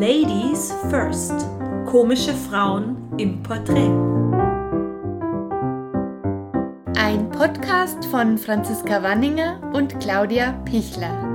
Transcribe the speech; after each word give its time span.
Ladies 0.00 0.72
First. 0.90 1.34
Komische 1.84 2.32
Frauen 2.32 2.96
im 3.16 3.42
Porträt. 3.42 3.90
Ein 6.96 7.28
Podcast 7.32 8.04
von 8.04 8.38
Franziska 8.38 9.02
Wanninger 9.02 9.60
und 9.74 9.98
Claudia 9.98 10.52
Pichler. 10.64 11.27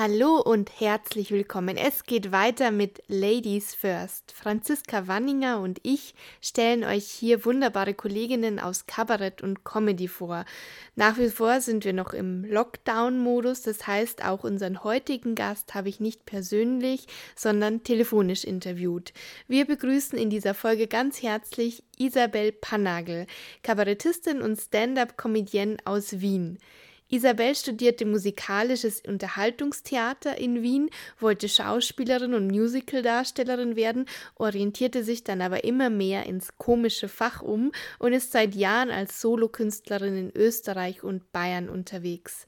Hallo 0.00 0.40
und 0.40 0.78
herzlich 0.78 1.32
willkommen. 1.32 1.76
Es 1.76 2.04
geht 2.04 2.30
weiter 2.30 2.70
mit 2.70 3.02
Ladies 3.08 3.74
First. 3.74 4.30
Franziska 4.30 5.08
Wanninger 5.08 5.58
und 5.58 5.80
ich 5.82 6.14
stellen 6.40 6.84
euch 6.84 7.06
hier 7.06 7.44
wunderbare 7.44 7.94
Kolleginnen 7.94 8.60
aus 8.60 8.86
Kabarett 8.86 9.42
und 9.42 9.64
Comedy 9.64 10.06
vor. 10.06 10.44
Nach 10.94 11.18
wie 11.18 11.30
vor 11.30 11.60
sind 11.60 11.84
wir 11.84 11.94
noch 11.94 12.12
im 12.12 12.44
Lockdown-Modus, 12.44 13.62
das 13.62 13.88
heißt, 13.88 14.24
auch 14.24 14.44
unseren 14.44 14.84
heutigen 14.84 15.34
Gast 15.34 15.74
habe 15.74 15.88
ich 15.88 15.98
nicht 15.98 16.26
persönlich, 16.26 17.08
sondern 17.34 17.82
telefonisch 17.82 18.44
interviewt. 18.44 19.12
Wir 19.48 19.64
begrüßen 19.64 20.16
in 20.16 20.30
dieser 20.30 20.54
Folge 20.54 20.86
ganz 20.86 21.24
herzlich 21.24 21.82
Isabel 21.98 22.52
Pannagel, 22.52 23.26
Kabarettistin 23.64 24.42
und 24.42 24.60
Stand-up-Comedienne 24.60 25.78
aus 25.84 26.20
Wien. 26.20 26.60
Isabel 27.10 27.54
studierte 27.54 28.04
musikalisches 28.04 29.00
Unterhaltungstheater 29.00 30.36
in 30.36 30.62
Wien, 30.62 30.90
wollte 31.18 31.48
Schauspielerin 31.48 32.34
und 32.34 32.48
Musicaldarstellerin 32.48 33.76
werden, 33.76 34.04
orientierte 34.36 35.02
sich 35.02 35.24
dann 35.24 35.40
aber 35.40 35.64
immer 35.64 35.88
mehr 35.88 36.26
ins 36.26 36.56
komische 36.58 37.08
Fach 37.08 37.40
um 37.40 37.72
und 37.98 38.12
ist 38.12 38.32
seit 38.32 38.54
Jahren 38.54 38.90
als 38.90 39.22
Solokünstlerin 39.22 40.18
in 40.18 40.36
Österreich 40.36 41.02
und 41.02 41.32
Bayern 41.32 41.70
unterwegs. 41.70 42.46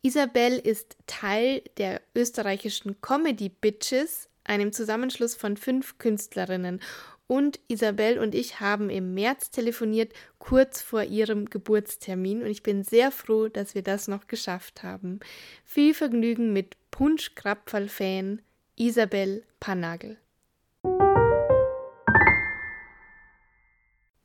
Isabel 0.00 0.58
ist 0.58 0.96
Teil 1.06 1.62
der 1.76 2.00
österreichischen 2.14 3.00
Comedy 3.02 3.50
Bitches, 3.50 4.28
einem 4.44 4.72
Zusammenschluss 4.72 5.34
von 5.34 5.56
fünf 5.56 5.98
Künstlerinnen 5.98 6.80
und 7.26 7.58
Isabel 7.68 8.18
und 8.18 8.34
ich 8.34 8.60
haben 8.60 8.88
im 8.88 9.14
März 9.14 9.50
telefoniert, 9.50 10.12
kurz 10.38 10.80
vor 10.80 11.02
ihrem 11.02 11.46
Geburtstermin. 11.46 12.42
Und 12.42 12.48
ich 12.48 12.62
bin 12.62 12.84
sehr 12.84 13.10
froh, 13.10 13.48
dass 13.48 13.74
wir 13.74 13.82
das 13.82 14.08
noch 14.08 14.26
geschafft 14.26 14.82
haben. 14.82 15.20
Viel 15.64 15.94
Vergnügen 15.94 16.52
mit 16.52 16.76
Punsch-Krapferl-Fan 16.90 18.42
Isabel 18.76 19.44
Panagel. 19.58 20.18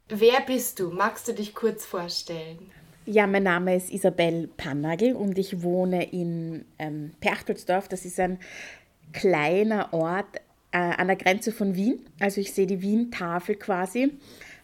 Wer 0.09 0.41
bist 0.45 0.79
du? 0.79 0.91
Magst 0.91 1.27
du 1.27 1.33
dich 1.33 1.55
kurz 1.55 1.85
vorstellen? 1.85 2.71
Ja, 3.05 3.25
mein 3.25 3.43
Name 3.43 3.75
ist 3.75 3.89
Isabel 3.91 4.47
Pannagel 4.57 5.15
und 5.15 5.39
ich 5.39 5.63
wohne 5.63 6.11
in 6.11 6.65
ähm, 6.77 7.13
Perchtoldsdorf. 7.19 7.87
Das 7.87 8.05
ist 8.05 8.19
ein 8.19 8.39
kleiner 9.13 9.93
Ort 9.93 10.41
äh, 10.71 10.77
an 10.77 11.07
der 11.07 11.15
Grenze 11.15 11.51
von 11.51 11.75
Wien. 11.75 12.05
Also 12.19 12.41
ich 12.41 12.53
sehe 12.53 12.67
die 12.67 12.81
Wien-Tafel 12.81 13.55
quasi, 13.55 14.13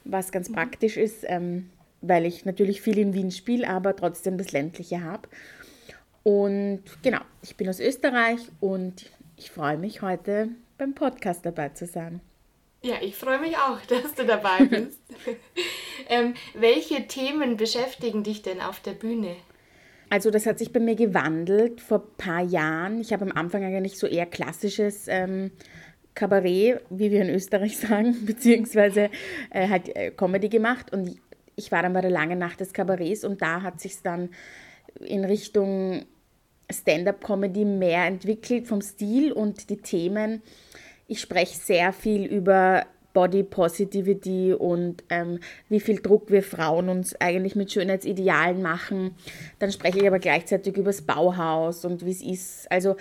was 0.04 0.32
ganz 0.32 0.50
mhm. 0.50 0.54
praktisch 0.54 0.98
ist, 0.98 1.24
ähm, 1.28 1.70
weil 2.02 2.26
ich 2.26 2.46
natürlich 2.46 2.82
viel 2.82 2.98
in 2.98 3.14
Wien 3.14 3.32
spiele, 3.32 3.68
aber 3.70 3.96
trotzdem 3.96 4.38
das 4.38 4.52
ländliche 4.52 5.04
habe. 5.04 5.28
Und 6.24 6.84
genau, 7.04 7.22
ich 7.42 7.56
bin 7.56 7.70
aus 7.70 7.80
Österreich 7.80 8.40
und 8.60 9.10
ich 9.38 9.52
freue 9.52 9.78
mich 9.78 10.02
heute 10.02 10.50
beim 10.78 10.94
Podcast 10.94 11.46
dabei 11.46 11.70
zu 11.70 11.86
sein. 11.86 12.20
Ja, 12.84 12.96
ich 13.02 13.16
freue 13.16 13.40
mich 13.40 13.56
auch, 13.58 13.80
dass 13.88 14.14
du 14.16 14.26
dabei 14.26 14.66
bist. 14.70 15.00
ähm, 16.10 16.34
welche 16.54 17.08
Themen 17.08 17.58
beschäftigen 17.58 18.24
dich 18.24 18.42
denn 18.42 18.62
auf 18.62 18.80
der 18.80 18.92
Bühne? 18.92 19.36
Also 20.10 20.32
das 20.32 20.46
hat 20.46 20.58
sich 20.58 20.72
bei 20.72 20.80
mir 20.80 20.96
gewandelt 20.96 21.82
vor 21.82 22.00
ein 22.00 22.18
paar 22.18 22.42
Jahren. 22.42 23.02
Ich 23.02 23.12
habe 23.12 23.26
am 23.26 23.32
Anfang 23.34 23.64
eigentlich 23.64 23.98
so 23.98 24.08
eher 24.08 24.26
klassisches 24.26 25.08
ähm, 25.08 25.52
Kabarett, 26.18 26.82
wie 26.90 27.12
wir 27.12 27.22
in 27.22 27.30
Österreich 27.30 27.78
sagen, 27.88 28.26
beziehungsweise 28.26 29.10
äh, 29.52 29.70
halt 29.70 29.96
äh, 29.96 30.12
Comedy 30.12 30.50
gemacht. 30.50 30.92
Und 30.92 31.16
ich 31.56 31.72
war 31.72 31.84
dann 31.84 31.94
bei 31.94 32.02
der 32.02 32.12
langen 32.12 32.40
Nacht 32.40 32.60
des 32.60 32.74
Kabarets 32.74 33.24
und 33.24 33.42
da 33.42 33.62
hat 33.62 33.80
sich 33.80 34.02
dann 34.02 34.30
in 35.00 35.24
Richtung 35.24 36.06
Stand-up-Comedy 36.70 37.66
mehr 37.66 38.06
entwickelt 38.06 38.68
vom 38.68 38.82
Stil 38.82 39.32
und 39.32 39.70
die 39.70 39.78
Themen. 39.78 40.42
Ich 41.08 41.22
spreche 41.22 41.56
sehr 41.56 41.94
viel 41.94 42.26
über 42.26 42.86
Body 43.14 43.44
Positivity 43.44 44.54
und 44.54 45.04
ähm, 45.10 45.40
wie 45.70 45.80
viel 45.80 46.02
Druck 46.02 46.30
wir 46.30 46.44
Frauen 46.44 46.90
uns 46.90 47.16
eigentlich 47.22 47.56
mit 47.56 47.72
Schönheitsidealen 47.72 48.62
machen. 48.62 49.16
Dann 49.60 49.72
spreche 49.72 50.00
ich 50.00 50.08
aber 50.08 50.20
gleichzeitig 50.20 50.78
über 50.78 50.90
das 50.90 51.02
Bauhaus 51.02 51.86
und 51.86 52.06
wie 52.06 52.12
es 52.12 52.22
ist. 52.22 52.72
Also 52.72 52.96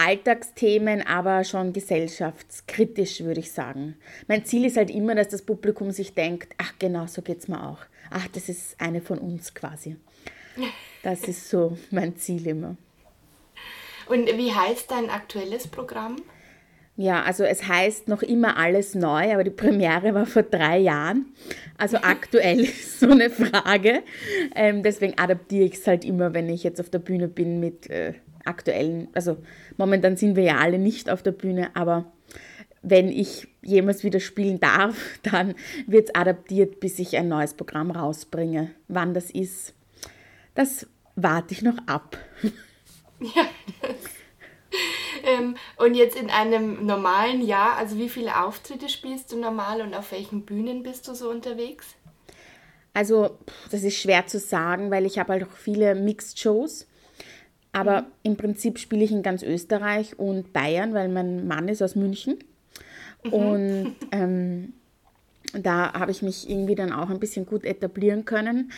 Alltagsthemen, 0.00 1.06
aber 1.06 1.44
schon 1.44 1.74
gesellschaftskritisch, 1.74 3.20
würde 3.20 3.40
ich 3.40 3.52
sagen. 3.52 3.96
Mein 4.28 4.46
Ziel 4.46 4.64
ist 4.64 4.78
halt 4.78 4.90
immer, 4.90 5.14
dass 5.14 5.28
das 5.28 5.42
Publikum 5.42 5.90
sich 5.90 6.14
denkt, 6.14 6.54
ach 6.56 6.72
genau, 6.78 7.06
so 7.06 7.20
geht 7.20 7.40
es 7.40 7.48
mir 7.48 7.68
auch. 7.68 7.80
Ach, 8.10 8.26
das 8.28 8.48
ist 8.48 8.80
eine 8.80 9.02
von 9.02 9.18
uns 9.18 9.52
quasi. 9.52 9.96
Das 11.02 11.24
ist 11.24 11.50
so 11.50 11.76
mein 11.90 12.16
Ziel 12.16 12.46
immer. 12.46 12.76
Und 14.08 14.26
wie 14.26 14.52
heißt 14.52 14.90
dein 14.90 15.10
aktuelles 15.10 15.68
Programm? 15.68 16.16
Ja, 16.96 17.22
also 17.22 17.44
es 17.44 17.68
heißt 17.68 18.08
noch 18.08 18.22
immer 18.22 18.56
alles 18.56 18.94
neu, 18.94 19.32
aber 19.32 19.44
die 19.44 19.50
Premiere 19.50 20.14
war 20.14 20.26
vor 20.26 20.42
drei 20.42 20.78
Jahren. 20.78 21.26
Also 21.76 21.96
aktuell 22.02 22.60
ist 22.60 23.00
so 23.00 23.10
eine 23.10 23.28
Frage. 23.28 24.02
Ähm, 24.54 24.82
deswegen 24.82 25.18
adaptiere 25.18 25.64
ich 25.66 25.74
es 25.74 25.86
halt 25.86 26.04
immer, 26.04 26.32
wenn 26.32 26.48
ich 26.48 26.62
jetzt 26.62 26.80
auf 26.80 26.90
der 26.90 26.98
Bühne 27.00 27.28
bin 27.28 27.60
mit 27.60 27.88
äh, 27.90 28.14
aktuellen, 28.44 29.08
also 29.12 29.36
momentan 29.76 30.16
sind 30.16 30.36
wir 30.36 30.44
ja 30.44 30.58
alle 30.58 30.78
nicht 30.78 31.10
auf 31.10 31.22
der 31.22 31.32
Bühne, 31.32 31.70
aber 31.74 32.10
wenn 32.82 33.08
ich 33.08 33.48
jemals 33.62 34.04
wieder 34.04 34.20
spielen 34.20 34.60
darf, 34.60 34.96
dann 35.22 35.54
wird 35.86 36.08
es 36.08 36.14
adaptiert, 36.14 36.80
bis 36.80 36.98
ich 36.98 37.16
ein 37.16 37.28
neues 37.28 37.54
Programm 37.54 37.90
rausbringe. 37.90 38.70
Wann 38.88 39.14
das 39.14 39.30
ist, 39.30 39.74
das 40.54 40.86
warte 41.16 41.54
ich 41.54 41.62
noch 41.62 41.78
ab. 41.86 42.16
Ja, 43.22 43.46
ähm, 45.24 45.56
und 45.76 45.94
jetzt 45.94 46.16
in 46.16 46.30
einem 46.30 46.86
normalen 46.86 47.42
Jahr, 47.42 47.76
also 47.76 47.98
wie 47.98 48.08
viele 48.08 48.42
Auftritte 48.44 48.88
spielst 48.88 49.32
du 49.32 49.38
normal 49.38 49.80
und 49.82 49.94
auf 49.94 50.12
welchen 50.12 50.44
Bühnen 50.44 50.82
bist 50.82 51.08
du 51.08 51.14
so 51.14 51.30
unterwegs? 51.30 51.86
Also, 52.92 53.38
das 53.70 53.82
ist 53.82 53.96
schwer 53.96 54.26
zu 54.26 54.38
sagen, 54.38 54.90
weil 54.90 55.06
ich 55.06 55.18
habe 55.18 55.32
halt 55.32 55.44
auch 55.44 55.56
viele 55.56 55.94
Mixed-Shows. 55.94 56.86
Aber 57.72 58.02
mhm. 58.02 58.06
im 58.22 58.36
Prinzip 58.36 58.78
spiele 58.78 59.04
ich 59.04 59.12
in 59.12 59.22
ganz 59.22 59.42
Österreich 59.42 60.18
und 60.18 60.52
Bayern, 60.52 60.94
weil 60.94 61.08
mein 61.08 61.46
Mann 61.46 61.68
ist 61.68 61.82
aus 61.82 61.94
München. 61.94 62.38
Mhm. 63.24 63.32
Und 63.32 63.96
ähm, 64.12 64.72
da 65.52 65.92
habe 65.92 66.10
ich 66.10 66.22
mich 66.22 66.48
irgendwie 66.48 66.74
dann 66.74 66.92
auch 66.92 67.10
ein 67.10 67.20
bisschen 67.20 67.46
gut 67.46 67.64
etablieren 67.64 68.24
können. 68.24 68.72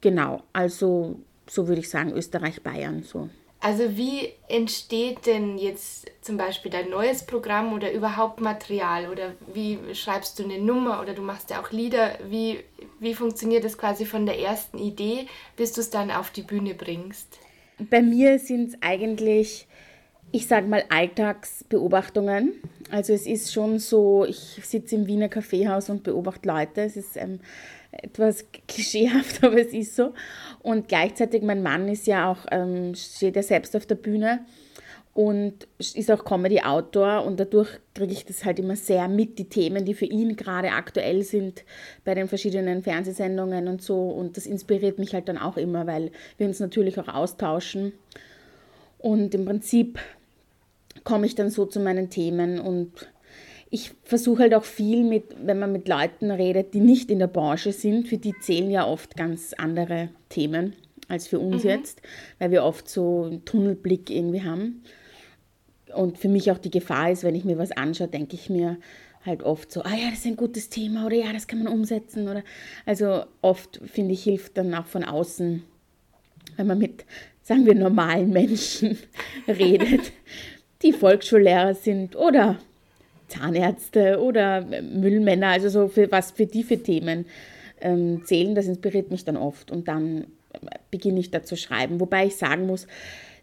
Genau, 0.00 0.42
also 0.52 1.16
so 1.48 1.68
würde 1.68 1.80
ich 1.80 1.90
sagen, 1.90 2.12
Österreich, 2.12 2.62
Bayern 2.62 3.02
so. 3.02 3.28
Also 3.62 3.94
wie 3.94 4.32
entsteht 4.48 5.26
denn 5.26 5.58
jetzt 5.58 6.10
zum 6.22 6.38
Beispiel 6.38 6.70
dein 6.70 6.88
neues 6.88 7.26
Programm 7.26 7.74
oder 7.74 7.92
überhaupt 7.92 8.40
Material 8.40 9.10
oder 9.10 9.34
wie 9.52 9.78
schreibst 9.92 10.38
du 10.38 10.44
eine 10.44 10.58
Nummer 10.58 11.02
oder 11.02 11.12
du 11.12 11.20
machst 11.20 11.50
ja 11.50 11.60
auch 11.60 11.70
Lieder? 11.70 12.18
Wie, 12.26 12.60
wie 13.00 13.14
funktioniert 13.14 13.64
das 13.64 13.76
quasi 13.76 14.06
von 14.06 14.24
der 14.24 14.38
ersten 14.38 14.78
Idee, 14.78 15.26
bis 15.56 15.72
du 15.72 15.82
es 15.82 15.90
dann 15.90 16.10
auf 16.10 16.30
die 16.30 16.40
Bühne 16.40 16.72
bringst? 16.74 17.38
Bei 17.88 18.02
mir 18.02 18.38
sind 18.38 18.70
es 18.70 18.78
eigentlich, 18.80 19.66
ich 20.32 20.46
sage 20.46 20.66
mal, 20.66 20.84
Alltagsbeobachtungen. 20.88 22.54
Also 22.90 23.12
es 23.12 23.26
ist 23.26 23.52
schon 23.52 23.78
so, 23.78 24.24
ich 24.24 24.60
sitze 24.62 24.96
im 24.96 25.06
Wiener 25.06 25.28
Kaffeehaus 25.28 25.88
und 25.88 26.02
beobachte 26.02 26.48
Leute. 26.48 26.82
Es 26.82 26.96
ist 26.96 27.16
ähm, 27.16 27.40
etwas 27.92 28.44
klischeehaft, 28.68 29.42
aber 29.44 29.60
es 29.60 29.72
ist 29.72 29.96
so. 29.96 30.12
Und 30.62 30.88
gleichzeitig, 30.88 31.42
mein 31.42 31.62
Mann 31.62 31.88
ist 31.88 32.06
ja 32.06 32.30
auch, 32.30 32.46
ähm, 32.50 32.94
steht 32.94 33.36
ja 33.36 33.42
selbst 33.42 33.74
auf 33.76 33.86
der 33.86 33.94
Bühne 33.94 34.44
und 35.12 35.66
ist 35.78 36.10
auch 36.10 36.24
Comedy-Autor 36.24 37.24
und 37.24 37.40
dadurch 37.40 37.68
kriege 37.94 38.12
ich 38.12 38.24
das 38.24 38.44
halt 38.44 38.58
immer 38.60 38.76
sehr 38.76 39.08
mit, 39.08 39.38
die 39.38 39.48
Themen, 39.48 39.84
die 39.84 39.94
für 39.94 40.04
ihn 40.04 40.36
gerade 40.36 40.70
aktuell 40.70 41.22
sind 41.22 41.64
bei 42.04 42.14
den 42.14 42.28
verschiedenen 42.28 42.82
Fernsehsendungen 42.82 43.66
und 43.66 43.82
so. 43.82 44.08
Und 44.08 44.36
das 44.36 44.46
inspiriert 44.46 44.98
mich 44.98 45.12
halt 45.12 45.28
dann 45.28 45.38
auch 45.38 45.56
immer, 45.56 45.86
weil 45.86 46.12
wir 46.38 46.46
uns 46.46 46.60
natürlich 46.60 46.98
auch 46.98 47.08
austauschen. 47.08 47.92
Und 48.98 49.34
im 49.34 49.44
Prinzip 49.44 49.98
komme 51.02 51.26
ich 51.26 51.34
dann 51.34 51.50
so 51.50 51.66
zu 51.66 51.80
meinen 51.80 52.10
Themen 52.10 52.60
und 52.60 53.08
ich 53.72 53.92
versuche 54.02 54.42
halt 54.42 54.54
auch 54.54 54.64
viel 54.64 55.04
mit, 55.04 55.24
wenn 55.44 55.58
man 55.58 55.70
mit 55.72 55.88
Leuten 55.88 56.30
redet, 56.30 56.74
die 56.74 56.80
nicht 56.80 57.10
in 57.10 57.20
der 57.20 57.28
Branche 57.28 57.72
sind, 57.72 58.08
für 58.08 58.18
die 58.18 58.34
zählen 58.40 58.70
ja 58.70 58.86
oft 58.86 59.16
ganz 59.16 59.54
andere 59.56 60.10
Themen 60.28 60.74
als 61.10 61.26
für 61.26 61.38
uns 61.38 61.64
mhm. 61.64 61.70
jetzt, 61.70 62.02
weil 62.38 62.50
wir 62.50 62.64
oft 62.64 62.88
so 62.88 63.24
einen 63.24 63.44
Tunnelblick 63.44 64.10
irgendwie 64.10 64.42
haben 64.42 64.82
und 65.94 66.18
für 66.18 66.28
mich 66.28 66.50
auch 66.50 66.58
die 66.58 66.70
Gefahr 66.70 67.10
ist, 67.10 67.24
wenn 67.24 67.34
ich 67.34 67.44
mir 67.44 67.58
was 67.58 67.72
anschaue, 67.72 68.08
denke 68.08 68.34
ich 68.34 68.48
mir 68.48 68.78
halt 69.26 69.42
oft 69.42 69.70
so, 69.70 69.82
ah 69.82 69.94
ja, 69.94 70.08
das 70.08 70.20
ist 70.20 70.26
ein 70.26 70.36
gutes 70.36 70.70
Thema 70.70 71.06
oder 71.06 71.16
ja, 71.16 71.32
das 71.32 71.46
kann 71.46 71.62
man 71.62 71.72
umsetzen 71.72 72.28
oder 72.28 72.42
also 72.86 73.24
oft 73.42 73.80
finde 73.84 74.14
ich 74.14 74.22
hilft 74.22 74.56
dann 74.56 74.74
auch 74.74 74.86
von 74.86 75.04
außen, 75.04 75.62
wenn 76.56 76.66
man 76.66 76.78
mit 76.78 77.04
sagen 77.42 77.66
wir 77.66 77.74
normalen 77.74 78.30
Menschen 78.30 78.96
redet, 79.48 80.12
die 80.82 80.92
Volksschullehrer 80.92 81.74
sind 81.74 82.16
oder 82.16 82.58
Zahnärzte 83.28 84.20
oder 84.20 84.62
Müllmänner, 84.62 85.48
also 85.48 85.68
so 85.68 85.88
für 85.88 86.10
was 86.10 86.32
für 86.32 86.46
die 86.46 86.62
für 86.62 86.82
Themen 86.82 87.26
ähm, 87.80 88.24
zählen, 88.24 88.54
das 88.54 88.66
inspiriert 88.66 89.10
mich 89.10 89.24
dann 89.24 89.36
oft 89.36 89.70
und 89.70 89.88
dann 89.88 90.26
beginne 90.90 91.20
ich 91.20 91.30
da 91.30 91.42
zu 91.42 91.56
schreiben. 91.56 92.00
Wobei 92.00 92.26
ich 92.26 92.36
sagen 92.36 92.66
muss, 92.66 92.86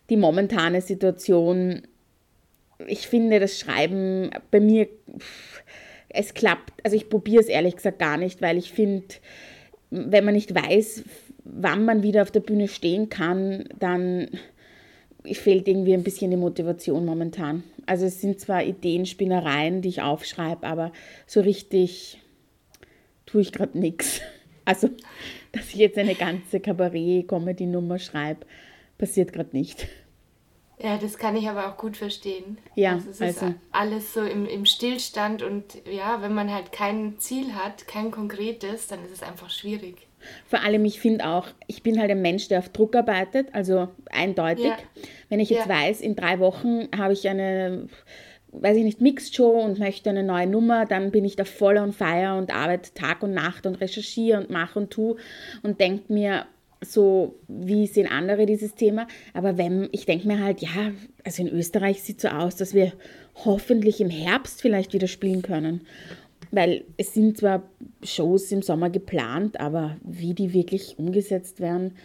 die 0.10 0.18
momentane 0.18 0.82
Situation, 0.82 1.84
ich 2.86 3.08
finde 3.08 3.40
das 3.40 3.60
Schreiben 3.60 4.32
bei 4.52 4.60
mir, 4.60 4.88
es 6.10 6.34
klappt, 6.34 6.74
also 6.84 6.96
ich 6.96 7.10
probiere 7.10 7.42
es 7.42 7.50
ehrlich 7.50 7.76
gesagt 7.76 8.00
gar 8.00 8.18
nicht, 8.18 8.42
weil 8.42 8.58
ich 8.58 8.72
finde, 8.72 9.08
wenn 9.90 10.26
man 10.26 10.34
nicht 10.34 10.54
weiß, 10.54 11.04
wann 11.44 11.86
man 11.86 12.04
wieder 12.04 12.22
auf 12.22 12.32
der 12.32 12.40
Bühne 12.40 12.68
stehen 12.68 13.10
kann, 13.10 13.66
dann 13.78 14.30
fehlt 15.34 15.68
irgendwie 15.68 15.94
ein 15.94 16.04
bisschen 16.04 16.32
die 16.32 16.38
Motivation 16.38 17.06
momentan. 17.06 17.64
Also 17.86 18.06
es 18.06 18.22
sind 18.22 18.40
zwar 18.40 18.64
Ideenspinnereien, 18.64 19.82
die 19.82 19.90
ich 19.90 20.02
aufschreibe, 20.02 20.66
aber 20.66 20.92
so 21.26 21.42
richtig 21.42 22.20
tue 23.26 23.42
ich 23.42 23.52
gerade 23.52 23.78
nichts. 23.78 24.22
Also, 24.70 24.90
dass 25.52 25.70
ich 25.70 25.76
jetzt 25.76 25.98
eine 25.98 26.16
ganze 26.16 26.60
Kabarett-Comedy-Nummer 26.60 28.00
schreibe, 28.00 28.46
passiert 28.98 29.34
gerade 29.34 29.56
nicht. 29.56 29.88
Ja, 30.80 30.98
das 30.98 31.18
kann 31.18 31.36
ich 31.36 31.50
aber 31.50 31.68
auch 31.68 31.78
gut 31.78 31.98
verstehen. 31.98 32.60
Ja, 32.76 32.94
also 32.94 33.10
es 33.10 33.20
ist 33.20 33.42
also. 33.42 33.56
alles 33.72 34.14
so 34.14 34.22
im, 34.22 34.46
im 34.46 34.66
Stillstand 34.66 35.42
und 35.42 35.82
ja, 35.92 36.22
wenn 36.22 36.36
man 36.36 36.54
halt 36.54 36.72
kein 36.72 37.18
Ziel 37.18 37.56
hat, 37.56 37.88
kein 37.88 38.12
konkretes, 38.12 38.88
dann 38.88 39.04
ist 39.04 39.12
es 39.12 39.24
einfach 39.24 39.50
schwierig. 39.50 40.08
Vor 40.46 40.62
allem, 40.62 40.86
ich 40.86 41.00
finde 41.00 41.28
auch, 41.28 41.48
ich 41.68 41.84
bin 41.84 42.00
halt 42.00 42.12
ein 42.12 42.22
Mensch, 42.22 42.48
der 42.48 42.60
auf 42.60 42.70
Druck 42.70 42.96
arbeitet, 42.96 43.54
also 43.54 43.90
eindeutig. 44.12 44.66
Ja. 44.66 44.78
Wenn 45.30 45.40
ich 45.40 45.50
jetzt 45.50 45.68
ja. 45.68 45.74
weiß, 45.74 46.02
in 46.02 46.16
drei 46.16 46.40
Wochen 46.40 46.88
habe 46.96 47.14
ich 47.14 47.28
eine, 47.28 47.88
weiß 48.62 48.78
ich 48.78 48.84
nicht, 48.84 49.02
Mixed-Show 49.02 49.50
und 49.50 49.80
möchte 49.80 50.10
eine 50.10 50.24
neue 50.24 50.48
Nummer, 50.48 50.86
dann 50.86 51.12
bin 51.12 51.26
ich 51.26 51.36
da 51.36 51.46
voll 51.46 51.78
on 51.78 51.94
fire 51.94 52.38
und 52.38 52.54
arbeite 52.54 52.94
Tag 52.94 53.24
und 53.24 53.34
Nacht 53.34 53.66
und 53.66 53.76
recherchiere 53.76 54.40
und 54.40 54.50
mache 54.50 54.80
und 54.80 54.92
tue 54.92 55.18
und 55.64 55.80
denke 55.80 56.12
mir, 56.12 56.46
so 56.82 57.40
wie 57.48 57.88
sehen 57.88 58.08
andere 58.08 58.46
dieses 58.46 58.76
Thema. 58.76 59.08
Aber 59.34 59.58
wenn, 59.58 59.90
ich 59.92 60.06
denke 60.06 60.28
mir 60.28 60.44
halt, 60.44 60.62
ja, 60.62 60.92
also 61.24 61.42
in 61.42 61.50
Österreich 61.50 62.04
sieht 62.04 62.22
so 62.22 62.28
aus, 62.28 62.56
dass 62.56 62.74
wir 62.74 62.94
hoffentlich 63.46 64.02
im 64.02 64.10
Herbst 64.10 64.62
vielleicht 64.62 64.94
wieder 64.94 65.08
spielen 65.08 65.42
können. 65.42 65.82
Weil 66.52 66.86
es 66.98 67.14
sind 67.14 67.38
zwar 67.38 67.64
Shows 68.04 68.52
im 68.52 68.62
Sommer 68.62 68.90
geplant, 68.90 69.60
aber 69.60 69.98
wie 70.04 70.34
die 70.34 70.54
wirklich 70.54 70.98
umgesetzt 70.98 71.60
werden. 71.60 71.96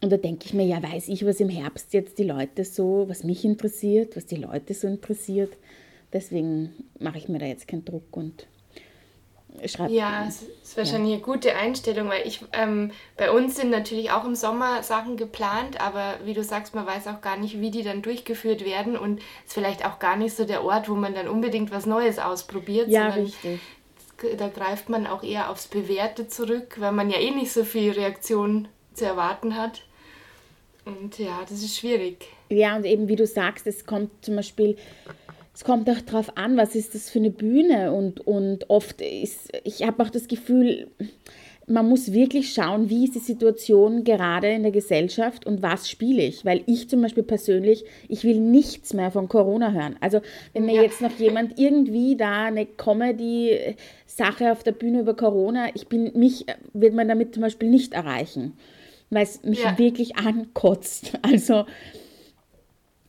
Und 0.00 0.10
da 0.10 0.16
denke 0.16 0.46
ich 0.46 0.54
mir, 0.54 0.64
ja, 0.64 0.82
weiß 0.82 1.08
ich, 1.08 1.26
was 1.26 1.40
im 1.40 1.48
Herbst 1.48 1.92
jetzt 1.92 2.18
die 2.18 2.24
Leute 2.24 2.64
so, 2.64 3.06
was 3.08 3.24
mich 3.24 3.44
interessiert, 3.44 4.16
was 4.16 4.26
die 4.26 4.36
Leute 4.36 4.74
so 4.74 4.86
interessiert. 4.86 5.56
Deswegen 6.12 6.72
mache 6.98 7.18
ich 7.18 7.28
mir 7.28 7.38
da 7.38 7.46
jetzt 7.46 7.66
keinen 7.66 7.84
Druck 7.84 8.16
und 8.16 8.46
schreibe. 9.66 9.92
Ja, 9.92 10.26
es 10.26 10.42
ist 10.42 10.76
wahrscheinlich 10.76 11.10
ja. 11.10 11.16
eine 11.16 11.24
gute 11.24 11.54
Einstellung, 11.56 12.08
weil 12.08 12.26
ich, 12.26 12.40
ähm, 12.52 12.92
bei 13.16 13.30
uns 13.30 13.56
sind 13.56 13.70
natürlich 13.70 14.10
auch 14.10 14.24
im 14.24 14.34
Sommer 14.34 14.82
Sachen 14.82 15.16
geplant, 15.16 15.80
aber 15.80 16.14
wie 16.24 16.34
du 16.34 16.44
sagst, 16.44 16.74
man 16.74 16.86
weiß 16.86 17.08
auch 17.08 17.20
gar 17.20 17.36
nicht, 17.36 17.60
wie 17.60 17.70
die 17.70 17.82
dann 17.82 18.02
durchgeführt 18.02 18.64
werden 18.64 18.96
und 18.96 19.18
es 19.18 19.48
ist 19.48 19.54
vielleicht 19.54 19.84
auch 19.84 19.98
gar 19.98 20.16
nicht 20.16 20.34
so 20.34 20.44
der 20.44 20.64
Ort, 20.64 20.88
wo 20.88 20.94
man 20.94 21.14
dann 21.14 21.28
unbedingt 21.28 21.70
was 21.70 21.86
Neues 21.86 22.18
ausprobiert. 22.18 22.88
Ja, 22.88 23.08
richtig. 23.08 23.60
Da 24.36 24.48
greift 24.48 24.88
man 24.88 25.06
auch 25.06 25.22
eher 25.22 25.50
aufs 25.50 25.68
Bewährte 25.68 26.26
zurück, 26.28 26.76
weil 26.78 26.92
man 26.92 27.10
ja 27.10 27.18
eh 27.18 27.30
nicht 27.30 27.52
so 27.52 27.64
viel 27.64 27.92
Reaktion 27.92 28.68
zu 28.94 29.04
erwarten 29.04 29.56
hat. 29.56 29.82
Und 30.88 31.18
ja, 31.18 31.44
das 31.48 31.62
ist 31.62 31.76
schwierig. 31.76 32.26
Ja, 32.48 32.76
und 32.76 32.86
eben 32.86 33.08
wie 33.08 33.16
du 33.16 33.26
sagst, 33.26 33.66
es 33.66 33.84
kommt 33.84 34.10
zum 34.22 34.36
Beispiel 34.36 34.76
es 35.58 35.64
kommt 35.64 35.90
auch 35.90 36.00
darauf 36.02 36.36
an, 36.36 36.56
was 36.56 36.76
ist 36.76 36.94
das 36.94 37.10
für 37.10 37.18
eine 37.18 37.32
Bühne 37.32 37.92
und, 37.92 38.24
und 38.24 38.70
oft 38.70 39.00
ist, 39.00 39.50
ich 39.64 39.82
habe 39.82 40.04
auch 40.04 40.08
das 40.08 40.28
Gefühl, 40.28 40.86
man 41.66 41.88
muss 41.88 42.12
wirklich 42.12 42.54
schauen, 42.54 42.88
wie 42.90 43.04
ist 43.04 43.16
die 43.16 43.18
Situation 43.18 44.04
gerade 44.04 44.50
in 44.50 44.62
der 44.62 44.70
Gesellschaft 44.70 45.46
und 45.46 45.60
was 45.60 45.90
spiele 45.90 46.22
ich. 46.22 46.44
Weil 46.44 46.62
ich 46.66 46.88
zum 46.88 47.02
Beispiel 47.02 47.24
persönlich, 47.24 47.84
ich 48.08 48.22
will 48.22 48.38
nichts 48.38 48.94
mehr 48.94 49.10
von 49.10 49.28
Corona 49.28 49.72
hören. 49.72 49.96
Also 50.00 50.20
wenn 50.52 50.64
mir 50.64 50.76
ja. 50.76 50.82
jetzt 50.82 51.00
noch 51.00 51.18
jemand 51.18 51.58
irgendwie 51.58 52.16
da 52.16 52.44
eine 52.44 52.64
Comedy-Sache 52.64 54.52
auf 54.52 54.62
der 54.62 54.72
Bühne 54.72 55.00
über 55.00 55.14
Corona, 55.14 55.70
ich 55.74 55.88
bin, 55.88 56.12
mich 56.14 56.46
wird 56.72 56.94
man 56.94 57.08
damit 57.08 57.34
zum 57.34 57.42
Beispiel 57.42 57.68
nicht 57.68 57.94
erreichen, 57.94 58.56
weil 59.10 59.24
es 59.24 59.42
mich 59.42 59.62
ja. 59.62 59.78
wirklich 59.78 60.16
ankotzt. 60.16 61.18
Also 61.22 61.64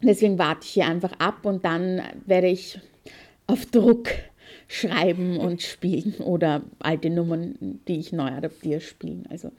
Deswegen 0.02 0.40
warte 0.40 0.62
ich 0.64 0.72
hier 0.72 0.88
einfach 0.88 1.14
ab 1.20 1.46
und 1.46 1.66
dann 1.66 2.02
werde 2.26 2.48
ich 2.48 2.80
auf 3.48 3.66
Druck 3.66 4.10
schreiben 4.68 5.38
und 5.38 5.62
spielen 5.62 6.16
oder 6.24 6.62
alte 6.80 7.10
Nummern, 7.10 7.80
die 7.88 8.00
ich 8.00 8.14
neu 8.14 8.28
adaptiere, 8.28 8.82
spielen. 8.82 9.26
Also 9.30 9.52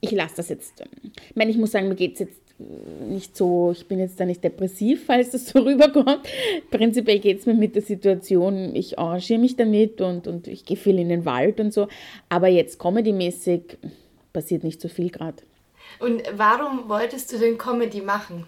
ich 0.00 0.12
lasse 0.12 0.36
das 0.36 0.48
jetzt. 0.48 0.80
Ähm, 0.80 1.12
ich 1.28 1.36
meine, 1.36 1.50
ich 1.50 1.56
muss 1.56 1.72
sagen, 1.72 1.88
mir 1.88 1.94
geht 1.96 2.14
es 2.14 2.20
jetzt 2.20 2.40
nicht 3.08 3.36
so, 3.36 3.72
ich 3.72 3.88
bin 3.88 3.98
jetzt 3.98 4.20
da 4.20 4.26
nicht 4.26 4.44
depressiv, 4.44 5.04
falls 5.06 5.30
das 5.30 5.48
so 5.48 5.60
rüberkommt. 5.60 6.20
Prinzipiell 6.70 7.18
geht 7.18 7.40
es 7.40 7.46
mir 7.46 7.54
mit 7.54 7.74
der 7.74 7.82
Situation, 7.82 8.76
ich 8.76 8.98
arrangiere 8.98 9.40
mich 9.40 9.56
damit 9.56 10.00
und, 10.00 10.28
und 10.28 10.46
ich 10.46 10.64
gehe 10.64 10.76
viel 10.76 10.98
in 10.98 11.08
den 11.08 11.24
Wald 11.24 11.58
und 11.58 11.72
so. 11.72 11.88
Aber 12.28 12.48
jetzt 12.48 12.78
comedymäßig 12.78 13.78
passiert 14.32 14.62
nicht 14.62 14.80
so 14.80 14.88
viel 14.88 15.10
gerade. 15.10 15.42
Und 15.98 16.22
warum 16.36 16.88
wolltest 16.88 17.32
du 17.32 17.38
denn 17.38 17.58
Comedy 17.58 18.00
machen? 18.00 18.46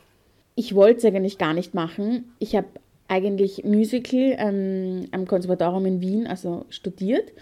ich 0.54 0.74
wollte 0.74 0.98
es 0.98 1.04
eigentlich 1.04 1.38
gar 1.38 1.54
nicht 1.54 1.74
machen. 1.74 2.32
Ich 2.38 2.54
habe 2.54 2.68
eigentlich 3.08 3.64
Musical 3.64 4.36
ähm, 4.38 5.08
am 5.10 5.26
Konservatorium 5.26 5.86
in 5.86 6.00
Wien, 6.00 6.26
also 6.26 6.66
studiert. 6.70 7.32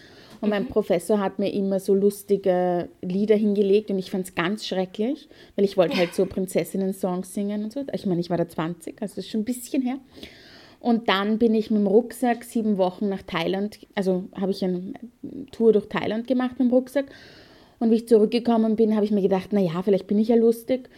Und 0.40 0.50
mein 0.50 0.64
mhm. 0.64 0.68
Professor 0.68 1.20
hat 1.20 1.38
mir 1.38 1.52
immer 1.52 1.80
so 1.80 1.94
lustige 1.94 2.88
Lieder 3.02 3.36
hingelegt 3.36 3.90
und 3.90 3.98
ich 3.98 4.10
fand 4.10 4.26
es 4.26 4.34
ganz 4.34 4.66
schrecklich, 4.66 5.28
weil 5.54 5.66
ich 5.66 5.76
wollte 5.76 5.96
halt 5.96 6.14
so 6.14 6.24
Prinzessinnen-Songs 6.26 7.34
singen 7.34 7.64
und 7.64 7.72
so. 7.72 7.84
Ich 7.92 8.06
meine, 8.06 8.20
ich 8.20 8.30
war 8.30 8.38
da 8.38 8.48
20, 8.48 9.02
also 9.02 9.16
das 9.16 9.24
ist 9.26 9.30
schon 9.30 9.42
ein 9.42 9.44
bisschen 9.44 9.82
her. 9.82 9.98
Und 10.80 11.10
dann 11.10 11.38
bin 11.38 11.54
ich 11.54 11.70
mit 11.70 11.80
dem 11.80 11.86
Rucksack 11.86 12.42
sieben 12.42 12.78
Wochen 12.78 13.10
nach 13.10 13.20
Thailand, 13.20 13.80
also 13.94 14.24
habe 14.34 14.50
ich 14.50 14.64
eine 14.64 14.94
Tour 15.52 15.74
durch 15.74 15.88
Thailand 15.90 16.26
gemacht 16.26 16.52
mit 16.52 16.70
dem 16.70 16.70
Rucksack. 16.70 17.04
Und 17.80 17.90
wie 17.90 17.96
ich 17.96 18.08
zurückgekommen 18.08 18.76
bin, 18.76 18.94
habe 18.94 19.04
ich 19.04 19.10
mir 19.10 19.22
gedacht, 19.22 19.52
naja, 19.52 19.82
vielleicht 19.82 20.06
bin 20.06 20.18
ich 20.18 20.28
ja 20.28 20.36
lustig. 20.36 20.88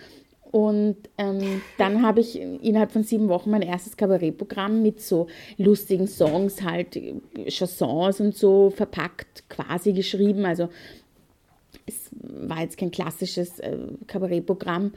Und 0.50 0.96
ähm, 1.16 1.62
dann 1.78 2.02
habe 2.02 2.20
ich 2.20 2.38
innerhalb 2.38 2.92
von 2.92 3.04
sieben 3.04 3.28
Wochen 3.30 3.50
mein 3.50 3.62
erstes 3.62 3.96
Kabarettprogramm 3.96 4.82
mit 4.82 5.00
so 5.00 5.28
lustigen 5.56 6.06
Songs, 6.06 6.62
halt 6.62 7.00
Chansons 7.48 8.20
und 8.20 8.36
so 8.36 8.68
verpackt 8.68 9.48
quasi 9.48 9.94
geschrieben. 9.94 10.44
Also 10.44 10.68
es 11.86 12.10
war 12.20 12.60
jetzt 12.60 12.76
kein 12.76 12.90
klassisches 12.90 13.60
äh, 13.60 13.78
Kabarettprogramm 14.06 14.92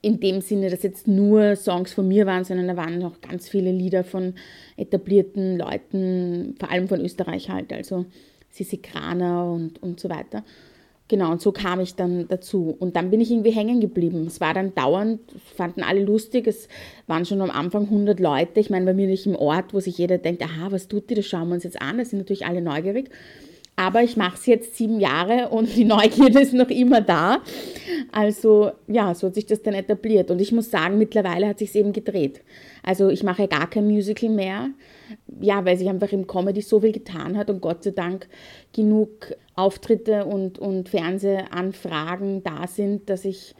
in 0.00 0.20
dem 0.20 0.42
Sinne, 0.42 0.70
dass 0.70 0.82
jetzt 0.82 1.08
nur 1.08 1.56
Songs 1.56 1.92
von 1.92 2.06
mir 2.06 2.26
waren, 2.26 2.44
sondern 2.44 2.68
da 2.68 2.76
waren 2.76 2.98
noch 2.98 3.20
ganz 3.20 3.48
viele 3.48 3.72
Lieder 3.72 4.04
von 4.04 4.34
etablierten 4.76 5.56
Leuten, 5.56 6.54
vor 6.60 6.70
allem 6.70 6.86
von 6.86 7.00
Österreich 7.00 7.48
halt, 7.48 7.72
also 7.72 8.04
Sissi 8.50 8.76
Kraner 8.76 9.50
und, 9.50 9.82
und 9.82 9.98
so 9.98 10.08
weiter. 10.10 10.44
Genau, 11.08 11.32
und 11.32 11.42
so 11.42 11.52
kam 11.52 11.80
ich 11.80 11.96
dann 11.96 12.28
dazu. 12.28 12.74
Und 12.78 12.96
dann 12.96 13.10
bin 13.10 13.20
ich 13.20 13.30
irgendwie 13.30 13.50
hängen 13.50 13.80
geblieben. 13.80 14.26
Es 14.26 14.40
war 14.40 14.54
dann 14.54 14.74
dauernd, 14.74 15.20
fanden 15.54 15.82
alle 15.82 16.02
lustig. 16.02 16.46
Es 16.46 16.66
waren 17.06 17.26
schon 17.26 17.42
am 17.42 17.50
Anfang 17.50 17.84
100 17.84 18.18
Leute. 18.20 18.58
Ich 18.58 18.70
meine, 18.70 18.86
bei 18.86 18.94
mir 18.94 19.06
nicht 19.06 19.26
im 19.26 19.36
Ort, 19.36 19.74
wo 19.74 19.80
sich 19.80 19.98
jeder 19.98 20.16
denkt, 20.16 20.42
aha, 20.42 20.72
was 20.72 20.88
tut 20.88 21.10
die, 21.10 21.14
das 21.14 21.26
schauen 21.26 21.48
wir 21.48 21.56
uns 21.56 21.64
jetzt 21.64 21.80
an. 21.80 21.98
Da 21.98 22.04
sind 22.06 22.20
natürlich 22.20 22.46
alle 22.46 22.62
neugierig. 22.62 23.10
Aber 23.76 24.02
ich 24.02 24.16
mache 24.16 24.36
es 24.36 24.46
jetzt 24.46 24.76
sieben 24.76 24.98
Jahre 24.98 25.48
und 25.48 25.74
die 25.76 25.84
Neugierde 25.84 26.40
ist 26.40 26.54
noch 26.54 26.70
immer 26.70 27.00
da. 27.00 27.42
Also 28.12 28.70
ja, 28.86 29.14
so 29.14 29.26
hat 29.26 29.34
sich 29.34 29.46
das 29.46 29.62
dann 29.62 29.74
etabliert. 29.74 30.30
Und 30.30 30.40
ich 30.40 30.52
muss 30.52 30.70
sagen, 30.70 30.96
mittlerweile 30.96 31.48
hat 31.48 31.58
sich 31.58 31.74
eben 31.74 31.92
gedreht. 31.92 32.40
Also 32.82 33.08
ich 33.08 33.22
mache 33.24 33.48
gar 33.48 33.68
kein 33.68 33.88
Musical 33.88 34.30
mehr. 34.30 34.70
Ja, 35.40 35.64
weil 35.64 35.76
sich 35.76 35.88
einfach 35.88 36.12
im 36.12 36.26
Comedy 36.26 36.62
so 36.62 36.80
viel 36.80 36.92
getan 36.92 37.36
hat 37.36 37.50
und 37.50 37.60
Gott 37.60 37.84
sei 37.84 37.90
Dank 37.90 38.28
genug 38.72 39.34
Auftritte 39.54 40.24
und, 40.24 40.58
und 40.58 40.88
Fernsehanfragen 40.88 42.42
da 42.42 42.66
sind, 42.66 43.08
dass 43.10 43.24
ich 43.24 43.54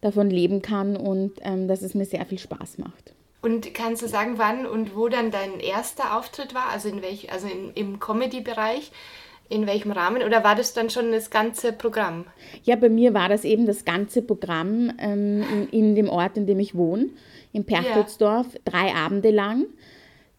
davon 0.00 0.30
leben 0.30 0.62
kann 0.62 0.96
und 0.96 1.32
ähm, 1.42 1.68
dass 1.68 1.82
es 1.82 1.94
mir 1.94 2.04
sehr 2.04 2.24
viel 2.26 2.38
Spaß 2.38 2.78
macht. 2.78 3.14
Und 3.42 3.74
kannst 3.74 4.02
du 4.02 4.08
sagen, 4.08 4.34
wann 4.38 4.66
und 4.66 4.96
wo 4.96 5.08
dann 5.08 5.30
dein 5.30 5.60
erster 5.60 6.18
Auftritt 6.18 6.54
war? 6.54 6.70
Also 6.72 6.88
in 6.88 7.02
welch, 7.02 7.32
also 7.32 7.46
in, 7.46 7.70
im 7.74 8.00
Comedy-Bereich? 8.00 8.90
In 9.48 9.68
welchem 9.68 9.92
Rahmen? 9.92 10.24
Oder 10.24 10.42
war 10.42 10.56
das 10.56 10.72
dann 10.72 10.90
schon 10.90 11.12
das 11.12 11.30
ganze 11.30 11.72
Programm? 11.72 12.24
Ja, 12.64 12.74
bei 12.74 12.88
mir 12.88 13.14
war 13.14 13.28
das 13.28 13.44
eben 13.44 13.64
das 13.64 13.84
ganze 13.84 14.22
Programm 14.22 14.92
ähm, 14.98 15.44
in, 15.52 15.68
in, 15.68 15.94
dem 15.94 16.08
Ort, 16.08 16.36
in 16.36 16.46
dem 16.48 16.58
ich 16.58 16.74
wohne, 16.74 17.10
in 17.52 17.64
Perchtoldsdorf, 17.64 18.48
ja. 18.54 18.60
drei 18.64 18.92
Abende 18.92 19.30
lang. 19.30 19.66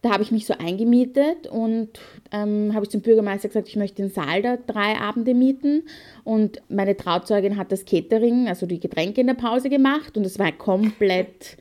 Da 0.00 0.10
habe 0.10 0.22
ich 0.22 0.30
mich 0.30 0.46
so 0.46 0.54
eingemietet 0.56 1.48
und 1.48 1.88
ähm, 2.30 2.72
habe 2.72 2.84
ich 2.84 2.90
zum 2.90 3.00
Bürgermeister 3.00 3.48
gesagt, 3.48 3.68
ich 3.68 3.74
möchte 3.74 4.02
den 4.02 4.10
Saal 4.10 4.42
da 4.42 4.56
drei 4.56 4.96
Abende 4.96 5.34
mieten. 5.34 5.82
Und 6.22 6.62
meine 6.68 6.96
Trauzeugin 6.96 7.56
hat 7.56 7.72
das 7.72 7.84
Catering, 7.84 8.46
also 8.46 8.66
die 8.66 8.78
Getränke 8.78 9.20
in 9.20 9.26
der 9.26 9.34
Pause 9.34 9.68
gemacht 9.68 10.16
und 10.16 10.24
es 10.24 10.38
war 10.38 10.52
komplett 10.52 11.56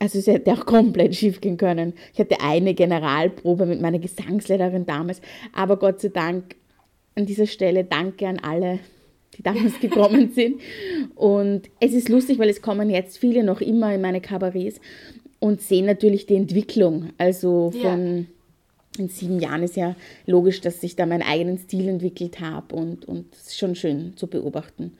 Also 0.00 0.18
es 0.18 0.26
hätte 0.26 0.52
auch 0.52 0.66
komplett 0.66 1.14
schief 1.14 1.40
gehen 1.40 1.56
können. 1.56 1.92
Ich 2.12 2.18
hatte 2.18 2.40
eine 2.40 2.74
Generalprobe 2.74 3.66
mit 3.66 3.80
meiner 3.80 3.98
Gesangslehrerin 3.98 4.86
damals, 4.86 5.20
aber 5.52 5.76
Gott 5.76 6.00
sei 6.00 6.08
Dank 6.08 6.56
an 7.14 7.26
dieser 7.26 7.46
Stelle 7.46 7.84
danke 7.84 8.26
an 8.28 8.38
alle, 8.40 8.78
die 9.36 9.42
damals 9.42 9.78
gekommen 9.80 10.30
sind. 10.32 10.60
Und 11.14 11.68
es 11.80 11.92
ist 11.92 12.08
lustig, 12.08 12.38
weil 12.38 12.48
es 12.48 12.62
kommen 12.62 12.90
jetzt 12.90 13.18
viele 13.18 13.42
noch 13.42 13.60
immer 13.60 13.92
in 13.94 14.00
meine 14.00 14.20
Kabarets 14.20 14.80
und 15.40 15.60
sehen 15.60 15.86
natürlich 15.86 16.26
die 16.26 16.36
Entwicklung. 16.36 17.10
Also 17.18 17.70
von 17.70 18.26
ja. 18.98 19.02
in 19.02 19.08
sieben 19.08 19.40
Jahren 19.40 19.62
ist 19.62 19.76
ja 19.76 19.94
logisch, 20.26 20.60
dass 20.60 20.82
ich 20.82 20.96
da 20.96 21.06
meinen 21.06 21.22
eigenen 21.22 21.58
Stil 21.58 21.88
entwickelt 21.88 22.40
habe 22.40 22.74
und, 22.74 23.06
und 23.06 23.32
es 23.34 23.48
ist 23.48 23.58
schon 23.58 23.74
schön 23.74 24.16
zu 24.16 24.26
beobachten. 24.26 24.96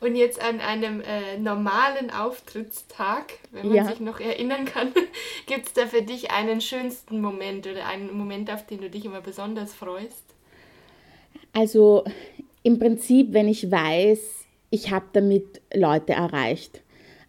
Und 0.00 0.16
jetzt 0.16 0.40
an 0.40 0.60
einem 0.60 1.00
äh, 1.00 1.38
normalen 1.38 2.10
Auftrittstag, 2.10 3.32
wenn 3.50 3.68
man 3.68 3.76
ja. 3.76 3.84
sich 3.84 4.00
noch 4.00 4.20
erinnern 4.20 4.64
kann, 4.64 4.92
gibt 5.46 5.66
es 5.66 5.72
da 5.72 5.86
für 5.86 6.02
dich 6.02 6.30
einen 6.30 6.60
schönsten 6.60 7.20
Moment 7.20 7.66
oder 7.66 7.86
einen 7.86 8.16
Moment, 8.16 8.50
auf 8.50 8.64
den 8.66 8.80
du 8.80 8.90
dich 8.90 9.04
immer 9.04 9.20
besonders 9.20 9.74
freust? 9.74 10.24
Also 11.52 12.04
im 12.62 12.78
Prinzip, 12.78 13.32
wenn 13.32 13.48
ich 13.48 13.70
weiß, 13.70 14.20
ich 14.70 14.90
habe 14.90 15.06
damit 15.12 15.60
Leute 15.74 16.12
erreicht. 16.12 16.80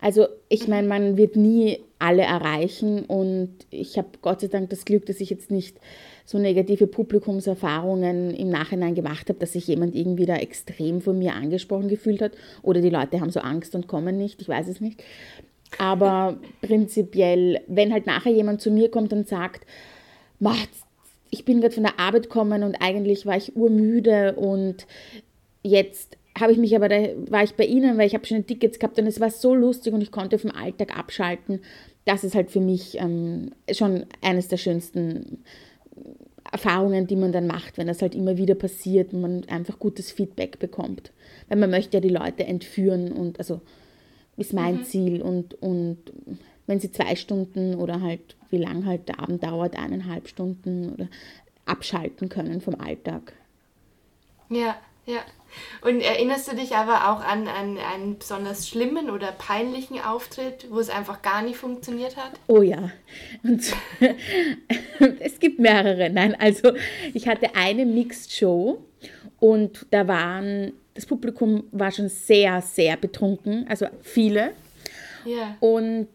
Also 0.01 0.27
ich 0.49 0.67
meine, 0.67 0.87
man 0.87 1.15
wird 1.15 1.35
nie 1.35 1.79
alle 1.99 2.23
erreichen 2.23 3.05
und 3.05 3.53
ich 3.69 3.97
habe 3.99 4.09
Gott 4.23 4.41
sei 4.41 4.47
Dank 4.47 4.71
das 4.71 4.83
Glück, 4.83 5.05
dass 5.05 5.21
ich 5.21 5.29
jetzt 5.29 5.51
nicht 5.51 5.77
so 6.25 6.39
negative 6.39 6.87
Publikumserfahrungen 6.87 8.33
im 8.33 8.49
Nachhinein 8.49 8.95
gemacht 8.95 9.29
habe, 9.29 9.37
dass 9.37 9.53
sich 9.53 9.67
jemand 9.67 9.95
irgendwie 9.95 10.25
da 10.25 10.35
extrem 10.35 11.01
von 11.01 11.19
mir 11.19 11.35
angesprochen 11.35 11.87
gefühlt 11.87 12.21
hat 12.23 12.31
oder 12.63 12.81
die 12.81 12.89
Leute 12.89 13.21
haben 13.21 13.29
so 13.29 13.41
Angst 13.41 13.75
und 13.75 13.87
kommen 13.87 14.17
nicht, 14.17 14.41
ich 14.41 14.49
weiß 14.49 14.67
es 14.67 14.81
nicht. 14.81 15.03
Aber 15.77 16.37
prinzipiell, 16.61 17.61
wenn 17.67 17.93
halt 17.93 18.07
nachher 18.07 18.31
jemand 18.31 18.59
zu 18.59 18.71
mir 18.71 18.89
kommt 18.89 19.13
und 19.13 19.27
sagt, 19.27 19.65
ich 21.29 21.45
bin 21.45 21.61
gerade 21.61 21.75
von 21.75 21.83
der 21.83 21.99
Arbeit 21.99 22.23
gekommen 22.23 22.63
und 22.63 22.75
eigentlich 22.81 23.27
war 23.27 23.37
ich 23.37 23.55
urmüde 23.55 24.33
und 24.33 24.87
jetzt 25.63 26.17
habe 26.39 26.51
ich 26.51 26.57
mich 26.57 26.75
aber, 26.75 26.89
da 26.89 26.95
war 27.29 27.43
ich 27.43 27.55
bei 27.55 27.65
Ihnen, 27.65 27.97
weil 27.97 28.07
ich 28.07 28.13
habe 28.13 28.25
schon 28.25 28.45
Tickets 28.45 28.79
gehabt 28.79 28.97
und 28.99 29.07
es 29.07 29.19
war 29.19 29.29
so 29.29 29.53
lustig 29.53 29.93
und 29.93 30.01
ich 30.01 30.11
konnte 30.11 30.39
vom 30.39 30.51
Alltag 30.51 30.97
abschalten. 30.97 31.61
Das 32.05 32.23
ist 32.23 32.35
halt 32.35 32.49
für 32.49 32.61
mich 32.61 32.97
ähm, 32.99 33.51
schon 33.71 34.05
eines 34.21 34.47
der 34.47 34.57
schönsten 34.57 35.43
Erfahrungen, 36.51 37.07
die 37.07 37.15
man 37.15 37.31
dann 37.31 37.47
macht, 37.47 37.77
wenn 37.77 37.87
das 37.87 38.01
halt 38.01 38.15
immer 38.15 38.37
wieder 38.37 38.55
passiert 38.55 39.13
und 39.13 39.21
man 39.21 39.45
einfach 39.49 39.79
gutes 39.79 40.11
Feedback 40.11 40.59
bekommt. 40.59 41.11
Weil 41.47 41.57
man 41.59 41.69
möchte 41.69 41.97
ja 41.97 42.01
die 42.01 42.09
Leute 42.09 42.45
entführen 42.45 43.11
und 43.11 43.39
also 43.39 43.61
ist 44.37 44.53
mein 44.53 44.77
mhm. 44.77 44.83
Ziel 44.83 45.21
und, 45.21 45.61
und 45.61 45.97
wenn 46.67 46.79
sie 46.79 46.91
zwei 46.91 47.15
Stunden 47.15 47.75
oder 47.75 48.01
halt 48.01 48.35
wie 48.49 48.57
lang 48.57 48.85
halt 48.85 49.07
der 49.07 49.19
Abend 49.19 49.43
dauert, 49.43 49.77
eineinhalb 49.77 50.27
Stunden 50.27 50.89
oder 50.93 51.07
abschalten 51.65 52.29
können 52.29 52.61
vom 52.61 52.75
Alltag. 52.75 53.33
Ja, 54.49 54.75
ja. 55.05 55.19
Und 55.81 56.01
erinnerst 56.01 56.51
du 56.51 56.55
dich 56.55 56.75
aber 56.75 57.11
auch 57.11 57.23
an, 57.23 57.47
an 57.47 57.77
einen 57.77 58.17
besonders 58.17 58.67
schlimmen 58.67 59.09
oder 59.09 59.31
peinlichen 59.31 59.99
Auftritt, 59.99 60.67
wo 60.69 60.79
es 60.79 60.89
einfach 60.89 61.21
gar 61.21 61.41
nicht 61.41 61.57
funktioniert 61.57 62.17
hat? 62.17 62.31
Oh 62.47 62.61
ja. 62.61 62.91
Und 63.43 63.73
es 65.19 65.39
gibt 65.39 65.59
mehrere. 65.59 66.09
Nein, 66.09 66.35
also 66.39 66.73
ich 67.13 67.27
hatte 67.27 67.55
eine 67.55 67.85
Mixed 67.85 68.31
Show 68.31 68.83
und 69.39 69.85
da 69.91 70.07
waren, 70.07 70.73
das 70.93 71.05
Publikum 71.05 71.63
war 71.71 71.91
schon 71.91 72.09
sehr, 72.09 72.61
sehr 72.61 72.97
betrunken, 72.97 73.65
also 73.67 73.87
viele. 74.01 74.53
Ja. 75.25 75.57
Und 75.59 76.07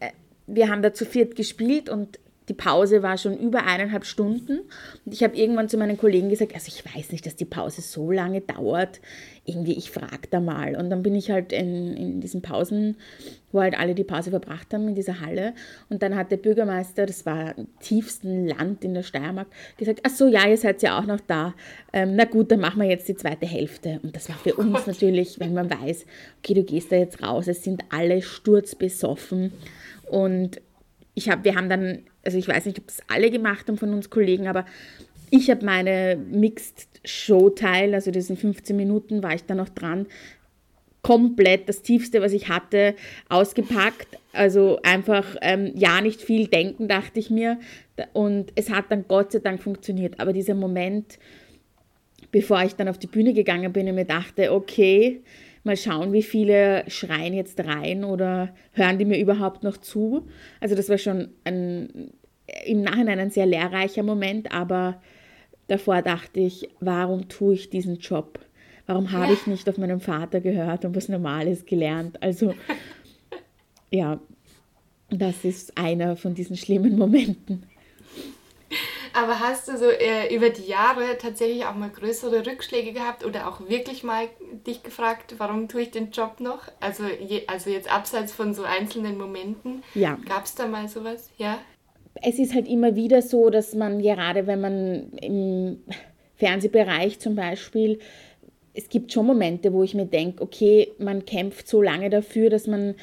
äh, 0.00 0.10
wir 0.46 0.68
haben 0.68 0.82
da 0.82 0.92
zu 0.92 1.04
viert 1.04 1.36
gespielt 1.36 1.88
und 1.88 2.18
die 2.50 2.54
Pause 2.54 3.04
war 3.04 3.16
schon 3.16 3.38
über 3.38 3.64
eineinhalb 3.64 4.04
Stunden. 4.04 4.58
Und 5.04 5.14
ich 5.14 5.22
habe 5.22 5.36
irgendwann 5.36 5.68
zu 5.68 5.78
meinen 5.78 5.96
Kollegen 5.96 6.28
gesagt, 6.30 6.52
also 6.52 6.66
ich 6.66 6.84
weiß 6.84 7.12
nicht, 7.12 7.24
dass 7.24 7.36
die 7.36 7.44
Pause 7.44 7.80
so 7.80 8.10
lange 8.10 8.40
dauert. 8.40 9.00
Irgendwie, 9.44 9.74
ich 9.74 9.92
frage 9.92 10.26
da 10.28 10.40
mal. 10.40 10.74
Und 10.74 10.90
dann 10.90 11.04
bin 11.04 11.14
ich 11.14 11.30
halt 11.30 11.52
in, 11.52 11.96
in 11.96 12.20
diesen 12.20 12.42
Pausen, 12.42 12.96
wo 13.52 13.60
halt 13.60 13.78
alle 13.78 13.94
die 13.94 14.02
Pause 14.02 14.30
verbracht 14.30 14.74
haben, 14.74 14.88
in 14.88 14.96
dieser 14.96 15.20
Halle. 15.20 15.54
Und 15.90 16.02
dann 16.02 16.16
hat 16.16 16.32
der 16.32 16.38
Bürgermeister, 16.38 17.06
das 17.06 17.24
war 17.24 17.56
im 17.56 17.68
tiefsten 17.78 18.48
Land 18.48 18.84
in 18.84 18.94
der 18.94 19.04
Steiermark, 19.04 19.46
gesagt, 19.76 20.00
ach 20.02 20.10
so, 20.10 20.26
ja, 20.26 20.48
ihr 20.48 20.58
seid 20.58 20.82
ja 20.82 20.98
auch 20.98 21.06
noch 21.06 21.20
da. 21.20 21.54
Ähm, 21.92 22.16
na 22.16 22.24
gut, 22.24 22.50
dann 22.50 22.58
machen 22.58 22.82
wir 22.82 22.88
jetzt 22.88 23.08
die 23.08 23.14
zweite 23.14 23.46
Hälfte. 23.46 24.00
Und 24.02 24.16
das 24.16 24.28
war 24.28 24.36
für 24.36 24.56
uns 24.56 24.88
natürlich, 24.88 25.38
wenn 25.38 25.54
man 25.54 25.70
weiß, 25.70 26.04
okay, 26.40 26.54
du 26.54 26.64
gehst 26.64 26.90
da 26.90 26.96
jetzt 26.96 27.22
raus, 27.22 27.46
es 27.46 27.62
sind 27.62 27.84
alle 27.90 28.22
sturzbesoffen. 28.22 29.52
Und 30.10 30.60
ich 31.14 31.28
hab, 31.28 31.44
wir 31.44 31.54
haben 31.54 31.68
dann, 31.68 32.02
also 32.24 32.38
ich 32.38 32.48
weiß 32.48 32.66
nicht, 32.66 32.78
ob 32.78 32.86
das 32.86 33.00
alle 33.08 33.30
gemacht 33.30 33.68
haben 33.68 33.78
von 33.78 33.92
uns 33.92 34.10
Kollegen, 34.10 34.46
aber 34.46 34.66
ich 35.30 35.50
habe 35.50 35.64
meine 35.64 36.16
Mixed 36.16 36.88
Show 37.04 37.50
Teil, 37.50 37.94
also 37.94 38.10
diesen 38.10 38.36
15 38.36 38.76
Minuten 38.76 39.22
war 39.22 39.34
ich 39.34 39.44
da 39.44 39.54
noch 39.54 39.68
dran, 39.68 40.06
komplett 41.02 41.68
das 41.68 41.82
Tiefste, 41.82 42.20
was 42.20 42.32
ich 42.32 42.48
hatte, 42.48 42.94
ausgepackt. 43.28 44.18
Also 44.32 44.78
einfach, 44.82 45.36
ähm, 45.40 45.72
ja, 45.74 46.00
nicht 46.00 46.20
viel 46.20 46.46
denken, 46.46 46.88
dachte 46.88 47.18
ich 47.18 47.30
mir. 47.30 47.58
Und 48.12 48.52
es 48.54 48.70
hat 48.70 48.86
dann 48.90 49.06
Gott 49.08 49.32
sei 49.32 49.38
Dank 49.38 49.62
funktioniert. 49.62 50.20
Aber 50.20 50.32
dieser 50.32 50.54
Moment, 50.54 51.18
bevor 52.30 52.62
ich 52.62 52.74
dann 52.74 52.88
auf 52.88 52.98
die 52.98 53.06
Bühne 53.06 53.32
gegangen 53.32 53.72
bin 53.72 53.88
und 53.88 53.94
mir 53.94 54.04
dachte, 54.04 54.52
okay, 54.52 55.20
Mal 55.62 55.76
schauen, 55.76 56.12
wie 56.12 56.22
viele 56.22 56.84
schreien 56.88 57.34
jetzt 57.34 57.60
rein 57.60 58.04
oder 58.04 58.54
hören 58.72 58.98
die 58.98 59.04
mir 59.04 59.18
überhaupt 59.18 59.62
noch 59.62 59.76
zu. 59.76 60.26
Also 60.60 60.74
das 60.74 60.88
war 60.88 60.98
schon 60.98 61.28
ein, 61.44 62.12
im 62.64 62.82
Nachhinein 62.82 63.18
ein 63.18 63.30
sehr 63.30 63.46
lehrreicher 63.46 64.02
Moment, 64.02 64.52
aber 64.52 65.00
davor 65.68 66.02
dachte 66.02 66.40
ich, 66.40 66.68
warum 66.80 67.28
tue 67.28 67.54
ich 67.54 67.70
diesen 67.70 67.98
Job? 67.98 68.40
Warum 68.86 69.12
habe 69.12 69.26
ja. 69.26 69.32
ich 69.34 69.46
nicht 69.46 69.68
auf 69.68 69.78
meinen 69.78 70.00
Vater 70.00 70.40
gehört 70.40 70.84
und 70.84 70.96
was 70.96 71.08
Normales 71.08 71.66
gelernt? 71.66 72.22
Also 72.22 72.54
ja, 73.90 74.18
das 75.10 75.44
ist 75.44 75.76
einer 75.76 76.16
von 76.16 76.34
diesen 76.34 76.56
schlimmen 76.56 76.96
Momenten. 76.96 77.64
Aber 79.20 79.38
hast 79.38 79.68
du 79.68 79.76
so 79.76 79.84
äh, 79.90 80.34
über 80.34 80.48
die 80.48 80.66
Jahre 80.66 81.18
tatsächlich 81.18 81.66
auch 81.66 81.74
mal 81.74 81.90
größere 81.90 82.46
Rückschläge 82.46 82.94
gehabt 82.94 83.26
oder 83.26 83.48
auch 83.48 83.68
wirklich 83.68 84.02
mal 84.02 84.28
dich 84.66 84.82
gefragt, 84.82 85.34
warum 85.36 85.68
tue 85.68 85.82
ich 85.82 85.90
den 85.90 86.10
Job 86.10 86.40
noch? 86.40 86.60
Also, 86.80 87.04
je, 87.04 87.42
also 87.46 87.68
jetzt 87.68 87.92
abseits 87.92 88.32
von 88.32 88.54
so 88.54 88.62
einzelnen 88.62 89.18
Momenten. 89.18 89.82
Ja. 89.94 90.18
Gab 90.26 90.46
es 90.46 90.54
da 90.54 90.66
mal 90.66 90.88
sowas? 90.88 91.28
Ja. 91.36 91.58
Es 92.22 92.38
ist 92.38 92.54
halt 92.54 92.66
immer 92.66 92.96
wieder 92.96 93.20
so, 93.20 93.50
dass 93.50 93.74
man 93.74 94.00
gerade, 94.00 94.46
wenn 94.46 94.62
man 94.62 95.12
im 95.20 95.82
Fernsehbereich 96.36 97.18
zum 97.18 97.34
Beispiel 97.34 97.98
es 98.72 98.88
gibt 98.88 99.12
schon 99.12 99.26
Momente, 99.26 99.72
wo 99.72 99.82
ich 99.82 99.94
mir 99.94 100.06
denke, 100.06 100.44
okay, 100.44 100.92
man 100.98 101.24
kämpft 101.24 101.66
so 101.66 101.82
lange 101.82 102.08
dafür, 102.08 102.50
dass 102.50 102.68
man 102.68 102.94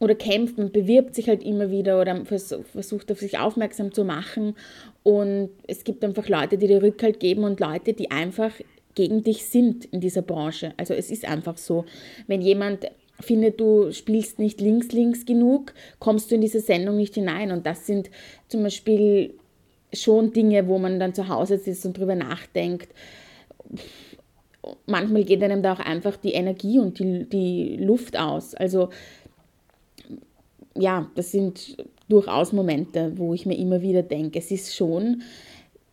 oder 0.00 0.14
kämpft, 0.14 0.56
man 0.56 0.72
bewirbt 0.72 1.14
sich 1.14 1.28
halt 1.28 1.44
immer 1.44 1.70
wieder 1.70 2.00
oder 2.00 2.24
versucht 2.24 3.12
auf 3.12 3.20
sich 3.20 3.38
aufmerksam 3.38 3.92
zu 3.92 4.04
machen. 4.04 4.56
Und 5.02 5.50
es 5.66 5.84
gibt 5.84 6.04
einfach 6.04 6.28
Leute, 6.28 6.58
die 6.58 6.66
dir 6.66 6.82
Rückhalt 6.82 7.20
geben 7.20 7.44
und 7.44 7.60
Leute, 7.60 7.94
die 7.94 8.10
einfach 8.10 8.52
gegen 8.94 9.22
dich 9.22 9.46
sind 9.46 9.86
in 9.86 10.00
dieser 10.00 10.22
Branche. 10.22 10.74
Also 10.76 10.94
es 10.94 11.10
ist 11.10 11.24
einfach 11.24 11.56
so, 11.56 11.84
wenn 12.26 12.42
jemand 12.42 12.90
findet, 13.20 13.60
du 13.60 13.92
spielst 13.92 14.38
nicht 14.38 14.60
links, 14.60 14.92
links 14.92 15.24
genug, 15.24 15.74
kommst 15.98 16.30
du 16.30 16.34
in 16.34 16.40
diese 16.40 16.60
Sendung 16.60 16.96
nicht 16.96 17.14
hinein. 17.14 17.50
Und 17.50 17.66
das 17.66 17.86
sind 17.86 18.10
zum 18.48 18.62
Beispiel 18.62 19.34
schon 19.92 20.32
Dinge, 20.32 20.68
wo 20.68 20.78
man 20.78 21.00
dann 21.00 21.14
zu 21.14 21.28
Hause 21.28 21.58
sitzt 21.58 21.86
und 21.86 21.98
drüber 21.98 22.14
nachdenkt. 22.14 22.88
Manchmal 24.86 25.24
geht 25.24 25.42
einem 25.42 25.62
da 25.62 25.74
auch 25.74 25.80
einfach 25.80 26.16
die 26.16 26.32
Energie 26.32 26.78
und 26.78 26.98
die, 26.98 27.24
die 27.24 27.76
Luft 27.76 28.18
aus. 28.18 28.54
Also 28.54 28.90
ja, 30.76 31.10
das 31.14 31.32
sind 31.32 31.76
durchaus 32.10 32.52
Momente, 32.52 33.12
wo 33.16 33.32
ich 33.34 33.46
mir 33.46 33.56
immer 33.56 33.82
wieder 33.82 34.02
denke, 34.02 34.38
es 34.38 34.50
ist 34.50 34.74
schon, 34.74 35.22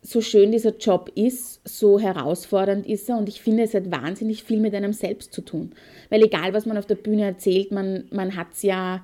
so 0.02 0.22
schön 0.22 0.52
dieser 0.52 0.78
Job 0.78 1.12
ist, 1.16 1.60
so 1.68 2.00
herausfordernd 2.00 2.88
ist 2.88 3.10
er 3.10 3.18
und 3.18 3.28
ich 3.28 3.42
finde, 3.42 3.64
es 3.64 3.74
hat 3.74 3.92
wahnsinnig 3.92 4.44
viel 4.44 4.60
mit 4.60 4.74
einem 4.74 4.94
selbst 4.94 5.34
zu 5.34 5.42
tun. 5.42 5.72
Weil 6.10 6.24
egal, 6.24 6.54
was 6.54 6.66
man 6.66 6.78
auf 6.78 6.86
der 6.86 6.96
Bühne 6.96 7.26
erzählt, 7.26 7.72
man, 7.72 8.06
man 8.12 8.38
hat 8.38 8.48
es 8.54 8.64
ja, 8.64 9.04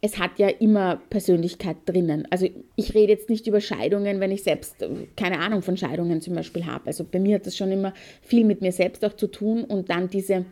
es 0.00 0.18
hat 0.18 0.38
ja 0.38 0.48
immer 0.48 1.02
Persönlichkeit 1.10 1.76
drinnen. 1.84 2.26
Also 2.30 2.48
ich 2.76 2.94
rede 2.94 3.12
jetzt 3.12 3.28
nicht 3.28 3.46
über 3.46 3.60
Scheidungen, 3.60 4.20
wenn 4.20 4.30
ich 4.30 4.42
selbst 4.42 4.76
keine 5.16 5.40
Ahnung 5.40 5.60
von 5.60 5.76
Scheidungen 5.76 6.22
zum 6.22 6.34
Beispiel 6.34 6.64
habe. 6.64 6.86
Also 6.86 7.04
bei 7.04 7.18
mir 7.18 7.34
hat 7.34 7.46
das 7.46 7.56
schon 7.56 7.72
immer 7.72 7.92
viel 8.22 8.44
mit 8.44 8.62
mir 8.62 8.72
selbst 8.72 9.04
auch 9.04 9.14
zu 9.14 9.26
tun 9.26 9.64
und 9.64 9.90
dann 9.90 10.08
diese, 10.08 10.46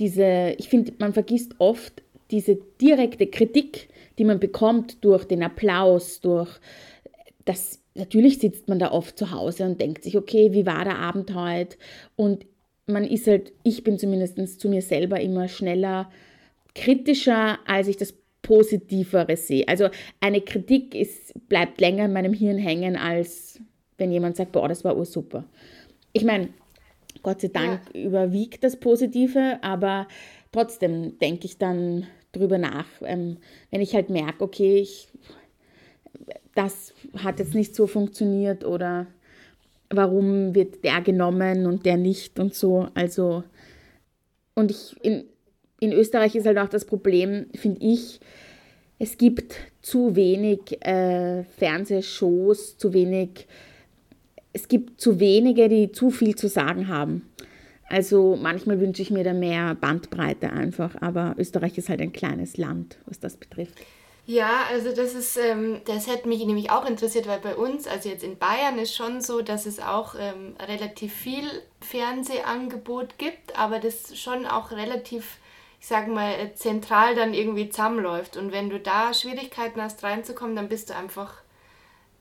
diese 0.00 0.54
ich 0.58 0.68
finde, 0.68 0.94
man 0.98 1.12
vergisst 1.12 1.54
oft 1.58 2.02
diese 2.30 2.58
direkte 2.80 3.26
Kritik, 3.26 3.88
die 4.18 4.24
man 4.24 4.40
bekommt 4.40 5.04
durch 5.04 5.24
den 5.24 5.42
Applaus, 5.42 6.20
durch 6.20 6.50
das, 7.44 7.80
natürlich 7.94 8.38
sitzt 8.38 8.68
man 8.68 8.78
da 8.78 8.92
oft 8.92 9.18
zu 9.18 9.30
Hause 9.30 9.64
und 9.64 9.80
denkt 9.80 10.04
sich, 10.04 10.16
okay, 10.16 10.52
wie 10.52 10.66
war 10.66 10.84
der 10.84 10.98
Abend 10.98 11.34
heute? 11.34 11.76
Und 12.16 12.44
man 12.86 13.04
ist 13.04 13.26
halt, 13.26 13.52
ich 13.62 13.84
bin 13.84 13.98
zumindest 13.98 14.60
zu 14.60 14.68
mir 14.68 14.82
selber 14.82 15.20
immer 15.20 15.48
schneller 15.48 16.10
kritischer, 16.74 17.58
als 17.66 17.88
ich 17.88 17.96
das 17.96 18.14
positiveres 18.42 19.46
sehe. 19.46 19.66
Also 19.68 19.88
eine 20.20 20.40
Kritik 20.40 20.94
ist, 20.94 21.34
bleibt 21.48 21.80
länger 21.80 22.06
in 22.06 22.12
meinem 22.12 22.32
Hirn 22.32 22.58
hängen, 22.58 22.96
als 22.96 23.60
wenn 23.98 24.12
jemand 24.12 24.36
sagt, 24.36 24.52
boah, 24.52 24.68
das 24.68 24.84
war 24.84 24.96
ursuper. 24.96 25.44
Ich 26.12 26.24
meine, 26.24 26.48
Gott 27.22 27.40
sei 27.40 27.48
Dank 27.48 27.80
ja. 27.92 28.02
überwiegt 28.04 28.62
das 28.64 28.76
Positive, 28.76 29.58
aber 29.62 30.06
trotzdem 30.52 31.18
denke 31.18 31.46
ich 31.46 31.58
dann 31.58 32.06
drüber 32.32 32.58
nach, 32.58 32.86
ähm, 33.02 33.38
wenn 33.70 33.80
ich 33.80 33.94
halt 33.94 34.10
merke, 34.10 34.44
okay, 34.44 34.78
ich, 34.78 35.08
das 36.54 36.92
hat 37.16 37.38
jetzt 37.38 37.54
nicht 37.54 37.74
so 37.74 37.86
funktioniert 37.86 38.64
oder 38.64 39.06
warum 39.90 40.54
wird 40.54 40.84
der 40.84 41.00
genommen 41.00 41.66
und 41.66 41.86
der 41.86 41.96
nicht 41.96 42.38
und 42.38 42.54
so. 42.54 42.88
Also, 42.94 43.44
und 44.54 44.70
ich, 44.70 44.96
in, 45.02 45.24
in 45.80 45.92
Österreich 45.92 46.34
ist 46.34 46.46
halt 46.46 46.58
auch 46.58 46.68
das 46.68 46.84
Problem, 46.84 47.46
finde 47.54 47.80
ich, 47.80 48.20
es 48.98 49.16
gibt 49.16 49.54
zu 49.80 50.16
wenig 50.16 50.84
äh, 50.84 51.44
Fernsehshows, 51.44 52.76
zu 52.76 52.92
wenig, 52.92 53.46
es 54.52 54.66
gibt 54.66 55.00
zu 55.00 55.20
wenige, 55.20 55.68
die 55.68 55.92
zu 55.92 56.10
viel 56.10 56.34
zu 56.34 56.48
sagen 56.48 56.88
haben. 56.88 57.27
Also 57.88 58.36
manchmal 58.40 58.80
wünsche 58.80 59.02
ich 59.02 59.10
mir 59.10 59.24
da 59.24 59.32
mehr 59.32 59.74
Bandbreite 59.74 60.50
einfach, 60.50 60.94
aber 61.00 61.34
Österreich 61.38 61.78
ist 61.78 61.88
halt 61.88 62.00
ein 62.00 62.12
kleines 62.12 62.56
Land, 62.56 62.98
was 63.06 63.18
das 63.18 63.36
betrifft. 63.36 63.78
Ja, 64.26 64.64
also 64.70 64.94
das 64.94 65.14
ist, 65.14 65.38
ähm, 65.38 65.80
das 65.86 66.06
hätte 66.06 66.28
mich 66.28 66.44
nämlich 66.44 66.70
auch 66.70 66.84
interessiert, 66.84 67.26
weil 67.26 67.38
bei 67.38 67.56
uns, 67.56 67.86
also 67.88 68.10
jetzt 68.10 68.22
in 68.22 68.36
Bayern 68.36 68.78
ist 68.78 68.94
schon 68.94 69.22
so, 69.22 69.40
dass 69.40 69.64
es 69.64 69.80
auch 69.80 70.16
ähm, 70.20 70.54
relativ 70.60 71.14
viel 71.14 71.46
Fernsehangebot 71.80 73.16
gibt, 73.16 73.58
aber 73.58 73.78
das 73.78 74.18
schon 74.18 74.44
auch 74.44 74.70
relativ, 74.70 75.38
ich 75.80 75.86
sage 75.86 76.10
mal, 76.10 76.34
zentral 76.54 77.14
dann 77.14 77.32
irgendwie 77.32 77.70
zusammenläuft. 77.70 78.36
Und 78.36 78.52
wenn 78.52 78.68
du 78.68 78.78
da 78.78 79.14
Schwierigkeiten 79.14 79.80
hast 79.80 80.04
reinzukommen, 80.04 80.56
dann 80.56 80.68
bist 80.68 80.90
du 80.90 80.94
einfach 80.94 81.32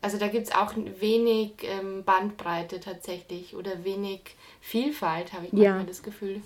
also 0.01 0.17
da 0.17 0.27
gibt 0.27 0.47
es 0.47 0.53
auch 0.53 0.73
wenig 0.75 1.51
ähm, 1.63 2.03
Bandbreite 2.03 2.79
tatsächlich 2.79 3.55
oder 3.55 3.83
wenig 3.83 4.21
Vielfalt, 4.69 5.31
habe 5.31 5.45
ich 5.45 5.53
manchmal 5.53 5.79
ja. 5.79 5.85
das 5.87 6.03
Gefühl. 6.03 6.41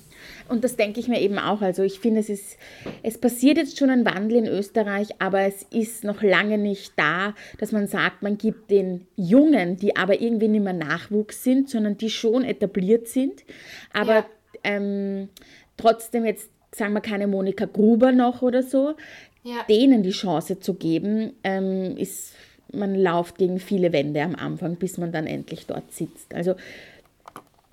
Und 0.47 0.63
das 0.63 0.75
denke 0.75 0.99
ich 0.99 1.07
mir 1.07 1.19
eben 1.19 1.39
auch. 1.39 1.61
Also 1.61 1.81
ich 1.81 1.99
finde, 1.99 2.19
es 2.19 2.29
ist, 2.29 2.55
es 3.01 3.17
passiert 3.17 3.57
jetzt 3.57 3.79
schon 3.79 3.89
ein 3.89 4.05
Wandel 4.05 4.37
in 4.37 4.45
Österreich, 4.45 5.07
aber 5.17 5.39
es 5.39 5.63
ist 5.71 6.03
noch 6.03 6.21
lange 6.21 6.59
nicht 6.59 6.93
da, 6.97 7.33
dass 7.57 7.71
man 7.71 7.87
sagt, 7.87 8.21
man 8.21 8.37
gibt 8.37 8.69
den 8.69 9.07
Jungen, 9.15 9.77
die 9.77 9.95
aber 9.95 10.21
irgendwie 10.21 10.49
nicht 10.49 10.63
mehr 10.63 10.73
Nachwuchs 10.73 11.43
sind, 11.43 11.71
sondern 11.71 11.97
die 11.97 12.11
schon 12.11 12.43
etabliert 12.43 13.07
sind, 13.07 13.43
aber 13.91 14.17
ja. 14.17 14.25
ähm, 14.65 15.29
trotzdem 15.75 16.23
jetzt, 16.23 16.51
sagen 16.75 16.93
wir, 16.93 17.01
keine 17.01 17.25
Monika 17.25 17.65
Gruber 17.65 18.11
noch 18.11 18.43
oder 18.43 18.61
so, 18.61 18.93
ja. 19.41 19.63
denen 19.67 20.03
die 20.03 20.11
Chance 20.11 20.59
zu 20.59 20.75
geben, 20.75 21.33
ähm, 21.43 21.97
ist 21.97 22.35
man 22.71 22.93
läuft 22.93 23.39
gegen 23.39 23.59
viele 23.59 23.91
Wände 23.91 24.21
am 24.21 24.35
Anfang, 24.35 24.75
bis 24.75 24.99
man 24.99 25.11
dann 25.11 25.25
endlich 25.25 25.65
dort 25.65 25.91
sitzt. 25.91 26.35
Also 26.35 26.55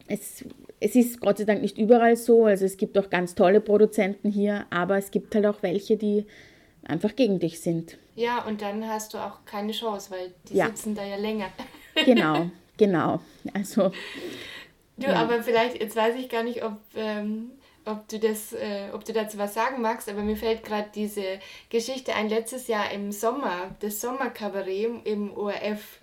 es, 0.08 0.44
es 0.80 0.96
ist 0.96 1.20
Gott 1.20 1.38
sei 1.38 1.44
Dank 1.44 1.62
nicht 1.62 1.78
überall 1.78 2.16
so. 2.16 2.46
Also 2.46 2.64
es 2.64 2.76
gibt 2.76 2.98
auch 2.98 3.10
ganz 3.10 3.34
tolle 3.34 3.60
Produzenten 3.60 4.30
hier, 4.30 4.66
aber 4.70 4.98
es 4.98 5.10
gibt 5.10 5.34
halt 5.34 5.46
auch 5.46 5.62
welche, 5.62 5.96
die 5.96 6.26
einfach 6.82 7.14
gegen 7.14 7.38
dich 7.38 7.60
sind. 7.60 7.98
Ja, 8.16 8.44
und 8.44 8.62
dann 8.62 8.86
hast 8.88 9.14
du 9.14 9.18
auch 9.18 9.44
keine 9.44 9.72
Chance, 9.72 10.10
weil 10.10 10.32
die 10.48 10.56
ja. 10.56 10.66
sitzen 10.66 10.94
da 10.94 11.04
ja 11.04 11.16
länger. 11.16 11.48
Genau, 12.04 12.48
genau. 12.76 13.20
Also. 13.54 13.90
Du, 14.98 15.08
ja. 15.08 15.14
aber 15.14 15.42
vielleicht, 15.42 15.80
jetzt 15.80 15.96
weiß 15.96 16.14
ich 16.14 16.28
gar 16.28 16.44
nicht, 16.44 16.62
ob 16.62 16.76
ähm, 16.94 17.50
ob 17.88 18.06
du, 18.08 18.18
das, 18.18 18.52
äh, 18.52 18.90
ob 18.92 19.04
du 19.04 19.12
dazu 19.12 19.38
was 19.38 19.54
sagen 19.54 19.80
magst, 19.80 20.08
aber 20.08 20.22
mir 20.22 20.36
fällt 20.36 20.62
gerade 20.62 20.88
diese 20.94 21.40
Geschichte 21.70 22.14
ein. 22.14 22.28
Letztes 22.28 22.68
Jahr 22.68 22.90
im 22.92 23.12
Sommer, 23.12 23.74
das 23.80 24.00
Sommerkabarett 24.00 25.06
im 25.06 25.36
ORF, 25.36 26.00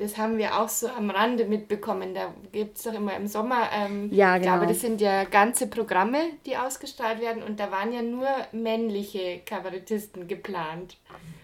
das 0.00 0.16
haben 0.16 0.38
wir 0.38 0.58
auch 0.58 0.68
so 0.68 0.88
am 0.88 1.10
Rande 1.10 1.44
mitbekommen. 1.44 2.14
Da 2.14 2.34
gibt 2.52 2.78
es 2.78 2.84
doch 2.84 2.94
immer 2.94 3.14
im 3.16 3.26
Sommer, 3.26 3.68
ähm, 3.72 4.08
ja, 4.12 4.36
genau. 4.36 4.36
ich 4.36 4.42
glaube, 4.42 4.66
das 4.66 4.80
sind 4.80 5.00
ja 5.00 5.24
ganze 5.24 5.66
Programme, 5.66 6.18
die 6.46 6.56
ausgestrahlt 6.56 7.20
werden 7.20 7.42
und 7.42 7.60
da 7.60 7.70
waren 7.70 7.92
ja 7.92 8.02
nur 8.02 8.28
männliche 8.52 9.40
Kabarettisten 9.44 10.26
geplant. 10.26 10.96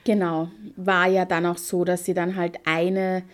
Genau, 0.05 0.49
war 0.77 1.07
ja 1.07 1.25
dann 1.25 1.47
auch 1.47 1.59
so, 1.59 1.85
dass 1.85 2.05
sie 2.05 2.14
dann 2.14 2.37
halt 2.37 2.59
eine 2.64 3.25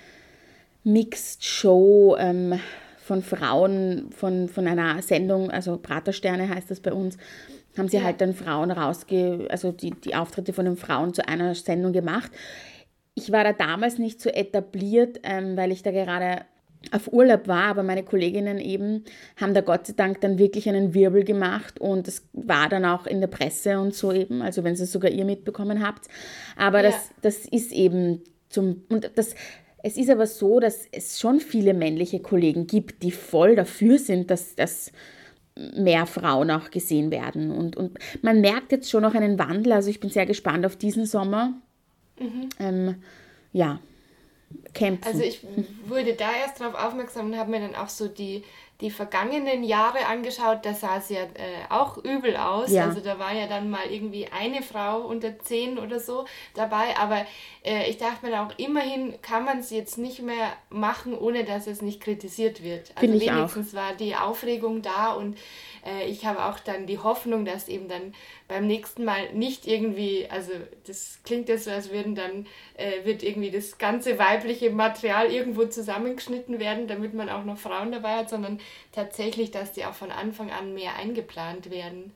Mixed 0.84 1.44
Show 1.44 2.16
ähm, 2.18 2.58
von 2.98 3.22
Frauen, 3.22 4.10
von, 4.10 4.48
von 4.48 4.66
einer 4.66 5.00
Sendung, 5.02 5.50
also 5.50 5.76
Pratersterne 5.76 6.48
heißt 6.48 6.70
das 6.70 6.80
bei 6.80 6.92
uns, 6.92 7.16
haben 7.76 7.88
sie 7.88 7.98
ja. 7.98 8.02
halt 8.02 8.20
dann 8.20 8.34
Frauen 8.34 8.70
rausge, 8.70 9.46
also 9.50 9.72
die, 9.72 9.90
die 9.90 10.14
Auftritte 10.14 10.52
von 10.52 10.64
den 10.64 10.76
Frauen 10.76 11.14
zu 11.14 11.26
einer 11.26 11.54
Sendung 11.54 11.92
gemacht. 11.92 12.30
Ich 13.14 13.30
war 13.32 13.44
da 13.44 13.52
damals 13.52 13.98
nicht 13.98 14.20
so 14.20 14.30
etabliert, 14.30 15.20
ähm, 15.22 15.56
weil 15.56 15.72
ich 15.72 15.82
da 15.82 15.90
gerade 15.90 16.44
auf 16.90 17.12
Urlaub 17.12 17.46
war, 17.46 17.64
aber 17.66 17.82
meine 17.84 18.02
Kolleginnen 18.02 18.58
eben 18.58 19.04
haben 19.40 19.54
da 19.54 19.60
Gott 19.60 19.86
sei 19.86 19.92
Dank 19.96 20.20
dann 20.20 20.38
wirklich 20.38 20.68
einen 20.68 20.94
Wirbel 20.94 21.22
gemacht 21.22 21.80
und 21.80 22.08
das 22.08 22.26
war 22.32 22.68
dann 22.68 22.84
auch 22.84 23.06
in 23.06 23.20
der 23.20 23.28
Presse 23.28 23.78
und 23.78 23.94
so 23.94 24.12
eben, 24.12 24.42
also 24.42 24.64
wenn 24.64 24.74
Sie 24.74 24.82
es 24.82 24.92
sogar 24.92 25.10
ihr 25.10 25.24
mitbekommen 25.24 25.86
habt. 25.86 26.08
Aber 26.56 26.82
ja. 26.82 26.90
das, 26.90 27.10
das 27.20 27.46
ist 27.46 27.70
eben 27.70 28.22
zum, 28.48 28.82
und 28.88 29.12
das 29.14 29.34
es 29.82 29.96
ist 29.96 30.10
aber 30.10 30.26
so, 30.26 30.60
dass 30.60 30.86
es 30.92 31.18
schon 31.18 31.40
viele 31.40 31.74
männliche 31.74 32.20
Kollegen 32.20 32.66
gibt, 32.66 33.02
die 33.02 33.10
voll 33.10 33.56
dafür 33.56 33.98
sind, 33.98 34.30
dass, 34.30 34.54
dass 34.54 34.92
mehr 35.56 36.06
Frauen 36.06 36.50
auch 36.50 36.70
gesehen 36.70 37.10
werden. 37.10 37.50
Und, 37.50 37.76
und 37.76 37.98
man 38.22 38.40
merkt 38.40 38.72
jetzt 38.72 38.90
schon 38.90 39.02
noch 39.02 39.14
einen 39.14 39.38
Wandel. 39.38 39.72
Also 39.72 39.90
ich 39.90 40.00
bin 40.00 40.10
sehr 40.10 40.26
gespannt 40.26 40.64
auf 40.64 40.76
diesen 40.76 41.04
Sommer. 41.04 41.54
Mhm. 42.18 42.48
Ähm, 42.58 43.02
ja, 43.52 43.78
kämpfen. 44.74 45.06
Also 45.06 45.22
ich 45.22 45.44
wurde 45.86 46.14
da 46.14 46.30
erst 46.32 46.60
darauf 46.60 46.74
aufmerksam 46.74 47.26
und 47.26 47.38
habe 47.38 47.50
mir 47.50 47.60
dann 47.60 47.74
auch 47.74 47.88
so 47.88 48.08
die 48.08 48.42
die 48.82 48.90
vergangenen 48.90 49.62
Jahre 49.62 50.06
angeschaut, 50.06 50.58
da 50.64 50.74
sah 50.74 50.98
es 50.98 51.08
ja 51.08 51.22
äh, 51.22 51.70
auch 51.70 51.98
übel 51.98 52.36
aus. 52.36 52.70
Ja. 52.70 52.84
Also 52.84 53.00
da 53.00 53.18
war 53.18 53.32
ja 53.32 53.46
dann 53.46 53.70
mal 53.70 53.86
irgendwie 53.88 54.26
eine 54.26 54.60
Frau 54.60 55.02
unter 55.02 55.38
zehn 55.38 55.78
oder 55.78 56.00
so 56.00 56.26
dabei. 56.54 56.96
Aber 56.98 57.24
äh, 57.64 57.88
ich 57.88 57.98
dachte 57.98 58.26
mir 58.26 58.42
auch, 58.42 58.50
immerhin 58.58 59.14
kann 59.22 59.44
man 59.44 59.60
es 59.60 59.70
jetzt 59.70 59.98
nicht 59.98 60.20
mehr 60.20 60.52
machen, 60.68 61.16
ohne 61.16 61.44
dass 61.44 61.68
es 61.68 61.80
nicht 61.80 62.00
kritisiert 62.00 62.62
wird. 62.62 62.90
Also 62.96 63.20
wenigstens 63.20 63.72
auch. 63.72 63.78
war 63.78 63.94
die 63.94 64.16
Aufregung 64.16 64.82
da 64.82 65.12
und 65.12 65.38
äh, 65.84 66.06
ich 66.08 66.24
habe 66.24 66.44
auch 66.44 66.58
dann 66.58 66.86
die 66.86 66.98
Hoffnung, 66.98 67.44
dass 67.44 67.68
eben 67.68 67.88
dann 67.88 68.14
beim 68.48 68.66
nächsten 68.66 69.04
Mal 69.04 69.32
nicht 69.32 69.66
irgendwie, 69.66 70.26
also 70.28 70.52
das 70.86 71.20
klingt 71.24 71.48
ja 71.48 71.58
so, 71.58 71.70
als 71.70 71.90
würden 71.90 72.14
dann, 72.14 72.46
äh, 72.76 73.04
wird 73.04 73.22
irgendwie 73.22 73.50
das 73.50 73.78
ganze 73.78 74.18
weibliche 74.18 74.70
Material 74.70 75.30
irgendwo 75.30 75.64
zusammengeschnitten 75.64 76.58
werden, 76.58 76.86
damit 76.86 77.14
man 77.14 77.28
auch 77.28 77.44
noch 77.44 77.58
Frauen 77.58 77.92
dabei 77.92 78.16
hat, 78.16 78.30
sondern 78.30 78.60
tatsächlich, 78.92 79.50
dass 79.50 79.72
die 79.72 79.84
auch 79.84 79.94
von 79.94 80.10
Anfang 80.10 80.50
an 80.50 80.74
mehr 80.74 80.96
eingeplant 80.96 81.70
werden. 81.70 82.12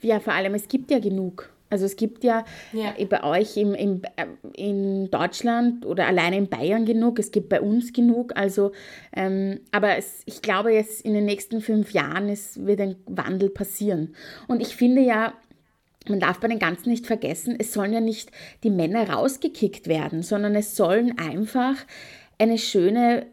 Ja, 0.00 0.20
vor 0.20 0.32
allem, 0.32 0.54
es 0.54 0.68
gibt 0.68 0.90
ja 0.90 0.98
genug. 0.98 1.50
Also 1.70 1.84
es 1.84 1.96
gibt 1.96 2.24
ja, 2.24 2.44
ja. 2.72 2.94
bei 3.08 3.22
euch 3.24 3.56
im, 3.56 3.74
im, 3.74 4.02
äh, 4.16 4.26
in 4.54 5.10
Deutschland 5.10 5.84
oder 5.84 6.06
alleine 6.06 6.36
in 6.36 6.48
Bayern 6.48 6.84
genug, 6.84 7.18
es 7.18 7.30
gibt 7.30 7.48
bei 7.48 7.60
uns 7.60 7.92
genug. 7.92 8.32
Also, 8.36 8.72
ähm, 9.14 9.60
aber 9.70 9.96
es, 9.96 10.22
ich 10.26 10.42
glaube, 10.42 10.72
jetzt 10.72 11.02
in 11.02 11.12
den 11.12 11.24
nächsten 11.24 11.60
fünf 11.60 11.92
Jahren 11.92 12.28
es 12.28 12.64
wird 12.64 12.80
ein 12.80 12.96
Wandel 13.06 13.50
passieren. 13.50 14.14
Und 14.46 14.60
ich 14.60 14.76
finde 14.76 15.02
ja, 15.02 15.34
man 16.08 16.20
darf 16.20 16.40
bei 16.40 16.48
den 16.48 16.58
Ganzen 16.58 16.90
nicht 16.90 17.06
vergessen, 17.06 17.56
es 17.58 17.72
sollen 17.72 17.92
ja 17.92 18.00
nicht 18.00 18.30
die 18.64 18.70
Männer 18.70 19.10
rausgekickt 19.10 19.88
werden, 19.88 20.22
sondern 20.22 20.54
es 20.54 20.74
sollen 20.74 21.18
einfach 21.18 21.76
eine 22.38 22.56
schöne 22.56 23.26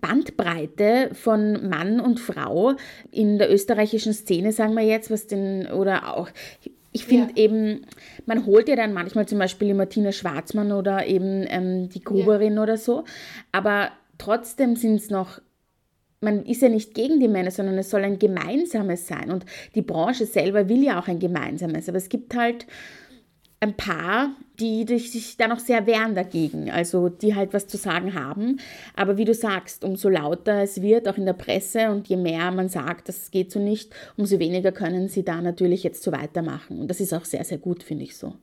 Bandbreite 0.00 1.10
von 1.14 1.68
Mann 1.68 2.00
und 2.00 2.18
Frau 2.18 2.74
in 3.10 3.38
der 3.38 3.52
österreichischen 3.52 4.12
Szene, 4.12 4.52
sagen 4.52 4.74
wir 4.74 4.82
jetzt, 4.82 5.10
was 5.10 5.26
den, 5.26 5.66
oder 5.66 6.16
auch, 6.16 6.28
ich 6.92 7.04
finde 7.04 7.32
ja. 7.36 7.44
eben, 7.44 7.86
man 8.26 8.46
holt 8.46 8.68
ja 8.68 8.76
dann 8.76 8.92
manchmal 8.92 9.26
zum 9.26 9.38
Beispiel 9.38 9.68
die 9.68 9.74
Martina 9.74 10.12
Schwarzmann 10.12 10.72
oder 10.72 11.06
eben 11.06 11.44
ähm, 11.48 11.88
die 11.88 12.02
Gruberin 12.02 12.56
ja. 12.56 12.62
oder 12.62 12.76
so, 12.76 13.04
aber 13.52 13.90
trotzdem 14.18 14.76
sind 14.76 14.96
es 14.96 15.10
noch 15.10 15.40
man 16.20 16.44
ist 16.44 16.62
ja 16.62 16.68
nicht 16.68 16.94
gegen 16.94 17.18
die 17.18 17.28
Männer, 17.28 17.50
sondern 17.50 17.78
es 17.78 17.90
soll 17.90 18.04
ein 18.04 18.18
gemeinsames 18.18 19.06
sein. 19.06 19.30
Und 19.30 19.46
die 19.74 19.82
Branche 19.82 20.26
selber 20.26 20.68
will 20.68 20.84
ja 20.84 21.00
auch 21.00 21.08
ein 21.08 21.18
gemeinsames. 21.18 21.88
Aber 21.88 21.96
es 21.96 22.10
gibt 22.10 22.34
halt 22.36 22.66
ein 23.62 23.76
paar, 23.76 24.30
die, 24.58 24.86
die 24.86 24.98
sich 24.98 25.36
da 25.36 25.46
noch 25.46 25.58
sehr 25.58 25.86
wehren 25.86 26.14
dagegen, 26.14 26.70
also 26.70 27.10
die 27.10 27.34
halt 27.34 27.52
was 27.52 27.66
zu 27.66 27.76
sagen 27.76 28.14
haben. 28.14 28.58
Aber 28.96 29.18
wie 29.18 29.26
du 29.26 29.34
sagst, 29.34 29.84
umso 29.84 30.08
lauter 30.08 30.62
es 30.62 30.80
wird, 30.80 31.06
auch 31.06 31.18
in 31.18 31.26
der 31.26 31.34
Presse, 31.34 31.90
und 31.90 32.08
je 32.08 32.16
mehr 32.16 32.50
man 32.52 32.70
sagt, 32.70 33.08
das 33.08 33.30
geht 33.30 33.52
so 33.52 33.58
nicht, 33.58 33.92
umso 34.16 34.38
weniger 34.38 34.72
können 34.72 35.08
sie 35.08 35.24
da 35.24 35.42
natürlich 35.42 35.82
jetzt 35.82 36.02
so 36.02 36.10
weitermachen. 36.10 36.80
Und 36.80 36.88
das 36.88 37.00
ist 37.00 37.12
auch 37.12 37.26
sehr, 37.26 37.44
sehr 37.44 37.58
gut, 37.58 37.82
finde 37.82 38.04
ich 38.04 38.16
so. 38.16 38.34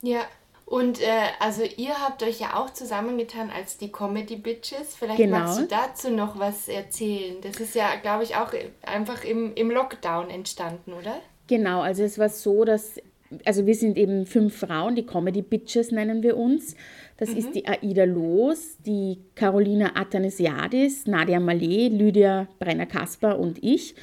Ja, 0.00 0.20
und 0.64 1.00
äh, 1.00 1.06
also 1.40 1.62
ihr 1.76 1.94
habt 1.94 2.22
euch 2.22 2.38
ja 2.38 2.54
auch 2.54 2.70
zusammengetan 2.70 3.50
als 3.50 3.78
die 3.78 3.90
Comedy 3.90 4.36
Bitches. 4.36 4.94
Vielleicht 4.94 5.18
genau. 5.18 5.38
magst 5.38 5.58
du 5.58 5.66
dazu 5.66 6.10
noch 6.10 6.38
was 6.38 6.68
erzählen. 6.68 7.36
Das 7.40 7.58
ist 7.58 7.74
ja, 7.74 7.96
glaube 7.96 8.22
ich, 8.22 8.36
auch 8.36 8.52
einfach 8.82 9.24
im, 9.24 9.54
im 9.54 9.72
Lockdown 9.72 10.30
entstanden, 10.30 10.92
oder? 10.92 11.16
Genau, 11.48 11.80
also 11.80 12.02
es 12.02 12.18
war 12.18 12.28
so, 12.28 12.64
dass 12.64 13.00
also 13.44 13.66
wir 13.66 13.74
sind 13.74 13.98
eben 13.98 14.26
fünf 14.26 14.56
Frauen, 14.56 14.94
die 14.94 15.04
Comedy 15.04 15.42
Bitches 15.42 15.92
nennen 15.92 16.22
wir 16.22 16.36
uns. 16.36 16.74
Das 17.16 17.30
mhm. 17.30 17.36
ist 17.36 17.54
die 17.54 17.66
Aida 17.66 18.04
Loos, 18.04 18.78
die 18.84 19.18
Carolina 19.34 19.92
Athanasiadis, 19.94 21.06
Nadia 21.06 21.38
Malé, 21.38 21.90
Lydia 21.90 22.48
Brenner-Kasper 22.58 23.38
und 23.38 23.62
ich. 23.62 23.94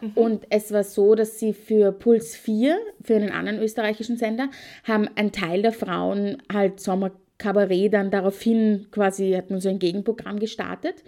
Mhm. 0.00 0.12
Und 0.14 0.46
es 0.50 0.72
war 0.72 0.84
so, 0.84 1.14
dass 1.14 1.38
sie 1.38 1.52
für 1.52 1.92
Puls 1.92 2.36
4, 2.36 2.78
für 3.02 3.16
einen 3.16 3.32
anderen 3.32 3.60
österreichischen 3.60 4.16
Sender, 4.16 4.50
haben 4.84 5.08
ein 5.16 5.32
Teil 5.32 5.62
der 5.62 5.72
Frauen 5.72 6.42
halt 6.52 6.80
Sommerkabarett 6.80 7.92
dann 7.92 8.10
daraufhin 8.10 8.86
quasi, 8.90 9.32
hat 9.32 9.50
man 9.50 9.60
so 9.60 9.68
ein 9.68 9.78
Gegenprogramm 9.78 10.38
gestartet. 10.38 11.02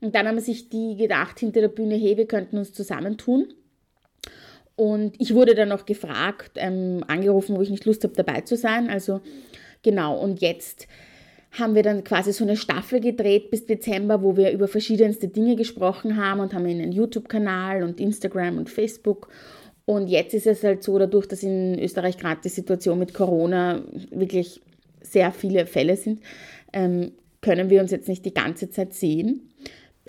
Und 0.00 0.14
dann 0.14 0.26
haben 0.26 0.40
sich 0.40 0.68
die 0.68 0.96
gedacht 0.96 1.38
hinter 1.38 1.60
der 1.60 1.68
Bühne, 1.68 1.94
hey, 1.94 2.16
wir 2.16 2.26
könnten 2.26 2.58
uns 2.58 2.72
zusammentun. 2.72 3.54
Und 4.76 5.20
ich 5.20 5.34
wurde 5.34 5.54
dann 5.54 5.68
noch 5.68 5.84
gefragt, 5.84 6.52
ähm, 6.56 7.04
angerufen, 7.06 7.56
wo 7.56 7.62
ich 7.62 7.70
nicht 7.70 7.84
Lust 7.84 8.04
habe, 8.04 8.14
dabei 8.14 8.40
zu 8.40 8.56
sein. 8.56 8.88
Also 8.90 9.20
genau, 9.82 10.18
und 10.18 10.40
jetzt 10.40 10.88
haben 11.52 11.74
wir 11.74 11.82
dann 11.82 12.02
quasi 12.02 12.32
so 12.32 12.44
eine 12.44 12.56
Staffel 12.56 13.00
gedreht 13.00 13.50
bis 13.50 13.66
Dezember, 13.66 14.22
wo 14.22 14.36
wir 14.36 14.52
über 14.52 14.68
verschiedenste 14.68 15.28
Dinge 15.28 15.54
gesprochen 15.54 16.16
haben 16.16 16.40
und 16.40 16.54
haben 16.54 16.64
einen 16.64 16.92
YouTube-Kanal 16.92 17.82
und 17.82 18.00
Instagram 18.00 18.56
und 18.56 18.70
Facebook. 18.70 19.28
Und 19.84 20.08
jetzt 20.08 20.32
ist 20.32 20.46
es 20.46 20.64
halt 20.64 20.82
so, 20.82 20.98
dadurch, 20.98 21.26
dass 21.26 21.42
in 21.42 21.78
Österreich 21.78 22.16
gerade 22.16 22.40
die 22.42 22.48
Situation 22.48 22.98
mit 22.98 23.12
Corona 23.12 23.82
wirklich 24.10 24.62
sehr 25.02 25.32
viele 25.32 25.66
Fälle 25.66 25.96
sind, 25.96 26.22
ähm, 26.72 27.12
können 27.42 27.68
wir 27.68 27.82
uns 27.82 27.90
jetzt 27.90 28.08
nicht 28.08 28.24
die 28.24 28.32
ganze 28.32 28.70
Zeit 28.70 28.94
sehen. 28.94 29.50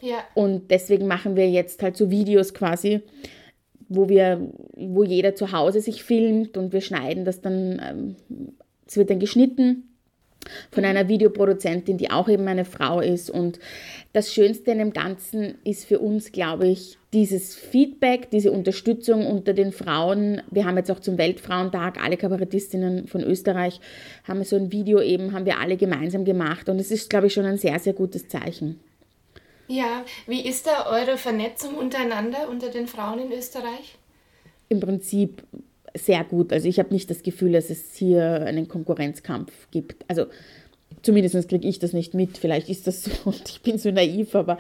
Ja. 0.02 0.20
Und 0.36 0.72
deswegen 0.72 1.08
machen 1.08 1.36
wir 1.36 1.50
jetzt 1.50 1.82
halt 1.82 1.98
so 1.98 2.10
Videos 2.10 2.54
quasi, 2.54 3.02
wo 3.90 4.10
wir, 4.10 4.42
wo 4.76 5.04
jeder 5.04 5.36
zu 5.36 5.52
Hause 5.52 5.82
sich 5.82 6.04
filmt 6.04 6.58
und 6.58 6.74
wir 6.74 6.82
schneiden 6.82 7.26
das 7.26 7.42
dann, 7.42 7.82
ähm, 7.84 8.16
es 8.88 8.98
wird 8.98 9.10
dann 9.10 9.20
geschnitten 9.20 9.90
von 10.72 10.86
einer 10.86 11.08
Videoproduzentin, 11.08 11.98
die 11.98 12.12
auch 12.12 12.30
eben 12.30 12.48
eine 12.48 12.66
Frau 12.66 13.00
ist. 13.00 13.30
Und 13.30 13.60
das 14.12 14.34
Schönste 14.34 14.72
in 14.72 14.80
dem 14.80 14.94
Ganzen 14.94 15.56
ist 15.64 15.86
für 15.86 16.00
uns, 16.00 16.32
glaube 16.32 16.68
ich, 16.68 16.98
dieses 17.14 17.56
Feedback, 17.56 18.30
diese 18.32 18.52
Unterstützung 18.52 19.28
unter 19.28 19.54
den 19.54 19.72
Frauen. 19.72 20.42
Wir 20.52 20.66
haben 20.66 20.78
jetzt 20.78 20.92
auch 20.92 21.00
zum 21.00 21.18
Weltfrauentag 21.18 22.04
alle 22.04 22.18
Kabarettistinnen 22.18 23.08
von 23.08 23.22
Österreich 23.22 23.80
haben 24.24 24.44
so 24.44 24.56
ein 24.56 24.72
Video 24.72 25.00
eben, 25.02 25.34
haben 25.34 25.46
wir 25.46 25.60
alle 25.60 25.78
gemeinsam 25.78 26.26
gemacht. 26.26 26.70
Und 26.70 26.80
es 26.80 26.92
ist, 26.92 27.10
glaube 27.10 27.28
ich, 27.28 27.34
schon 27.34 27.46
ein 27.46 27.58
sehr, 27.58 27.78
sehr 27.80 27.94
gutes 27.94 28.28
Zeichen. 28.28 28.80
Ja, 29.68 30.06
wie 30.28 30.46
ist 30.46 30.68
da 30.68 30.88
eure 30.88 31.18
Vernetzung 31.18 31.76
untereinander, 31.76 32.50
unter 32.50 32.70
den 32.70 32.88
Frauen 32.88 33.20
in 33.20 33.32
Österreich? 33.32 33.96
Im 34.70 34.80
Prinzip 34.80 35.44
sehr 35.96 36.24
gut. 36.24 36.52
Also 36.52 36.68
ich 36.68 36.80
habe 36.80 36.94
nicht 36.94 37.10
das 37.10 37.24
Gefühl, 37.24 37.54
dass 37.54 37.70
es 37.70 37.96
hier 37.96 38.42
einen 38.46 38.68
Konkurrenzkampf 38.68 39.52
gibt. 39.72 40.04
Also 40.08 40.26
zumindest 41.02 41.48
kriege 41.50 41.68
ich 41.68 41.80
das 41.80 41.94
nicht 41.94 42.14
mit. 42.14 42.38
Vielleicht 42.38 42.70
ist 42.70 42.88
das 42.88 43.04
so 43.04 43.12
und 43.26 43.48
ich 43.48 43.62
bin 43.62 43.78
so 43.78 43.92
naiv, 43.92 44.36
aber 44.36 44.58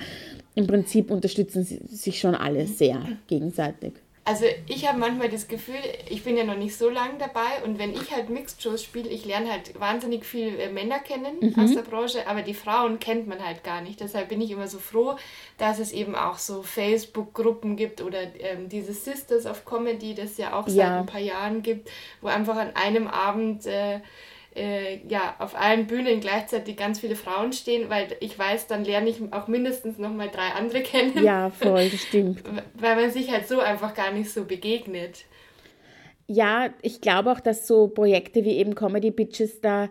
im 0.55 0.67
Prinzip 0.67 1.09
unterstützen 1.09 1.63
sich 1.63 2.19
schon 2.19 2.35
alle 2.35 2.67
sehr 2.67 3.01
gegenseitig. 3.27 3.93
Also 4.25 4.45
ich 4.67 4.87
habe 4.87 4.99
manchmal 4.99 5.27
das 5.27 5.49
Gefühl, 5.49 5.79
ich 6.09 6.23
bin 6.23 6.37
ja 6.37 6.45
noch 6.45 6.55
nicht 6.55 6.77
so 6.77 6.89
lange 6.89 7.17
dabei 7.19 7.61
und 7.65 7.77
wenn 7.77 7.93
ich 7.93 8.15
halt 8.15 8.29
Mixed-Shows 8.29 8.81
spiele, 8.81 9.09
ich 9.09 9.25
lerne 9.25 9.51
halt 9.51 9.77
wahnsinnig 9.77 10.25
viel 10.25 10.57
äh, 10.59 10.69
Männer 10.69 10.99
kennen 10.99 11.37
mhm. 11.41 11.59
aus 11.61 11.73
der 11.73 11.81
Branche, 11.81 12.25
aber 12.25 12.41
die 12.41 12.53
Frauen 12.53 12.99
kennt 12.99 13.27
man 13.27 13.45
halt 13.45 13.65
gar 13.65 13.81
nicht. 13.81 13.99
Deshalb 13.99 14.29
bin 14.29 14.39
ich 14.39 14.51
immer 14.51 14.67
so 14.67 14.79
froh, 14.79 15.17
dass 15.57 15.79
es 15.79 15.91
eben 15.91 16.15
auch 16.15 16.37
so 16.37 16.63
Facebook-Gruppen 16.63 17.75
gibt 17.75 18.01
oder 18.01 18.21
ähm, 18.39 18.69
diese 18.69 18.93
Sisters 18.93 19.45
of 19.45 19.65
Comedy, 19.65 20.15
das 20.15 20.37
ja 20.37 20.57
auch 20.57 20.67
seit 20.67 20.77
ja. 20.77 20.99
ein 20.99 21.05
paar 21.05 21.19
Jahren 21.19 21.61
gibt, 21.61 21.89
wo 22.21 22.27
einfach 22.27 22.55
an 22.55 22.75
einem 22.75 23.07
Abend... 23.07 23.65
Äh, 23.65 23.99
äh, 24.55 24.99
ja, 25.07 25.35
auf 25.39 25.55
allen 25.55 25.87
Bühnen 25.87 26.19
gleichzeitig 26.19 26.77
ganz 26.77 26.99
viele 26.99 27.15
Frauen 27.15 27.53
stehen, 27.53 27.89
weil 27.89 28.07
ich 28.19 28.37
weiß, 28.37 28.67
dann 28.67 28.83
lerne 28.83 29.09
ich 29.09 29.17
auch 29.31 29.47
mindestens 29.47 29.97
noch 29.97 30.13
mal 30.13 30.29
drei 30.29 30.49
andere 30.57 30.81
kennen. 30.81 31.23
Ja, 31.23 31.49
voll, 31.49 31.89
das 31.89 32.01
stimmt. 32.01 32.43
weil 32.73 32.95
man 32.95 33.11
sich 33.11 33.31
halt 33.31 33.47
so 33.47 33.59
einfach 33.59 33.93
gar 33.93 34.11
nicht 34.11 34.31
so 34.31 34.45
begegnet. 34.45 35.25
Ja, 36.27 36.69
ich 36.81 37.01
glaube 37.01 37.31
auch, 37.31 37.39
dass 37.39 37.67
so 37.67 37.87
Projekte 37.87 38.45
wie 38.45 38.57
eben 38.57 38.75
Comedy 38.75 39.11
Bitches 39.11 39.61
da 39.61 39.89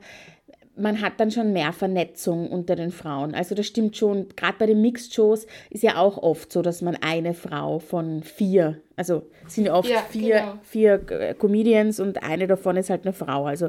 man 0.77 1.01
hat 1.01 1.21
dann 1.21 1.31
schon 1.31 1.53
mehr 1.53 1.73
Vernetzung 1.73 2.51
unter 2.51 2.77
den 2.77 2.91
Frauen. 2.91 3.35
Also 3.35 3.55
das 3.55 3.67
stimmt 3.67 3.97
schon. 3.97 4.29
Gerade 4.37 4.57
bei 4.59 4.67
den 4.67 4.81
Mixed-Shows 4.81 5.47
ist 5.71 5.83
ja 5.83 5.97
auch 5.97 6.19
oft 6.19 6.51
so, 6.53 6.63
dass 6.63 6.81
man 6.81 6.97
eine 6.97 7.35
Frau 7.35 7.79
von 7.79 8.23
vier, 8.23 8.81
also 8.97 9.23
sind 9.47 9.67
ja 9.67 9.75
oft 9.75 9.91
ja, 9.91 10.01
vier, 10.09 10.41
genau. 10.41 10.59
vier 10.63 11.11
äh, 11.11 11.35
Comedians 11.35 12.01
und 12.01 12.23
eine 12.23 12.47
davon 12.47 12.77
ist 12.77 12.91
halt 12.91 13.05
eine 13.05 13.13
Frau. 13.13 13.45
Also 13.45 13.69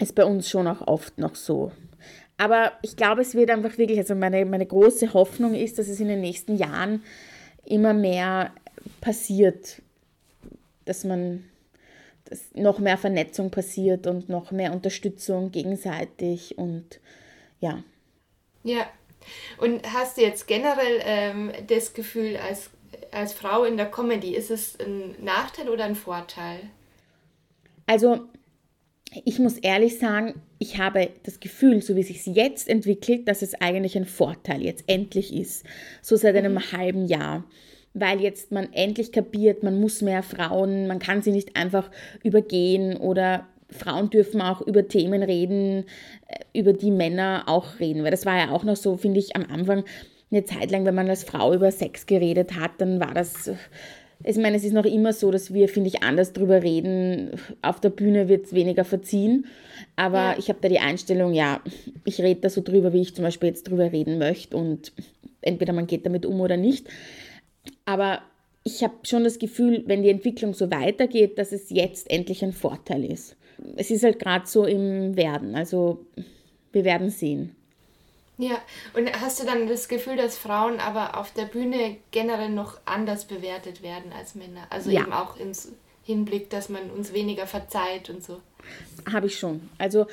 ist 0.00 0.14
bei 0.14 0.24
uns 0.24 0.48
schon 0.48 0.66
auch 0.66 0.86
oft 0.86 1.18
noch 1.18 1.34
so. 1.34 1.72
Aber 2.36 2.72
ich 2.82 2.96
glaube, 2.96 3.20
es 3.20 3.34
wird 3.34 3.50
einfach 3.50 3.76
wirklich, 3.76 3.98
also 3.98 4.14
meine, 4.14 4.46
meine 4.46 4.64
große 4.64 5.12
Hoffnung 5.12 5.54
ist, 5.54 5.78
dass 5.78 5.88
es 5.88 6.00
in 6.00 6.08
den 6.08 6.22
nächsten 6.22 6.56
Jahren 6.56 7.04
immer 7.64 7.92
mehr 7.92 8.52
passiert, 9.00 9.82
dass 10.86 11.04
man 11.04 11.44
dass 12.24 12.54
noch 12.54 12.78
mehr 12.78 12.96
Vernetzung 12.96 13.50
passiert 13.50 14.06
und 14.06 14.28
noch 14.28 14.52
mehr 14.52 14.72
Unterstützung 14.72 15.50
gegenseitig 15.50 16.56
und 16.56 17.00
ja. 17.58 17.82
Ja. 18.62 18.86
Und 19.58 19.92
hast 19.92 20.16
du 20.16 20.22
jetzt 20.22 20.46
generell 20.46 21.00
ähm, 21.04 21.52
das 21.66 21.92
Gefühl, 21.92 22.36
als, 22.36 22.70
als 23.10 23.32
Frau 23.32 23.64
in 23.64 23.76
der 23.76 23.90
Comedy, 23.90 24.34
ist 24.34 24.50
es 24.50 24.78
ein 24.78 25.16
Nachteil 25.22 25.68
oder 25.68 25.84
ein 25.84 25.96
Vorteil? 25.96 26.60
Also 27.86 28.28
ich 29.24 29.38
muss 29.38 29.58
ehrlich 29.58 29.98
sagen, 29.98 30.34
ich 30.58 30.78
habe 30.78 31.10
das 31.24 31.40
Gefühl, 31.40 31.82
so 31.82 31.96
wie 31.96 32.00
es 32.00 32.08
sich 32.08 32.26
jetzt 32.26 32.68
entwickelt, 32.68 33.26
dass 33.26 33.42
es 33.42 33.54
eigentlich 33.54 33.96
ein 33.96 34.04
Vorteil 34.04 34.62
jetzt 34.62 34.84
endlich 34.86 35.34
ist. 35.34 35.66
So 36.00 36.16
seit 36.16 36.36
einem 36.36 36.54
mhm. 36.54 36.72
halben 36.72 37.06
Jahr. 37.06 37.44
Weil 37.92 38.20
jetzt 38.20 38.52
man 38.52 38.72
endlich 38.72 39.10
kapiert, 39.10 39.64
man 39.64 39.80
muss 39.80 40.00
mehr 40.00 40.22
Frauen, 40.22 40.86
man 40.86 41.00
kann 41.00 41.22
sie 41.22 41.32
nicht 41.32 41.56
einfach 41.56 41.90
übergehen 42.22 42.96
oder 42.96 43.48
Frauen 43.68 44.10
dürfen 44.10 44.40
auch 44.40 44.60
über 44.60 44.86
Themen 44.86 45.24
reden, 45.24 45.86
äh, 46.28 46.58
über 46.58 46.72
die 46.72 46.92
Männer 46.92 47.44
auch 47.46 47.80
reden. 47.80 48.04
Weil 48.04 48.12
das 48.12 48.26
war 48.26 48.38
ja 48.38 48.50
auch 48.52 48.62
noch 48.62 48.76
so, 48.76 48.96
finde 48.96 49.18
ich, 49.18 49.34
am 49.34 49.44
Anfang 49.50 49.84
eine 50.30 50.44
Zeit 50.44 50.70
lang, 50.70 50.84
wenn 50.84 50.94
man 50.94 51.08
als 51.08 51.24
Frau 51.24 51.52
über 51.52 51.72
Sex 51.72 52.06
geredet 52.06 52.54
hat, 52.54 52.72
dann 52.78 53.00
war 53.00 53.12
das 53.12 53.50
ich 54.22 54.36
meine, 54.36 54.56
es 54.56 54.64
ist 54.64 54.72
noch 54.72 54.84
immer 54.84 55.12
so, 55.12 55.30
dass 55.30 55.54
wir, 55.54 55.68
finde 55.68 55.88
ich, 55.88 56.02
anders 56.02 56.32
drüber 56.32 56.62
reden. 56.62 57.30
Auf 57.62 57.80
der 57.80 57.90
Bühne 57.90 58.28
wird 58.28 58.46
es 58.46 58.52
weniger 58.52 58.84
verziehen. 58.84 59.46
Aber 59.96 60.32
ja. 60.32 60.36
ich 60.38 60.48
habe 60.48 60.58
da 60.60 60.68
die 60.68 60.78
Einstellung, 60.78 61.32
ja, 61.32 61.60
ich 62.04 62.20
rede 62.20 62.40
da 62.40 62.50
so 62.50 62.60
drüber, 62.60 62.92
wie 62.92 63.00
ich 63.00 63.14
zum 63.14 63.24
Beispiel 63.24 63.48
jetzt 63.48 63.68
drüber 63.68 63.92
reden 63.92 64.18
möchte. 64.18 64.56
Und 64.56 64.92
entweder 65.40 65.72
man 65.72 65.86
geht 65.86 66.04
damit 66.04 66.26
um 66.26 66.40
oder 66.40 66.56
nicht. 66.56 66.88
Aber 67.86 68.20
ich 68.62 68.82
habe 68.82 68.94
schon 69.04 69.24
das 69.24 69.38
Gefühl, 69.38 69.84
wenn 69.86 70.02
die 70.02 70.10
Entwicklung 70.10 70.52
so 70.52 70.70
weitergeht, 70.70 71.38
dass 71.38 71.52
es 71.52 71.70
jetzt 71.70 72.10
endlich 72.10 72.44
ein 72.44 72.52
Vorteil 72.52 73.04
ist. 73.04 73.36
Es 73.76 73.90
ist 73.90 74.04
halt 74.04 74.18
gerade 74.18 74.46
so 74.46 74.66
im 74.66 75.16
Werden. 75.16 75.54
Also 75.54 76.04
wir 76.72 76.84
werden 76.84 77.08
sehen. 77.08 77.56
Ja, 78.40 78.58
und 78.94 79.12
hast 79.20 79.38
du 79.38 79.44
dann 79.44 79.68
das 79.68 79.86
Gefühl, 79.86 80.16
dass 80.16 80.38
Frauen 80.38 80.80
aber 80.80 81.18
auf 81.18 81.30
der 81.30 81.44
Bühne 81.44 81.98
generell 82.10 82.48
noch 82.48 82.80
anders 82.86 83.26
bewertet 83.26 83.82
werden 83.82 84.12
als 84.16 84.34
Männer? 84.34 84.62
Also 84.70 84.90
ja. 84.90 85.02
eben 85.02 85.12
auch 85.12 85.36
im 85.36 85.52
Hinblick, 86.04 86.48
dass 86.48 86.70
man 86.70 86.90
uns 86.90 87.12
weniger 87.12 87.46
verzeiht 87.46 88.08
und 88.08 88.24
so. 88.24 88.40
Habe 89.12 89.26
ich 89.26 89.38
schon. 89.38 89.68
Also 89.76 90.06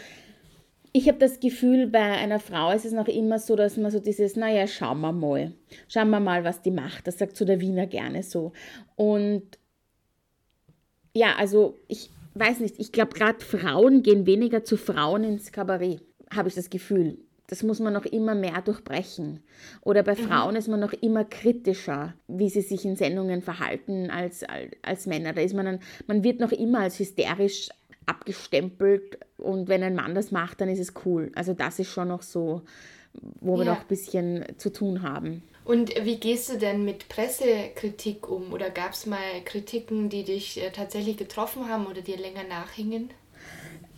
ich 0.91 1.07
habe 1.07 1.19
das 1.19 1.39
Gefühl, 1.39 1.87
bei 1.87 2.01
einer 2.01 2.41
Frau 2.41 2.71
ist 2.71 2.83
es 2.83 2.91
noch 2.91 3.07
immer 3.07 3.39
so, 3.39 3.55
dass 3.55 3.77
man 3.77 3.91
so 3.91 3.99
dieses, 3.99 4.35
naja, 4.35 4.67
schauen 4.67 4.99
wir 4.99 5.13
mal. 5.13 5.53
Schauen 5.87 6.09
wir 6.09 6.19
mal, 6.19 6.43
was 6.43 6.61
die 6.61 6.71
macht. 6.71 7.07
Das 7.07 7.19
sagt 7.19 7.37
so 7.37 7.45
der 7.45 7.61
Wiener 7.61 7.87
gerne 7.87 8.23
so. 8.23 8.51
Und 8.97 9.57
ja, 11.13 11.35
also 11.37 11.77
ich 11.87 12.09
weiß 12.33 12.59
nicht, 12.59 12.77
ich 12.77 12.91
glaube, 12.91 13.13
gerade 13.13 13.39
Frauen 13.39 14.03
gehen 14.03 14.25
weniger 14.25 14.65
zu 14.65 14.75
Frauen 14.75 15.23
ins 15.23 15.53
Kabarett, 15.53 16.01
habe 16.29 16.49
ich 16.49 16.55
das 16.55 16.69
Gefühl 16.69 17.19
das 17.47 17.63
muss 17.63 17.79
man 17.79 17.93
noch 17.93 18.05
immer 18.05 18.35
mehr 18.35 18.61
durchbrechen. 18.61 19.41
Oder 19.81 20.03
bei 20.03 20.15
mhm. 20.15 20.27
Frauen 20.27 20.55
ist 20.55 20.67
man 20.67 20.79
noch 20.79 20.93
immer 20.93 21.23
kritischer, 21.23 22.13
wie 22.27 22.49
sie 22.49 22.61
sich 22.61 22.83
in 22.85 22.97
Sendungen 22.97 23.41
verhalten 23.41 24.09
als, 24.09 24.43
als, 24.43 24.71
als 24.81 25.05
Männer. 25.05 25.33
Da 25.33 25.41
ist 25.41 25.55
man, 25.55 25.65
dann, 25.65 25.79
man 26.07 26.23
wird 26.23 26.39
noch 26.39 26.51
immer 26.51 26.81
als 26.81 26.99
hysterisch 26.99 27.69
abgestempelt 28.05 29.19
und 29.37 29.67
wenn 29.67 29.83
ein 29.83 29.95
Mann 29.95 30.15
das 30.15 30.31
macht, 30.31 30.61
dann 30.61 30.69
ist 30.69 30.79
es 30.79 30.93
cool. 31.05 31.31
Also 31.35 31.53
das 31.53 31.79
ist 31.79 31.89
schon 31.89 32.09
noch 32.09 32.21
so, 32.21 32.61
wo 33.41 33.57
wir 33.57 33.65
noch 33.65 33.81
ein 33.81 33.87
bisschen 33.87 34.45
zu 34.57 34.71
tun 34.71 35.01
haben. 35.01 35.43
Und 35.65 35.93
wie 36.05 36.17
gehst 36.17 36.49
du 36.49 36.57
denn 36.57 36.85
mit 36.85 37.09
Pressekritik 37.09 38.29
um? 38.29 38.53
Oder 38.53 38.69
gab 38.69 38.93
es 38.93 39.05
mal 39.05 39.19
Kritiken, 39.43 40.07
die 40.07 40.23
dich 40.23 40.61
äh, 40.61 40.71
tatsächlich 40.71 41.17
getroffen 41.17 41.67
haben 41.67 41.87
oder 41.87 42.01
dir 42.01 42.17
länger 42.17 42.45
nachhingen? 42.45 43.09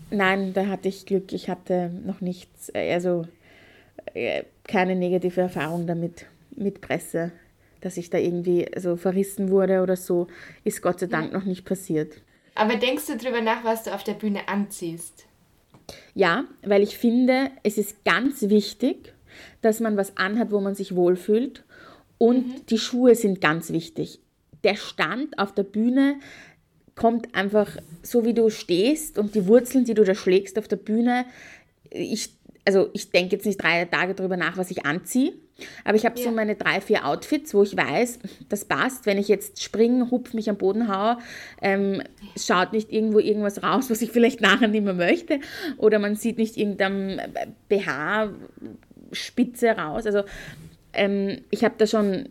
Nein, 0.10 0.54
da 0.54 0.66
hatte 0.66 0.90
ich 0.90 1.06
Glück. 1.06 1.32
Ich 1.32 1.48
hatte 1.48 1.92
noch 2.04 2.22
nichts. 2.22 2.70
Äh, 2.74 2.92
also 2.92 3.28
keine 4.64 4.96
negative 4.96 5.42
Erfahrung 5.42 5.88
damit, 5.88 6.26
mit 6.56 6.82
Presse, 6.82 7.32
dass 7.82 7.98
ich 7.98 8.10
da 8.10 8.18
irgendwie 8.18 8.68
so 8.78 8.98
verrissen 8.98 9.50
wurde 9.50 9.82
oder 9.82 9.96
so, 9.96 10.28
ist 10.64 10.82
Gott 10.82 11.00
sei 11.00 11.08
Dank 11.08 11.32
ja. 11.32 11.38
noch 11.38 11.46
nicht 11.46 11.66
passiert. 11.66 12.14
Aber 12.56 12.76
denkst 12.76 13.08
du 13.08 13.16
darüber 13.16 13.42
nach, 13.42 13.64
was 13.64 13.84
du 13.84 13.94
auf 13.94 14.04
der 14.04 14.14
Bühne 14.14 14.48
anziehst? 14.48 15.26
Ja, 16.14 16.46
weil 16.64 16.84
ich 16.84 16.98
finde, 16.98 17.52
es 17.64 17.78
ist 17.78 18.04
ganz 18.04 18.42
wichtig, 18.50 19.14
dass 19.62 19.80
man 19.80 19.98
was 19.98 20.18
anhat, 20.18 20.52
wo 20.52 20.60
man 20.60 20.76
sich 20.76 20.96
wohlfühlt. 20.96 21.64
Und 22.18 22.48
mhm. 22.48 22.66
die 22.70 22.78
Schuhe 22.78 23.16
sind 23.16 23.40
ganz 23.40 23.72
wichtig. 23.72 24.20
Der 24.64 24.76
Stand 24.76 25.40
auf 25.40 25.54
der 25.54 25.64
Bühne 25.64 26.18
kommt 26.96 27.34
einfach 27.34 27.78
so, 28.04 28.26
wie 28.26 28.34
du 28.34 28.50
stehst 28.50 29.18
und 29.18 29.36
die 29.36 29.48
Wurzeln, 29.48 29.86
die 29.86 29.94
du 29.94 30.04
da 30.04 30.14
schlägst 30.14 30.60
auf 30.60 30.68
der 30.68 30.76
Bühne. 30.76 31.26
Ich, 31.90 32.34
also 32.65 32.89
ich 32.93 33.12
denke 33.12 33.36
jetzt 33.36 33.45
nicht 33.45 33.62
drei 33.62 33.86
Tage 33.86 34.13
darüber 34.13 34.38
nach, 34.38 34.58
was 34.58 34.72
ich 34.72 34.86
anziehe. 34.86 35.34
Aber 35.84 35.95
ich 35.95 36.06
habe 36.06 36.19
ja. 36.19 36.26
so 36.26 36.32
meine 36.32 36.56
drei, 36.56 36.82
vier 36.82 37.06
Outfits, 37.06 37.54
wo 37.54 37.63
ich 37.63 37.76
weiß, 37.76 38.19
das 38.48 38.65
passt. 38.65 39.06
Wenn 39.06 39.17
ich 39.17 39.28
jetzt 39.28 39.62
springe, 39.62 40.10
hupf 40.10 40.34
mich 40.34 40.50
am 40.50 40.58
Boden 40.58 40.88
haue, 40.88 41.17
ähm, 41.62 42.02
schaut 42.38 42.74
nicht 42.74 42.91
irgendwo 42.91 43.19
irgendwas 43.19 43.63
raus, 43.63 43.89
was 43.89 44.02
ich 44.02 44.12
vielleicht 44.12 44.41
nachher 44.41 44.67
nicht 44.67 44.84
mehr 44.84 44.93
möchte. 44.93 45.39
Oder 45.78 46.00
man 46.00 46.15
sieht 46.15 46.38
nicht 46.38 46.58
irgendein 46.58 47.22
BH-Spitze 47.67 49.72
raus. 49.72 50.06
Also 50.06 50.24
ähm, 50.93 51.41
ich 51.52 51.63
habe 51.63 51.76
da 51.78 51.88
schon 51.88 52.30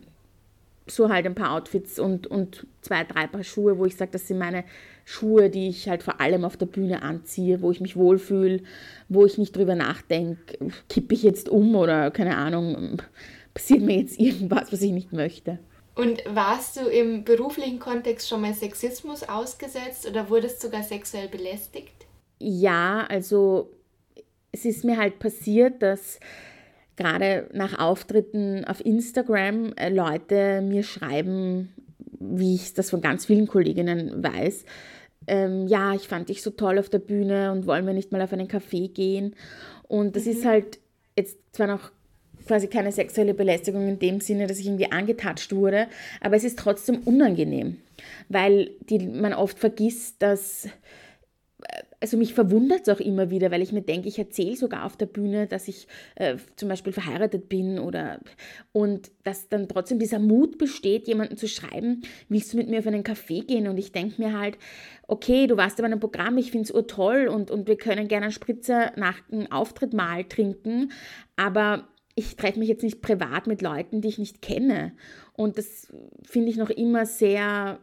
so 0.90 1.10
halt 1.10 1.26
ein 1.26 1.34
paar 1.34 1.52
Outfits 1.52 1.98
und, 1.98 2.26
und 2.26 2.66
zwei, 2.80 3.04
drei 3.04 3.26
Paar 3.26 3.44
Schuhe, 3.44 3.78
wo 3.78 3.84
ich 3.84 3.96
sage, 3.96 4.12
das 4.12 4.26
sind 4.26 4.38
meine 4.38 4.64
Schuhe, 5.10 5.48
die 5.48 5.70
ich 5.70 5.88
halt 5.88 6.02
vor 6.02 6.20
allem 6.20 6.44
auf 6.44 6.58
der 6.58 6.66
Bühne 6.66 7.00
anziehe, 7.00 7.62
wo 7.62 7.70
ich 7.70 7.80
mich 7.80 7.96
wohlfühle, 7.96 8.60
wo 9.08 9.24
ich 9.24 9.38
nicht 9.38 9.56
drüber 9.56 9.74
nachdenke, 9.74 10.58
kippe 10.90 11.14
ich 11.14 11.22
jetzt 11.22 11.48
um 11.48 11.74
oder 11.76 12.10
keine 12.10 12.36
Ahnung, 12.36 13.00
passiert 13.54 13.80
mir 13.80 13.96
jetzt 13.96 14.20
irgendwas, 14.20 14.70
was 14.70 14.82
ich 14.82 14.92
nicht 14.92 15.14
möchte. 15.14 15.60
Und 15.94 16.22
warst 16.26 16.76
du 16.76 16.82
im 16.82 17.24
beruflichen 17.24 17.78
Kontext 17.78 18.28
schon 18.28 18.42
mal 18.42 18.52
Sexismus 18.52 19.26
ausgesetzt 19.26 20.06
oder 20.06 20.28
wurdest 20.28 20.60
sogar 20.60 20.82
sexuell 20.82 21.28
belästigt? 21.28 22.06
Ja, 22.38 23.06
also 23.08 23.70
es 24.52 24.66
ist 24.66 24.84
mir 24.84 24.98
halt 24.98 25.20
passiert, 25.20 25.82
dass 25.82 26.20
gerade 26.96 27.48
nach 27.54 27.78
Auftritten 27.78 28.66
auf 28.66 28.84
Instagram 28.84 29.72
äh, 29.72 29.88
Leute 29.88 30.60
mir 30.60 30.82
schreiben, 30.82 31.72
wie 32.20 32.56
ich 32.56 32.74
das 32.74 32.90
von 32.90 33.00
ganz 33.00 33.24
vielen 33.24 33.46
Kolleginnen 33.46 34.22
weiß, 34.22 34.66
ähm, 35.28 35.68
ja, 35.68 35.94
ich 35.94 36.08
fand 36.08 36.28
dich 36.28 36.42
so 36.42 36.50
toll 36.50 36.78
auf 36.78 36.88
der 36.88 36.98
Bühne 36.98 37.52
und 37.52 37.66
wollen 37.66 37.86
wir 37.86 37.94
nicht 37.94 38.12
mal 38.12 38.22
auf 38.22 38.32
einen 38.32 38.48
Café 38.48 38.92
gehen. 38.92 39.34
Und 39.86 40.16
das 40.16 40.24
mhm. 40.24 40.32
ist 40.32 40.44
halt 40.44 40.78
jetzt 41.16 41.38
zwar 41.52 41.66
noch 41.66 41.90
quasi 42.46 42.66
keine 42.66 42.92
sexuelle 42.92 43.34
Belästigung 43.34 43.86
in 43.88 43.98
dem 43.98 44.20
Sinne, 44.20 44.46
dass 44.46 44.58
ich 44.58 44.66
irgendwie 44.66 44.90
angetatscht 44.90 45.52
wurde, 45.52 45.86
aber 46.20 46.36
es 46.36 46.44
ist 46.44 46.58
trotzdem 46.58 47.00
unangenehm, 47.04 47.76
weil 48.28 48.70
die, 48.88 48.98
man 49.06 49.34
oft 49.34 49.58
vergisst, 49.58 50.22
dass 50.22 50.68
also 52.00 52.16
mich 52.16 52.34
verwundert 52.34 52.86
es 52.86 52.94
auch 52.94 53.00
immer 53.00 53.30
wieder, 53.30 53.50
weil 53.50 53.62
ich 53.62 53.72
mir 53.72 53.82
denke, 53.82 54.08
ich 54.08 54.18
erzähle 54.18 54.56
sogar 54.56 54.84
auf 54.84 54.96
der 54.96 55.06
Bühne, 55.06 55.46
dass 55.46 55.66
ich 55.68 55.88
äh, 56.14 56.36
zum 56.56 56.68
Beispiel 56.68 56.92
verheiratet 56.92 57.48
bin 57.48 57.78
oder 57.78 58.20
und 58.72 59.10
dass 59.24 59.48
dann 59.48 59.68
trotzdem 59.68 59.98
dieser 59.98 60.18
Mut 60.18 60.58
besteht, 60.58 61.08
jemanden 61.08 61.36
zu 61.36 61.48
schreiben, 61.48 62.02
willst 62.28 62.52
du 62.52 62.56
mit 62.56 62.68
mir 62.68 62.78
auf 62.78 62.86
einen 62.86 63.02
Kaffee 63.02 63.40
gehen? 63.40 63.66
Und 63.66 63.78
ich 63.78 63.92
denke 63.92 64.22
mir 64.22 64.38
halt, 64.38 64.58
okay, 65.08 65.46
du 65.46 65.56
warst 65.56 65.78
in 65.78 65.84
einem 65.84 66.00
Programm, 66.00 66.38
ich 66.38 66.52
finde 66.52 66.72
es 66.72 66.86
toll 66.86 67.28
und, 67.28 67.50
und 67.50 67.66
wir 67.66 67.76
können 67.76 68.08
gerne 68.08 68.26
einen 68.26 68.32
Spritzer 68.32 68.92
nach 68.96 69.20
einem 69.30 69.50
Auftritt 69.50 69.92
mal 69.92 70.24
trinken, 70.24 70.92
aber 71.36 71.88
ich 72.14 72.36
treffe 72.36 72.58
mich 72.58 72.68
jetzt 72.68 72.82
nicht 72.82 73.00
privat 73.00 73.46
mit 73.46 73.62
Leuten, 73.62 74.00
die 74.00 74.08
ich 74.08 74.18
nicht 74.18 74.42
kenne. 74.42 74.92
Und 75.34 75.56
das 75.56 75.86
finde 76.24 76.50
ich 76.50 76.56
noch 76.56 76.70
immer 76.70 77.06
sehr 77.06 77.78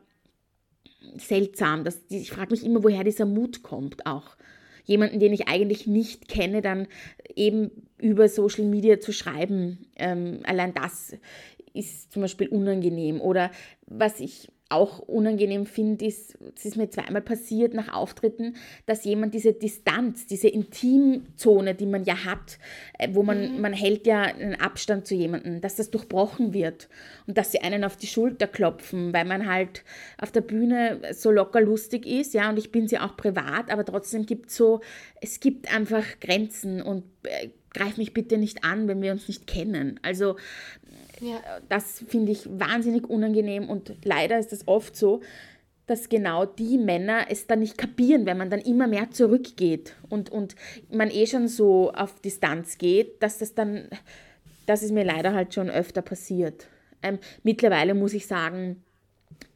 seltsam. 1.17 1.83
Dass, 1.83 2.01
ich 2.09 2.31
frage 2.31 2.51
mich 2.51 2.65
immer, 2.65 2.83
woher 2.83 3.03
dieser 3.03 3.25
Mut 3.25 3.63
kommt 3.63 4.05
auch. 4.05 4.35
Jemanden, 4.85 5.19
den 5.19 5.33
ich 5.33 5.47
eigentlich 5.47 5.87
nicht 5.87 6.27
kenne, 6.27 6.61
dann 6.61 6.87
eben 7.35 7.71
über 7.97 8.29
Social 8.29 8.65
Media 8.65 8.99
zu 8.99 9.11
schreiben. 9.11 9.87
Ähm, 9.95 10.41
allein 10.43 10.73
das 10.73 11.15
ist 11.73 12.11
zum 12.11 12.21
Beispiel 12.21 12.47
unangenehm. 12.47 13.19
Oder 13.19 13.51
was 13.87 14.19
ich 14.19 14.49
auch 14.69 14.99
unangenehm 14.99 15.67
finde, 15.67 16.05
ist, 16.05 16.37
es 16.55 16.65
ist 16.65 16.75
mir 16.75 16.89
zweimal 16.89 17.21
passiert 17.21 17.75
nach 17.75 17.93
Auftritten, 17.93 18.55
dass 18.87 19.05
jemand 19.05 19.35
diese 19.35 19.53
Distanz, 19.53 20.25
diese 20.25 20.47
Intimzone, 20.47 21.75
die 21.75 21.85
man 21.85 22.03
ja 22.03 22.25
hat, 22.25 22.57
äh, 22.97 23.09
wo 23.11 23.21
man, 23.21 23.55
mhm. 23.55 23.61
man 23.61 23.73
hält 23.73 24.07
ja 24.07 24.23
einen 24.23 24.55
Abstand 24.55 25.05
zu 25.05 25.13
jemandem, 25.13 25.61
dass 25.61 25.75
das 25.75 25.91
durchbrochen 25.91 26.53
wird 26.53 26.89
und 27.27 27.37
dass 27.37 27.51
sie 27.51 27.61
einen 27.61 27.83
auf 27.83 27.95
die 27.95 28.07
Schulter 28.07 28.47
klopfen, 28.47 29.13
weil 29.13 29.25
man 29.25 29.47
halt 29.47 29.83
auf 30.19 30.31
der 30.31 30.41
Bühne 30.41 30.99
so 31.13 31.29
locker 31.29 31.61
lustig 31.61 32.07
ist, 32.07 32.33
ja, 32.33 32.49
und 32.49 32.57
ich 32.57 32.71
bin 32.71 32.87
sie 32.87 32.97
auch 32.97 33.15
privat, 33.15 33.69
aber 33.71 33.85
trotzdem 33.85 34.25
gibt 34.25 34.49
es 34.49 34.55
so, 34.55 34.81
es 35.21 35.39
gibt 35.39 35.73
einfach 35.73 36.03
Grenzen 36.19 36.81
und 36.81 37.03
äh, 37.23 37.49
greif 37.75 37.97
mich 37.97 38.13
bitte 38.13 38.37
nicht 38.37 38.63
an, 38.63 38.87
wenn 38.87 39.01
wir 39.01 39.11
uns 39.11 39.27
nicht 39.27 39.47
kennen. 39.47 39.99
Also 40.01 40.37
ja. 41.19 41.41
Das 41.69 42.03
finde 42.07 42.31
ich 42.31 42.47
wahnsinnig 42.49 43.09
unangenehm 43.09 43.69
und 43.69 43.93
leider 44.03 44.39
ist 44.39 44.53
es 44.53 44.67
oft 44.67 44.95
so, 44.95 45.21
dass 45.87 46.09
genau 46.09 46.45
die 46.45 46.77
Männer 46.77 47.27
es 47.29 47.47
dann 47.47 47.59
nicht 47.59 47.77
kapieren, 47.77 48.25
wenn 48.25 48.37
man 48.37 48.49
dann 48.49 48.61
immer 48.61 48.87
mehr 48.87 49.11
zurückgeht 49.11 49.95
und, 50.09 50.31
und 50.31 50.55
man 50.89 51.11
eh 51.11 51.27
schon 51.27 51.47
so 51.47 51.91
auf 51.91 52.19
Distanz 52.21 52.77
geht, 52.77 53.21
dass 53.21 53.37
das 53.37 53.53
dann, 53.53 53.87
das 54.65 54.81
ist 54.81 54.91
mir 54.91 55.03
leider 55.03 55.33
halt 55.33 55.53
schon 55.53 55.69
öfter 55.69 56.01
passiert. 56.01 56.67
Ähm, 57.03 57.19
mittlerweile 57.43 57.93
muss 57.93 58.13
ich 58.13 58.25
sagen, 58.25 58.83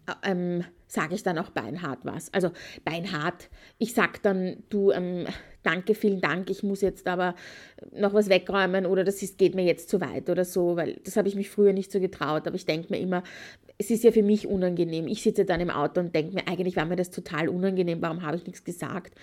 äh, 0.07 0.31
ähm, 0.31 0.63
sage 0.87 1.15
ich 1.15 1.23
dann 1.23 1.37
auch 1.37 1.49
beinhart 1.51 1.99
was. 2.03 2.33
Also 2.33 2.51
beinhart, 2.83 3.49
ich 3.77 3.93
sage 3.93 4.19
dann, 4.21 4.63
du, 4.69 4.91
ähm, 4.91 5.25
danke, 5.63 5.95
vielen 5.95 6.21
Dank, 6.21 6.49
ich 6.49 6.63
muss 6.63 6.81
jetzt 6.81 7.07
aber 7.07 7.35
noch 7.91 8.13
was 8.13 8.29
wegräumen 8.29 8.85
oder 8.85 9.03
das 9.03 9.21
ist, 9.21 9.37
geht 9.37 9.55
mir 9.55 9.65
jetzt 9.65 9.89
zu 9.89 10.01
weit 10.01 10.29
oder 10.29 10.45
so, 10.45 10.75
weil 10.75 10.99
das 11.03 11.17
habe 11.17 11.27
ich 11.27 11.35
mich 11.35 11.49
früher 11.49 11.73
nicht 11.73 11.91
so 11.91 11.99
getraut, 11.99 12.47
aber 12.47 12.55
ich 12.55 12.65
denke 12.65 12.87
mir 12.91 12.99
immer, 12.99 13.23
es 13.77 13.89
ist 13.89 14.03
ja 14.03 14.11
für 14.11 14.23
mich 14.23 14.45
unangenehm. 14.45 15.07
Ich 15.07 15.23
sitze 15.23 15.45
dann 15.45 15.61
im 15.61 15.69
Auto 15.69 16.01
und 16.01 16.13
denke 16.13 16.35
mir, 16.35 16.47
eigentlich 16.47 16.75
war 16.75 16.85
mir 16.85 16.97
das 16.97 17.11
total 17.11 17.47
unangenehm, 17.47 18.01
warum 18.01 18.21
habe 18.23 18.35
ich 18.35 18.45
nichts 18.45 18.63
gesagt? 18.63 19.15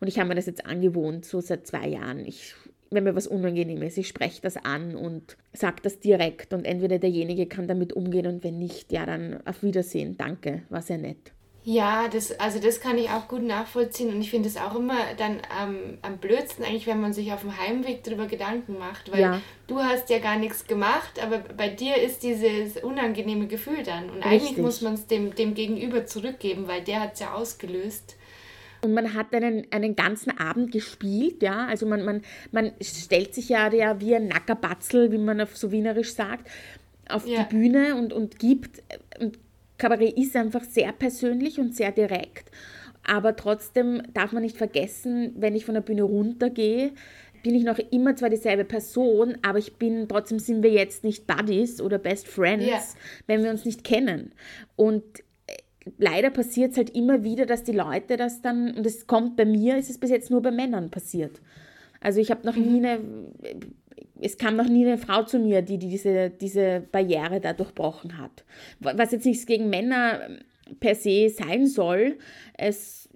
Und 0.00 0.06
ich 0.06 0.18
habe 0.18 0.28
mir 0.28 0.36
das 0.36 0.46
jetzt 0.46 0.66
angewohnt, 0.66 1.24
so 1.24 1.40
seit 1.40 1.66
zwei 1.66 1.88
Jahren. 1.88 2.24
Ich, 2.24 2.54
wenn 2.90 3.04
mir 3.04 3.16
was 3.16 3.26
unangenehm 3.26 3.82
ist, 3.82 3.98
ich 3.98 4.06
spreche 4.06 4.40
das 4.40 4.56
an 4.56 4.94
und 4.94 5.36
sage 5.52 5.82
das 5.82 5.98
direkt 5.98 6.52
und 6.52 6.64
entweder 6.64 7.00
derjenige 7.00 7.46
kann 7.46 7.66
damit 7.66 7.92
umgehen 7.92 8.28
und 8.28 8.44
wenn 8.44 8.58
nicht, 8.58 8.92
ja, 8.92 9.04
dann 9.04 9.44
auf 9.46 9.64
Wiedersehen, 9.64 10.16
danke, 10.16 10.62
war 10.68 10.82
sehr 10.82 10.98
nett. 10.98 11.32
Ja, 11.66 12.08
das, 12.08 12.38
also 12.38 12.58
das 12.58 12.78
kann 12.78 12.98
ich 12.98 13.08
auch 13.08 13.26
gut 13.26 13.42
nachvollziehen 13.42 14.12
und 14.12 14.20
ich 14.20 14.28
finde 14.28 14.50
es 14.50 14.58
auch 14.58 14.74
immer 14.74 14.98
dann 15.16 15.40
ähm, 15.62 15.96
am 16.02 16.18
blödsten 16.18 16.62
eigentlich, 16.62 16.86
wenn 16.86 17.00
man 17.00 17.14
sich 17.14 17.32
auf 17.32 17.40
dem 17.40 17.58
Heimweg 17.58 18.04
darüber 18.04 18.26
Gedanken 18.26 18.78
macht, 18.78 19.10
weil 19.10 19.20
ja. 19.20 19.40
du 19.66 19.78
hast 19.78 20.10
ja 20.10 20.18
gar 20.18 20.38
nichts 20.38 20.66
gemacht, 20.66 21.22
aber 21.22 21.38
bei 21.38 21.70
dir 21.70 21.96
ist 21.96 22.22
dieses 22.22 22.76
unangenehme 22.76 23.46
Gefühl 23.46 23.82
dann 23.82 24.10
und 24.10 24.16
Richtig. 24.16 24.30
eigentlich 24.30 24.58
muss 24.58 24.82
man 24.82 24.92
es 24.92 25.06
dem, 25.06 25.34
dem 25.34 25.54
Gegenüber 25.54 26.04
zurückgeben, 26.04 26.68
weil 26.68 26.82
der 26.82 27.00
hat 27.00 27.14
es 27.14 27.20
ja 27.20 27.32
ausgelöst. 27.32 28.16
Und 28.82 28.92
man 28.92 29.14
hat 29.14 29.34
einen, 29.34 29.66
einen 29.70 29.96
ganzen 29.96 30.38
Abend 30.38 30.70
gespielt, 30.70 31.42
ja, 31.42 31.66
also 31.66 31.86
man, 31.86 32.04
man, 32.04 32.20
man 32.52 32.72
stellt 32.82 33.34
sich 33.34 33.48
ja, 33.48 33.72
ja 33.72 33.98
wie 34.00 34.14
ein 34.14 34.28
Nackerbatzel, 34.28 35.12
wie 35.12 35.18
man 35.18 35.40
auf 35.40 35.56
so 35.56 35.72
wienerisch 35.72 36.12
sagt, 36.12 36.46
auf 37.08 37.26
ja. 37.26 37.44
die 37.44 37.56
Bühne 37.56 37.96
und, 37.96 38.12
und 38.12 38.38
gibt 38.38 38.82
und 39.18 39.38
Kabarett 39.84 40.16
ist 40.16 40.34
einfach 40.34 40.64
sehr 40.64 40.92
persönlich 40.92 41.60
und 41.60 41.76
sehr 41.76 41.92
direkt. 41.92 42.50
Aber 43.06 43.36
trotzdem 43.36 44.02
darf 44.14 44.32
man 44.32 44.42
nicht 44.42 44.56
vergessen, 44.56 45.34
wenn 45.36 45.54
ich 45.54 45.66
von 45.66 45.74
der 45.74 45.82
Bühne 45.82 46.04
runtergehe, 46.04 46.92
bin 47.42 47.54
ich 47.54 47.64
noch 47.64 47.78
immer 47.90 48.16
zwar 48.16 48.30
dieselbe 48.30 48.64
Person, 48.64 49.36
aber 49.42 49.58
ich 49.58 49.76
bin, 49.76 50.08
trotzdem 50.08 50.38
sind 50.38 50.62
wir 50.62 50.70
jetzt 50.70 51.04
nicht 51.04 51.26
Buddies 51.26 51.82
oder 51.82 51.98
Best 51.98 52.26
Friends, 52.26 52.64
yeah. 52.64 52.80
wenn 53.26 53.44
wir 53.44 53.50
uns 53.50 53.66
nicht 53.66 53.84
kennen. 53.84 54.32
Und 54.74 55.02
äh, 55.48 55.90
leider 55.98 56.30
passiert 56.30 56.70
es 56.70 56.78
halt 56.78 56.96
immer 56.96 57.22
wieder, 57.22 57.44
dass 57.44 57.62
die 57.62 57.72
Leute 57.72 58.16
das 58.16 58.40
dann, 58.40 58.72
und 58.74 58.86
es 58.86 59.06
kommt 59.06 59.36
bei 59.36 59.44
mir, 59.44 59.76
ist 59.76 59.90
es 59.90 59.98
bis 59.98 60.08
jetzt 60.08 60.30
nur 60.30 60.40
bei 60.40 60.50
Männern 60.50 60.90
passiert. 60.90 61.42
Also 62.00 62.20
ich 62.20 62.30
habe 62.30 62.46
noch 62.46 62.56
nie 62.56 62.80
mhm. 62.80 62.86
eine 62.86 63.00
es 64.20 64.38
kam 64.38 64.56
noch 64.56 64.68
nie 64.68 64.86
eine 64.86 64.98
Frau 64.98 65.22
zu 65.22 65.38
mir, 65.38 65.62
die, 65.62 65.78
die 65.78 65.88
diese, 65.88 66.30
diese 66.30 66.86
Barriere 66.92 67.40
da 67.40 67.52
durchbrochen 67.52 68.18
hat. 68.18 68.44
Was 68.80 69.12
jetzt 69.12 69.26
nichts 69.26 69.46
gegen 69.46 69.70
Männer 69.70 70.20
ähm, 70.26 70.38
per 70.80 70.94
se 70.94 71.28
sein 71.28 71.66
soll, 71.66 72.18
es, 72.56 73.08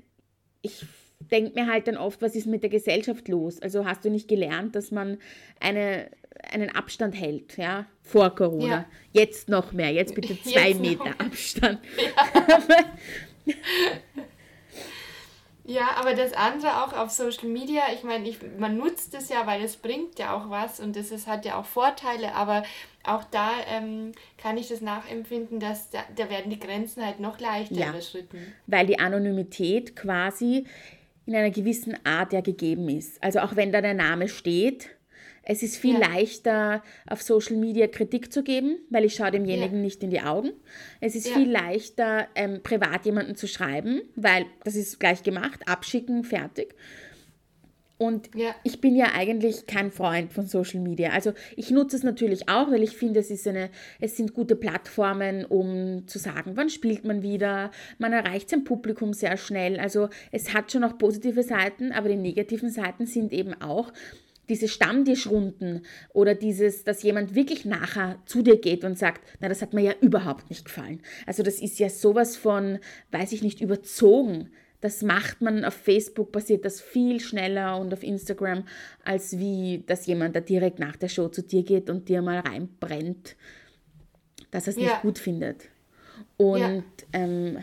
ich 0.63 0.85
denke 1.21 1.61
mir 1.61 1.71
halt 1.71 1.89
dann 1.89 1.97
oft, 1.97 2.21
was 2.23 2.35
ist 2.35 2.47
mit 2.47 2.63
der 2.63 2.71
Gesellschaft 2.71 3.29
los? 3.29 3.61
Also 3.63 3.85
hast 3.85 4.05
du 4.05 4.11
nicht 4.11 4.29
gelernt, 4.29 4.75
dass 4.75 4.91
man 4.91 5.19
eine, 5.61 6.11
einen 6.51 6.71
Abstand 6.71 7.15
hält, 7.15 7.57
ja, 7.57 7.87
vor 8.03 8.35
Corona. 8.35 8.67
Ja. 8.67 8.87
Jetzt 9.13 9.49
noch 9.49 9.73
mehr, 9.73 9.91
jetzt 9.91 10.15
bitte 10.15 10.41
zwei 10.43 10.71
jetzt 10.71 10.81
Meter 10.81 11.15
Abstand. 11.19 11.81
Ja. 11.97 12.59
Ja, 15.68 15.96
aber 15.96 16.14
das 16.14 16.33
andere 16.33 16.83
auch 16.83 16.94
auf 16.94 17.11
Social 17.11 17.46
Media, 17.46 17.83
ich 17.92 18.02
meine, 18.02 18.26
ich, 18.26 18.38
man 18.59 18.78
nutzt 18.78 19.14
es 19.14 19.28
ja, 19.28 19.46
weil 19.46 19.62
es 19.62 19.76
bringt 19.76 20.18
ja 20.18 20.35
auch 20.35 20.48
was 20.48 20.81
und 20.81 20.96
es 20.96 21.26
hat 21.26 21.44
ja 21.44 21.61
auch 21.61 21.66
Vorteile, 21.66 22.35
aber 22.35 22.62
auch 23.04 23.22
da 23.24 23.50
ähm, 23.68 24.12
kann 24.38 24.57
ich 24.57 24.68
das 24.68 24.81
nachempfinden, 24.81 25.61
dass 25.61 25.90
da, 25.90 25.98
da 26.16 26.31
werden 26.31 26.50
die 26.50 26.59
Grenzen 26.59 27.04
halt 27.04 27.20
noch 27.20 27.38
leichter 27.38 27.74
ja, 27.74 27.90
überschritten. 27.90 28.38
Weil 28.66 28.87
die 28.87 28.98
Anonymität 28.98 29.94
quasi 29.94 30.64
in 31.26 31.37
einer 31.37 31.50
gewissen 31.50 31.94
Art 32.02 32.33
ja 32.33 32.40
gegeben 32.40 32.88
ist. 32.88 33.22
Also 33.22 33.40
auch 33.40 33.54
wenn 33.54 33.70
da 33.70 33.83
der 33.83 33.92
Name 33.92 34.28
steht, 34.28 34.88
es 35.51 35.63
ist 35.63 35.79
viel 35.79 35.99
ja. 35.99 36.07
leichter, 36.09 36.83
auf 37.07 37.23
Social 37.23 37.57
Media 37.57 37.87
Kritik 37.87 38.31
zu 38.31 38.43
geben, 38.43 38.79
weil 38.91 39.07
ich 39.07 39.15
schaue 39.15 39.31
demjenigen 39.31 39.77
ja. 39.77 39.83
nicht 39.83 40.03
in 40.03 40.11
die 40.11 40.21
Augen. 40.21 40.53
Es 41.01 41.17
ist 41.17 41.27
ja. 41.27 41.35
viel 41.35 41.51
leichter, 41.51 42.29
ähm, 42.35 42.63
privat 42.63 43.07
jemanden 43.07 43.35
zu 43.35 43.49
schreiben, 43.49 44.03
weil 44.15 44.45
das 44.65 44.77
ist 44.77 45.01
gleich 45.01 45.23
gemacht, 45.23 45.61
abschicken, 45.67 46.23
fertig. 46.23 46.75
Und 47.97 48.31
ja. 48.35 48.55
ich 48.63 48.81
bin 48.81 48.95
ja 48.95 49.07
eigentlich 49.15 49.67
kein 49.67 49.91
Freund 49.91 50.33
von 50.33 50.47
Social 50.47 50.81
Media. 50.81 51.11
Also 51.11 51.33
ich 51.57 51.71
nutze 51.71 51.97
es 51.97 52.05
natürlich 52.05 52.49
auch, 52.49 52.71
weil 52.71 52.83
ich 52.83 52.97
finde, 52.97 53.19
es, 53.19 53.31
ist 53.31 53.49
eine, 53.49 53.71
es 54.01 54.17
sind 54.19 54.35
gute 54.35 54.55
Plattformen, 54.55 55.47
um 55.47 56.07
zu 56.07 56.19
sagen, 56.19 56.53
wann 56.55 56.69
spielt 56.69 57.05
man 57.05 57.23
wieder. 57.23 57.73
Man 57.99 58.13
erreicht 58.13 58.51
sein 58.51 58.65
Publikum 58.65 59.15
sehr 59.15 59.37
schnell. 59.37 59.81
Also 59.81 60.11
es 60.31 60.55
hat 60.55 60.71
schon 60.71 60.85
auch 60.85 60.97
positive 60.99 61.43
Seiten, 61.43 61.91
aber 61.91 62.09
die 62.11 62.17
negativen 62.17 62.71
Seiten 62.71 63.07
sind 63.07 63.33
eben 63.33 63.61
auch, 63.61 63.93
diese 64.49 64.69
Stammtischrunden 64.69 65.83
oder 66.13 66.35
dieses, 66.35 66.85
dass 66.85 67.03
jemand 67.03 67.35
wirklich 67.35 67.65
nachher 67.65 68.19
zu 68.27 68.43
dir 68.43 68.61
geht 68.61 68.85
und 68.85 68.99
sagt, 68.99 69.23
na, 69.41 69.49
das 69.49 69.63
hat 69.63 69.75
mir 69.75 69.83
ja 69.83 69.93
überhaupt 70.01 70.51
nicht 70.51 70.65
gefallen. 70.65 71.01
Also 71.27 71.43
das 71.43 71.61
ist 71.61 71.79
ja 71.79 71.89
sowas 71.89 72.37
von, 72.37 72.79
weiß 73.11 73.33
ich 73.33 73.43
nicht, 73.43 73.61
überzogen. 73.61 74.51
Das 74.81 75.03
macht 75.03 75.41
man 75.41 75.65
auf 75.65 75.75
Facebook, 75.75 76.31
passiert 76.31 76.65
das 76.65 76.81
viel 76.81 77.21
schneller 77.21 77.79
und 77.79 77.93
auf 77.93 78.03
Instagram, 78.03 78.65
als 79.05 79.39
wie, 79.39 79.83
dass 79.87 80.07
jemand 80.07 80.37
da 80.37 80.41
direkt 80.41 80.79
nach 80.79 80.97
der 80.97 81.09
Show 81.09 81.29
zu 81.29 81.43
dir 81.43 81.65
geht 81.65 81.91
und 81.91 82.09
dir 82.09 82.23
mal 82.23 82.39
reinbrennt, 82.39 83.37
dass 84.51 84.69
er 84.69 84.71
es 84.71 84.77
ja. 84.77 84.83
nicht 84.85 85.03
gut 85.03 85.19
findet. 85.19 85.65
Und 86.37 86.61
ja. 86.61 86.83
Ähm, 87.13 87.59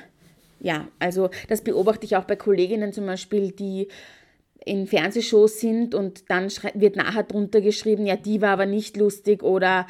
ja, 0.60 0.88
also 1.00 1.30
das 1.48 1.62
beobachte 1.62 2.06
ich 2.06 2.16
auch 2.16 2.24
bei 2.26 2.36
Kolleginnen 2.36 2.92
zum 2.92 3.06
Beispiel, 3.06 3.52
die 3.52 3.88
in 4.66 4.88
Fernsehshows 4.88 5.60
sind 5.60 5.94
und 5.94 6.30
dann 6.30 6.50
wird 6.74 6.96
nachher 6.96 7.24
drunter 7.24 7.62
geschrieben, 7.62 8.06
ja, 8.06 8.16
die 8.16 8.42
war 8.42 8.50
aber 8.50 8.66
nicht 8.66 8.98
lustig 8.98 9.44
oder 9.44 9.86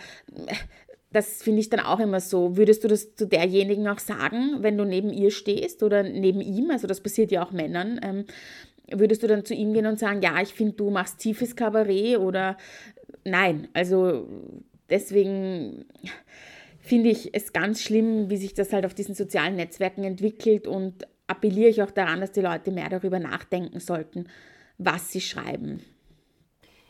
das 1.11 1.41
finde 1.41 1.61
ich 1.61 1.69
dann 1.69 1.79
auch 1.79 1.99
immer 1.99 2.19
so. 2.19 2.57
Würdest 2.57 2.83
du 2.83 2.89
das 2.89 3.15
zu 3.15 3.25
derjenigen 3.25 3.87
auch 3.87 3.99
sagen, 3.99 4.57
wenn 4.59 4.77
du 4.77 4.83
neben 4.83 5.13
ihr 5.13 5.31
stehst 5.31 5.81
oder 5.81 6.03
neben 6.03 6.41
ihm? 6.41 6.71
Also 6.71 6.87
das 6.87 7.01
passiert 7.01 7.31
ja 7.31 7.45
auch 7.45 7.51
Männern. 7.51 8.01
Ähm, 8.03 8.25
würdest 8.91 9.23
du 9.23 9.27
dann 9.27 9.45
zu 9.45 9.53
ihm 9.53 9.73
gehen 9.73 9.85
und 9.85 9.97
sagen, 9.97 10.21
ja, 10.21 10.41
ich 10.41 10.53
finde, 10.53 10.73
du 10.73 10.89
machst 10.89 11.19
tiefes 11.19 11.55
Kabarett 11.55 12.17
oder 12.17 12.57
nein? 13.23 13.69
Also 13.73 14.27
deswegen 14.89 15.85
finde 16.79 17.09
ich 17.11 17.33
es 17.33 17.53
ganz 17.53 17.81
schlimm, 17.81 18.29
wie 18.29 18.37
sich 18.37 18.53
das 18.53 18.73
halt 18.73 18.85
auf 18.85 18.93
diesen 18.93 19.15
sozialen 19.15 19.55
Netzwerken 19.55 20.03
entwickelt 20.03 20.67
und 20.67 21.07
appelliere 21.27 21.69
ich 21.69 21.81
auch 21.81 21.91
daran, 21.91 22.19
dass 22.19 22.33
die 22.33 22.41
Leute 22.41 22.71
mehr 22.71 22.89
darüber 22.89 23.19
nachdenken 23.19 23.79
sollten, 23.79 24.27
was 24.77 25.11
sie 25.11 25.21
schreiben. 25.21 25.83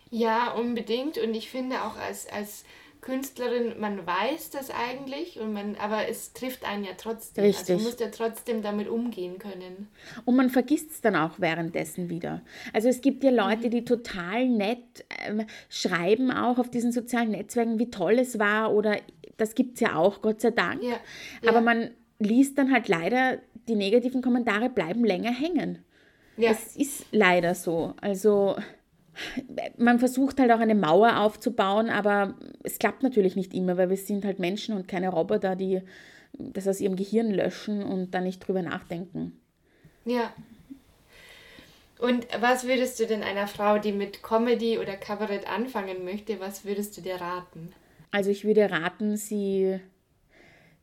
Ja, 0.09 0.51
unbedingt. 0.51 1.17
Und 1.17 1.33
ich 1.33 1.49
finde 1.49 1.83
auch 1.83 1.97
als, 1.97 2.27
als 2.27 2.63
Künstlerin, 3.05 3.79
man 3.79 4.05
weiß 4.05 4.49
das 4.49 4.71
eigentlich, 4.71 5.39
und 5.39 5.53
man, 5.53 5.75
aber 5.75 6.07
es 6.07 6.33
trifft 6.33 6.65
einen 6.65 6.83
ja 6.83 6.91
trotzdem. 6.97 7.43
Also 7.43 7.59
Richtig. 7.59 7.73
Also 7.75 7.83
man 7.83 7.91
muss 7.91 7.99
ja 7.99 8.09
trotzdem 8.09 8.61
damit 8.63 8.87
umgehen 8.87 9.37
können. 9.37 9.89
Und 10.25 10.35
man 10.35 10.49
vergisst 10.49 10.89
es 10.91 11.01
dann 11.01 11.15
auch 11.15 11.39
währenddessen 11.39 12.09
wieder. 12.09 12.41
Also 12.73 12.89
es 12.89 13.01
gibt 13.01 13.23
ja 13.23 13.29
Leute, 13.29 13.67
mhm. 13.67 13.71
die 13.71 13.85
total 13.85 14.47
nett 14.49 15.05
ähm, 15.27 15.45
schreiben, 15.69 16.31
auch 16.31 16.57
auf 16.57 16.71
diesen 16.71 16.91
sozialen 16.91 17.29
Netzwerken, 17.31 17.77
wie 17.77 17.91
toll 17.91 18.17
es 18.17 18.39
war, 18.39 18.73
oder 18.73 18.97
das 19.37 19.53
gibt 19.53 19.75
es 19.75 19.81
ja 19.81 19.95
auch, 19.95 20.21
Gott 20.21 20.41
sei 20.41 20.51
Dank. 20.51 20.81
Ja. 20.81 20.97
Ja. 21.43 21.49
Aber 21.49 21.61
man 21.61 21.91
liest 22.17 22.57
dann 22.57 22.71
halt 22.71 22.87
leider, 22.87 23.39
die 23.67 23.75
negativen 23.75 24.21
Kommentare 24.21 24.69
bleiben 24.69 25.05
länger 25.05 25.31
hängen. 25.31 25.79
Ja. 26.37 26.51
Es 26.51 26.75
ist 26.75 27.05
leider 27.11 27.55
so. 27.55 27.93
Also 28.01 28.55
man 29.77 29.99
versucht 29.99 30.39
halt 30.39 30.51
auch 30.51 30.59
eine 30.59 30.75
Mauer 30.75 31.19
aufzubauen, 31.19 31.89
aber 31.89 32.35
es 32.63 32.79
klappt 32.79 33.03
natürlich 33.03 33.35
nicht 33.35 33.53
immer, 33.53 33.77
weil 33.77 33.89
wir 33.89 33.97
sind 33.97 34.25
halt 34.25 34.39
Menschen 34.39 34.75
und 34.75 34.87
keine 34.87 35.09
Roboter, 35.09 35.55
die 35.55 35.81
das 36.37 36.67
aus 36.67 36.81
ihrem 36.81 36.95
Gehirn 36.95 37.31
löschen 37.31 37.81
und 37.83 38.11
da 38.11 38.21
nicht 38.21 38.45
drüber 38.45 38.61
nachdenken. 38.61 39.39
Ja. 40.03 40.33
Und 41.97 42.27
was 42.39 42.67
würdest 42.67 42.99
du 42.99 43.07
denn 43.07 43.23
einer 43.23 43.47
Frau, 43.47 43.79
die 43.79 43.93
mit 43.93 44.21
Comedy 44.21 44.79
oder 44.79 44.97
Kabarett 44.97 45.49
anfangen 45.49 46.03
möchte, 46.03 46.39
was 46.41 46.65
würdest 46.65 46.97
du 46.97 47.01
dir 47.01 47.15
raten? 47.15 47.71
Also 48.11 48.29
ich 48.29 48.43
würde 48.43 48.69
raten, 48.69 49.15
sie, 49.15 49.79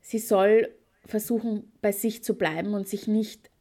sie 0.01 0.19
soll 0.19 0.73
versuchen, 1.05 1.71
bei 1.81 1.91
sich 1.91 2.23
zu 2.23 2.35
bleiben 2.35 2.73
und 2.73 2.87
sich 2.87 3.07
nicht 3.07 3.51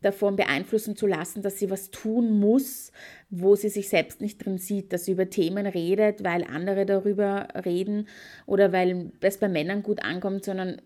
davon 0.00 0.36
beeinflussen 0.36 0.96
zu 0.96 1.06
lassen, 1.06 1.42
dass 1.42 1.58
sie 1.58 1.70
was 1.70 1.90
tun 1.90 2.38
muss, 2.38 2.92
wo 3.28 3.54
sie 3.54 3.68
sich 3.68 3.88
selbst 3.88 4.20
nicht 4.20 4.44
drin 4.44 4.58
sieht, 4.58 4.92
dass 4.92 5.04
sie 5.04 5.12
über 5.12 5.28
Themen 5.28 5.66
redet, 5.66 6.24
weil 6.24 6.44
andere 6.44 6.86
darüber 6.86 7.48
reden 7.64 8.08
oder 8.46 8.72
weil 8.72 9.12
es 9.20 9.38
bei 9.38 9.48
Männern 9.48 9.82
gut 9.82 10.02
ankommt, 10.02 10.44
sondern 10.44 10.80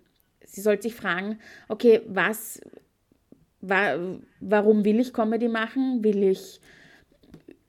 sie 0.45 0.61
sollte 0.61 0.85
sich 0.85 0.95
fragen, 0.95 1.39
okay, 1.69 2.01
was, 2.07 2.61
wa, 3.61 4.19
warum 4.41 4.85
will 4.85 5.01
ich 5.01 5.13
Comedy 5.13 5.49
machen? 5.49 6.03
Will 6.03 6.23
ich 6.25 6.61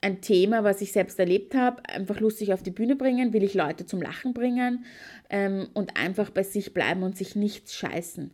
ein 0.01 0.21
Thema, 0.21 0.63
was 0.63 0.81
ich 0.81 0.91
selbst 0.91 1.19
erlebt 1.19 1.55
habe, 1.55 1.87
einfach 1.89 2.19
lustig 2.19 2.53
auf 2.53 2.61
die 2.61 2.71
Bühne 2.71 2.95
bringen? 2.95 3.33
Will 3.33 3.43
ich 3.43 3.55
Leute 3.55 3.85
zum 3.85 4.01
Lachen 4.01 4.33
bringen? 4.33 4.85
Ähm, 5.29 5.67
und 5.73 5.97
einfach 5.97 6.29
bei 6.29 6.43
sich 6.43 6.73
bleiben 6.73 7.01
und 7.03 7.17
sich 7.17 7.35
nichts 7.35 7.73
scheißen. 7.75 8.31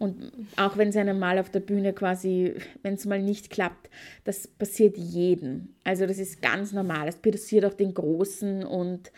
Und 0.00 0.32
auch 0.56 0.78
wenn 0.78 0.88
es 0.88 0.96
einem 0.96 1.18
mal 1.18 1.38
auf 1.38 1.50
der 1.50 1.60
Bühne 1.60 1.92
quasi, 1.92 2.54
wenn 2.82 2.94
es 2.94 3.04
mal 3.04 3.20
nicht 3.20 3.50
klappt, 3.50 3.90
das 4.24 4.48
passiert 4.48 4.96
jedem. 4.96 5.74
Also 5.84 6.06
das 6.06 6.16
ist 6.18 6.40
ganz 6.40 6.72
normal. 6.72 7.06
Es 7.06 7.16
passiert 7.16 7.66
auch 7.66 7.74
den 7.74 7.92
Großen 7.92 8.64
und 8.64 9.12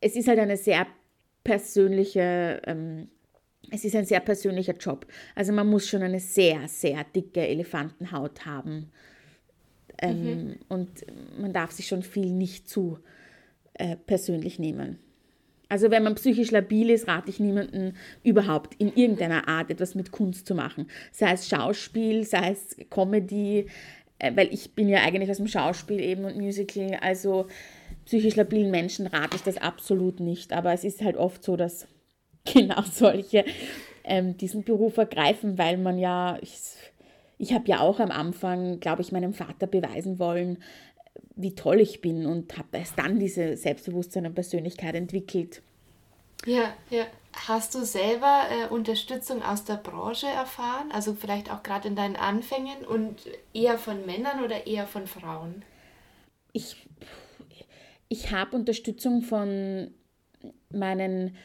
es 0.00 0.14
ist 0.14 0.28
halt 0.28 0.38
eine 0.38 0.56
sehr 0.56 0.86
persönliche, 1.42 2.62
ähm, 2.66 3.08
es 3.72 3.84
ist 3.84 3.96
ein 3.96 4.06
sehr 4.06 4.20
persönlicher 4.20 4.74
Job. 4.74 5.08
Also 5.34 5.52
man 5.52 5.66
muss 5.66 5.88
schon 5.88 6.02
eine 6.02 6.20
sehr, 6.20 6.68
sehr 6.68 7.02
dicke 7.02 7.44
Elefantenhaut 7.44 8.46
haben. 8.46 8.92
Ähm, 10.00 10.24
mhm. 10.24 10.56
Und 10.68 11.04
man 11.36 11.52
darf 11.52 11.72
sich 11.72 11.88
schon 11.88 12.04
viel 12.04 12.30
nicht 12.30 12.68
zu 12.68 13.00
äh, 13.72 13.96
persönlich 13.96 14.60
nehmen. 14.60 15.00
Also 15.68 15.90
wenn 15.90 16.02
man 16.02 16.14
psychisch 16.14 16.50
labil 16.50 16.90
ist, 16.90 17.08
rate 17.08 17.30
ich 17.30 17.40
niemanden 17.40 17.96
überhaupt 18.22 18.74
in 18.74 18.94
irgendeiner 18.94 19.48
Art 19.48 19.70
etwas 19.70 19.94
mit 19.94 20.12
Kunst 20.12 20.46
zu 20.46 20.54
machen. 20.54 20.88
Sei 21.10 21.32
es 21.32 21.48
Schauspiel, 21.48 22.24
sei 22.24 22.50
es 22.50 22.76
Comedy, 22.90 23.66
äh, 24.18 24.32
weil 24.36 24.52
ich 24.52 24.72
bin 24.72 24.88
ja 24.88 25.00
eigentlich 25.02 25.30
aus 25.30 25.38
dem 25.38 25.48
Schauspiel 25.48 26.00
eben 26.00 26.24
und 26.24 26.36
Musical, 26.36 26.98
also 27.00 27.46
psychisch 28.04 28.36
labilen 28.36 28.70
Menschen 28.70 29.06
rate 29.06 29.36
ich 29.36 29.42
das 29.42 29.56
absolut 29.56 30.20
nicht. 30.20 30.52
Aber 30.52 30.72
es 30.72 30.84
ist 30.84 31.02
halt 31.02 31.16
oft 31.16 31.42
so, 31.42 31.56
dass 31.56 31.86
genau 32.44 32.82
solche 32.82 33.44
ähm, 34.04 34.36
diesen 34.36 34.64
Beruf 34.64 34.96
ergreifen, 34.98 35.58
weil 35.58 35.78
man 35.78 35.98
ja, 35.98 36.38
ich, 36.42 36.52
ich 37.38 37.52
habe 37.54 37.68
ja 37.68 37.80
auch 37.80 38.00
am 38.00 38.10
Anfang, 38.10 38.80
glaube 38.80 39.02
ich, 39.02 39.12
meinem 39.12 39.32
Vater 39.32 39.66
beweisen 39.66 40.18
wollen, 40.18 40.58
wie 41.36 41.54
toll 41.54 41.80
ich 41.80 42.00
bin 42.00 42.26
und 42.26 42.56
habe 42.56 42.78
erst 42.78 42.98
dann 42.98 43.18
diese 43.18 43.56
Selbstbewusstsein 43.56 44.26
und 44.26 44.34
Persönlichkeit 44.34 44.94
entwickelt. 44.94 45.62
Ja, 46.46 46.74
ja. 46.90 47.06
Hast 47.48 47.74
du 47.74 47.84
selber 47.84 48.44
äh, 48.50 48.72
Unterstützung 48.72 49.42
aus 49.42 49.64
der 49.64 49.74
Branche 49.74 50.28
erfahren? 50.28 50.92
Also 50.92 51.14
vielleicht 51.14 51.50
auch 51.50 51.64
gerade 51.64 51.88
in 51.88 51.96
deinen 51.96 52.14
Anfängen 52.14 52.84
und 52.86 53.22
eher 53.52 53.76
von 53.76 54.06
Männern 54.06 54.44
oder 54.44 54.66
eher 54.66 54.86
von 54.86 55.08
Frauen? 55.08 55.64
Ich, 56.52 56.86
ich 58.08 58.30
habe 58.30 58.56
Unterstützung 58.56 59.22
von 59.22 59.92
meinen 60.70 61.36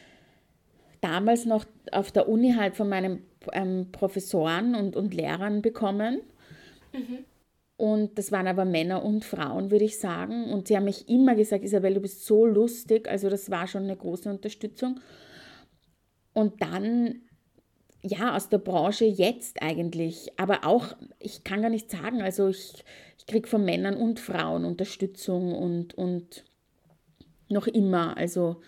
damals 1.00 1.44
noch 1.44 1.64
auf 1.90 2.12
der 2.12 2.28
Uni 2.28 2.54
halt 2.54 2.76
von 2.76 2.88
meinen 2.88 3.24
ähm, 3.52 3.88
Professoren 3.90 4.76
und, 4.76 4.94
und 4.94 5.12
Lehrern 5.12 5.62
bekommen. 5.62 6.20
Mhm. 6.92 7.24
Und 7.80 8.18
das 8.18 8.30
waren 8.30 8.46
aber 8.46 8.66
Männer 8.66 9.02
und 9.02 9.24
Frauen, 9.24 9.70
würde 9.70 9.86
ich 9.86 9.98
sagen. 9.98 10.52
Und 10.52 10.68
sie 10.68 10.76
haben 10.76 10.84
mich 10.84 11.08
immer 11.08 11.34
gesagt, 11.34 11.64
Isabel, 11.64 11.94
du 11.94 12.00
bist 12.00 12.26
so 12.26 12.44
lustig. 12.44 13.08
Also 13.08 13.30
das 13.30 13.50
war 13.50 13.66
schon 13.66 13.84
eine 13.84 13.96
große 13.96 14.28
Unterstützung. 14.28 15.00
Und 16.34 16.60
dann, 16.60 17.22
ja, 18.02 18.36
aus 18.36 18.50
der 18.50 18.58
Branche 18.58 19.06
jetzt 19.06 19.62
eigentlich. 19.62 20.30
Aber 20.36 20.66
auch, 20.66 20.94
ich 21.18 21.42
kann 21.42 21.62
gar 21.62 21.70
nicht 21.70 21.90
sagen, 21.90 22.20
also 22.20 22.48
ich, 22.48 22.84
ich 23.16 23.24
kriege 23.24 23.48
von 23.48 23.64
Männern 23.64 23.96
und 23.96 24.20
Frauen 24.20 24.66
Unterstützung 24.66 25.54
und, 25.54 25.94
und 25.94 26.44
noch 27.48 27.66
immer. 27.66 28.14
Also 28.18 28.60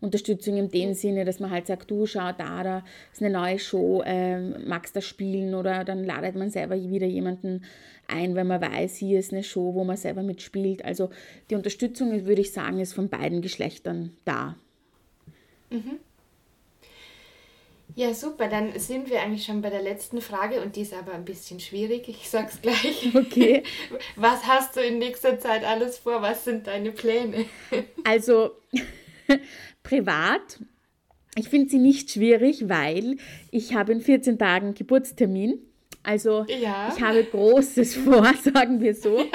Unterstützung 0.00 0.56
in 0.56 0.70
dem 0.70 0.94
Sinne, 0.94 1.24
dass 1.24 1.40
man 1.40 1.50
halt 1.50 1.66
sagt, 1.66 1.90
du 1.90 2.06
schau 2.06 2.32
da, 2.32 2.62
da 2.62 2.84
ist 3.12 3.22
eine 3.22 3.30
neue 3.30 3.58
Show, 3.58 4.02
ähm, 4.04 4.56
magst 4.66 4.96
du 4.96 5.02
spielen 5.02 5.54
oder 5.54 5.84
dann 5.84 6.04
ladet 6.04 6.36
man 6.36 6.50
selber 6.50 6.76
wieder 6.76 7.06
jemanden 7.06 7.64
ein, 8.06 8.34
wenn 8.34 8.46
man 8.46 8.60
weiß, 8.60 8.96
hier 8.96 9.18
ist 9.18 9.32
eine 9.32 9.44
Show, 9.44 9.74
wo 9.74 9.84
man 9.84 9.96
selber 9.96 10.22
mitspielt. 10.22 10.84
Also 10.84 11.10
die 11.50 11.54
Unterstützung, 11.54 12.26
würde 12.26 12.40
ich 12.40 12.52
sagen, 12.52 12.80
ist 12.80 12.94
von 12.94 13.08
beiden 13.08 13.42
Geschlechtern 13.42 14.16
da. 14.24 14.56
Mhm. 15.70 16.00
Ja, 17.96 18.14
super. 18.14 18.48
Dann 18.48 18.78
sind 18.78 19.10
wir 19.10 19.20
eigentlich 19.20 19.44
schon 19.44 19.62
bei 19.62 19.70
der 19.70 19.82
letzten 19.82 20.20
Frage 20.20 20.62
und 20.62 20.76
die 20.76 20.82
ist 20.82 20.94
aber 20.94 21.12
ein 21.12 21.24
bisschen 21.24 21.60
schwierig. 21.60 22.08
Ich 22.08 22.28
sag's 22.30 22.60
gleich. 22.62 23.10
Okay. 23.14 23.62
Was 24.16 24.46
hast 24.46 24.76
du 24.76 24.80
in 24.80 24.98
nächster 24.98 25.38
Zeit 25.38 25.64
alles 25.64 25.98
vor? 25.98 26.22
Was 26.22 26.44
sind 26.44 26.66
deine 26.66 26.92
Pläne? 26.92 27.46
Also 28.04 28.52
privat. 29.82 30.60
Ich 31.36 31.48
finde 31.48 31.70
sie 31.70 31.78
nicht 31.78 32.10
schwierig, 32.10 32.68
weil 32.68 33.16
ich 33.50 33.74
habe 33.74 33.92
in 33.92 34.00
14 34.00 34.38
Tagen 34.38 34.74
Geburtstermin. 34.74 35.58
Also 36.02 36.46
ja. 36.48 36.92
ich 36.94 37.02
habe 37.02 37.24
Großes 37.24 37.94
vor, 38.04 38.32
sagen 38.34 38.80
wir 38.80 38.94
so. 38.94 39.18
Ja. 39.18 39.26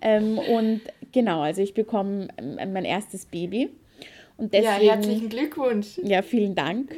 Ähm, 0.00 0.38
und 0.38 0.80
genau, 1.12 1.42
also 1.42 1.62
ich 1.62 1.74
bekomme 1.74 2.28
ähm, 2.38 2.72
mein 2.72 2.84
erstes 2.84 3.26
Baby. 3.26 3.70
Und 4.36 4.54
deswegen, 4.54 4.84
ja, 4.86 4.94
herzlichen 4.94 5.28
Glückwunsch. 5.28 5.98
Ja, 6.02 6.22
vielen 6.22 6.54
Dank. 6.54 6.94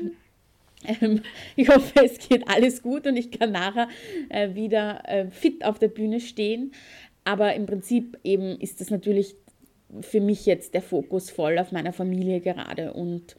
Ähm, 0.85 1.23
ich 1.57 1.68
hoffe, 1.68 2.05
es 2.05 2.18
geht 2.18 2.49
alles 2.49 2.83
gut 2.83 3.07
und 3.07 3.16
ich 3.16 3.31
kann 3.31 3.53
nachher 3.53 3.89
äh, 4.29 4.55
wieder 4.55 5.03
äh, 5.09 5.31
fit 5.31 5.64
auf 5.64 5.79
der 5.79 5.89
Bühne 5.89 6.20
stehen. 6.20 6.73
Aber 7.25 7.55
im 7.55 7.66
Prinzip 7.66 8.18
eben 8.25 8.59
ist 8.61 8.81
das 8.81 8.91
natürlich 8.91 9.37
für 10.01 10.20
mich 10.20 10.47
jetzt 10.47 10.74
der 10.74 10.82
Fokus 10.82 11.30
voll 11.30 11.59
auf 11.59 11.72
meiner 11.72 11.93
Familie 11.93 12.40
gerade 12.40 12.93
und 12.93 13.36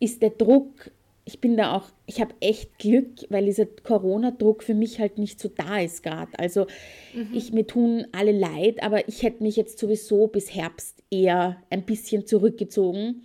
ist 0.00 0.22
der 0.22 0.30
Druck, 0.30 0.90
ich 1.24 1.40
bin 1.40 1.56
da 1.56 1.76
auch, 1.76 1.88
ich 2.06 2.20
habe 2.20 2.34
echt 2.40 2.78
Glück, 2.78 3.26
weil 3.28 3.46
dieser 3.46 3.66
Corona-Druck 3.66 4.64
für 4.64 4.74
mich 4.74 4.98
halt 4.98 5.18
nicht 5.18 5.38
so 5.38 5.48
da 5.48 5.78
ist 5.78 6.02
gerade. 6.02 6.36
Also 6.38 6.66
mhm. 7.14 7.28
ich, 7.32 7.52
mir 7.52 7.66
tun 7.66 8.06
alle 8.12 8.32
leid, 8.32 8.82
aber 8.82 9.06
ich 9.08 9.22
hätte 9.22 9.42
mich 9.42 9.56
jetzt 9.56 9.78
sowieso 9.78 10.26
bis 10.26 10.54
Herbst 10.54 11.02
eher 11.10 11.58
ein 11.70 11.84
bisschen 11.84 12.26
zurückgezogen 12.26 13.22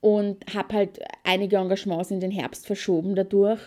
und 0.00 0.38
habe 0.54 0.74
halt 0.74 1.00
einige 1.24 1.56
Engagements 1.56 2.10
in 2.10 2.20
den 2.20 2.30
Herbst 2.30 2.66
verschoben 2.66 3.14
dadurch. 3.14 3.60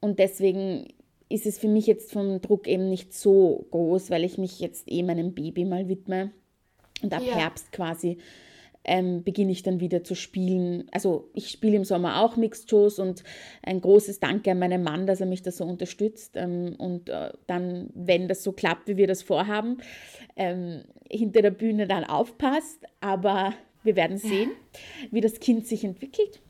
Und 0.00 0.20
deswegen 0.20 0.86
ist 1.28 1.46
es 1.46 1.58
für 1.58 1.68
mich 1.68 1.86
jetzt 1.86 2.12
vom 2.12 2.40
Druck 2.40 2.68
eben 2.68 2.88
nicht 2.88 3.12
so 3.12 3.66
groß, 3.70 4.10
weil 4.10 4.22
ich 4.22 4.38
mich 4.38 4.60
jetzt 4.60 4.90
eh 4.90 5.02
meinem 5.02 5.34
Baby 5.34 5.64
mal 5.64 5.88
widme. 5.88 6.30
Und 7.02 7.12
ab 7.12 7.22
ja. 7.24 7.34
Herbst 7.34 7.72
quasi 7.72 8.18
ähm, 8.84 9.22
beginne 9.22 9.52
ich 9.52 9.62
dann 9.62 9.80
wieder 9.80 10.04
zu 10.04 10.14
spielen. 10.14 10.88
Also 10.92 11.28
ich 11.34 11.48
spiele 11.50 11.76
im 11.76 11.84
Sommer 11.84 12.22
auch 12.22 12.36
Mixed 12.36 12.68
Shows 12.68 12.98
und 12.98 13.22
ein 13.62 13.80
großes 13.80 14.20
Danke 14.20 14.50
an 14.50 14.58
meinen 14.58 14.82
Mann, 14.82 15.06
dass 15.06 15.20
er 15.20 15.26
mich 15.26 15.42
da 15.42 15.52
so 15.52 15.64
unterstützt 15.64 16.32
ähm, 16.36 16.74
und 16.78 17.08
äh, 17.08 17.32
dann, 17.46 17.90
wenn 17.94 18.28
das 18.28 18.42
so 18.42 18.52
klappt, 18.52 18.88
wie 18.88 18.96
wir 18.96 19.06
das 19.06 19.22
vorhaben, 19.22 19.78
ähm, 20.36 20.82
hinter 21.10 21.42
der 21.42 21.50
Bühne 21.50 21.86
dann 21.86 22.04
aufpasst. 22.04 22.84
Aber 23.00 23.54
wir 23.84 23.96
werden 23.96 24.18
sehen, 24.18 24.50
wie 25.10 25.20
das 25.20 25.40
Kind 25.40 25.66
sich 25.66 25.84
entwickelt. 25.84 26.40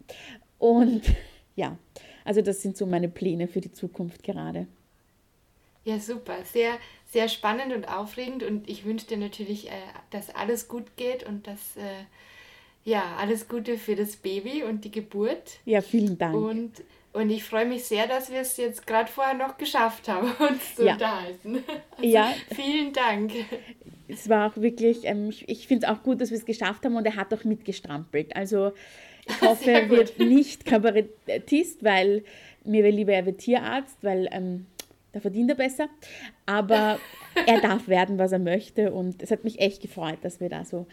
Und 0.58 1.02
ja, 1.56 1.78
also 2.24 2.40
das 2.40 2.62
sind 2.62 2.76
so 2.76 2.86
meine 2.86 3.08
Pläne 3.08 3.48
für 3.48 3.60
die 3.60 3.72
Zukunft 3.72 4.22
gerade. 4.22 4.66
Ja, 5.84 5.98
super. 5.98 6.36
Sehr, 6.44 6.74
sehr 7.12 7.28
spannend 7.28 7.72
und 7.72 7.86
aufregend. 7.88 8.42
Und 8.42 8.68
ich 8.68 8.84
wünsche 8.84 9.06
dir 9.06 9.18
natürlich, 9.18 9.68
äh, 9.68 9.72
dass 10.10 10.34
alles 10.34 10.68
gut 10.68 10.96
geht 10.96 11.24
und 11.24 11.46
dass, 11.46 11.76
äh, 11.76 12.04
ja, 12.84 13.16
alles 13.18 13.48
Gute 13.48 13.78
für 13.78 13.94
das 13.94 14.16
Baby 14.16 14.64
und 14.64 14.84
die 14.84 14.90
Geburt. 14.90 15.58
Ja, 15.64 15.80
vielen 15.80 16.18
Dank. 16.18 16.34
Und, 16.34 16.72
und 17.12 17.30
ich 17.30 17.44
freue 17.44 17.66
mich 17.66 17.84
sehr, 17.84 18.08
dass 18.08 18.30
wir 18.30 18.40
es 18.40 18.56
jetzt 18.56 18.86
gerade 18.86 19.10
vorher 19.10 19.34
noch 19.34 19.56
geschafft 19.56 20.08
haben, 20.08 20.32
uns 20.50 20.74
zu 20.74 20.84
ja. 20.84 20.94
unterhalten. 20.94 21.62
Also 21.96 22.08
ja. 22.08 22.34
Vielen 22.54 22.92
Dank 22.92 23.32
es 24.12 24.28
war 24.28 24.50
auch 24.50 24.56
wirklich, 24.56 24.98
ähm, 25.04 25.30
ich, 25.30 25.48
ich 25.48 25.66
finde 25.66 25.86
es 25.86 25.92
auch 25.92 26.02
gut, 26.02 26.20
dass 26.20 26.30
wir 26.30 26.38
es 26.38 26.44
geschafft 26.44 26.84
haben 26.84 26.96
und 26.96 27.06
er 27.06 27.16
hat 27.16 27.32
auch 27.34 27.44
mitgestrampelt. 27.44 28.34
Also 28.36 28.72
ich 29.26 29.40
hoffe, 29.48 29.70
er 29.70 29.88
wird 29.88 30.18
nicht 30.18 30.64
Kabarettist, 30.64 31.82
weil 31.82 32.24
mir 32.64 32.84
wäre 32.84 32.94
lieber, 32.94 33.12
er 33.12 33.26
wird 33.26 33.38
Tierarzt, 33.38 33.98
weil 34.02 34.28
ähm, 34.30 34.66
da 35.12 35.20
verdient 35.20 35.50
er 35.50 35.56
besser. 35.56 35.88
Aber 36.46 36.98
er 37.46 37.60
darf 37.60 37.88
werden, 37.88 38.18
was 38.18 38.32
er 38.32 38.38
möchte 38.38 38.92
und 38.92 39.22
es 39.22 39.30
hat 39.30 39.44
mich 39.44 39.60
echt 39.60 39.82
gefreut, 39.82 40.18
dass 40.22 40.40
wir 40.40 40.48
da 40.48 40.64
so 40.64 40.86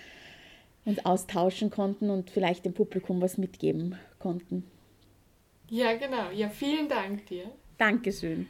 uns 0.86 1.06
austauschen 1.06 1.70
konnten 1.70 2.10
und 2.10 2.30
vielleicht 2.30 2.66
dem 2.66 2.74
Publikum 2.74 3.22
was 3.22 3.38
mitgeben 3.38 3.98
konnten. 4.18 4.64
Ja, 5.70 5.96
genau. 5.96 6.32
Ja, 6.32 6.50
vielen 6.50 6.90
Dank 6.90 7.28
dir. 7.28 7.52
Dankeschön. 7.78 8.50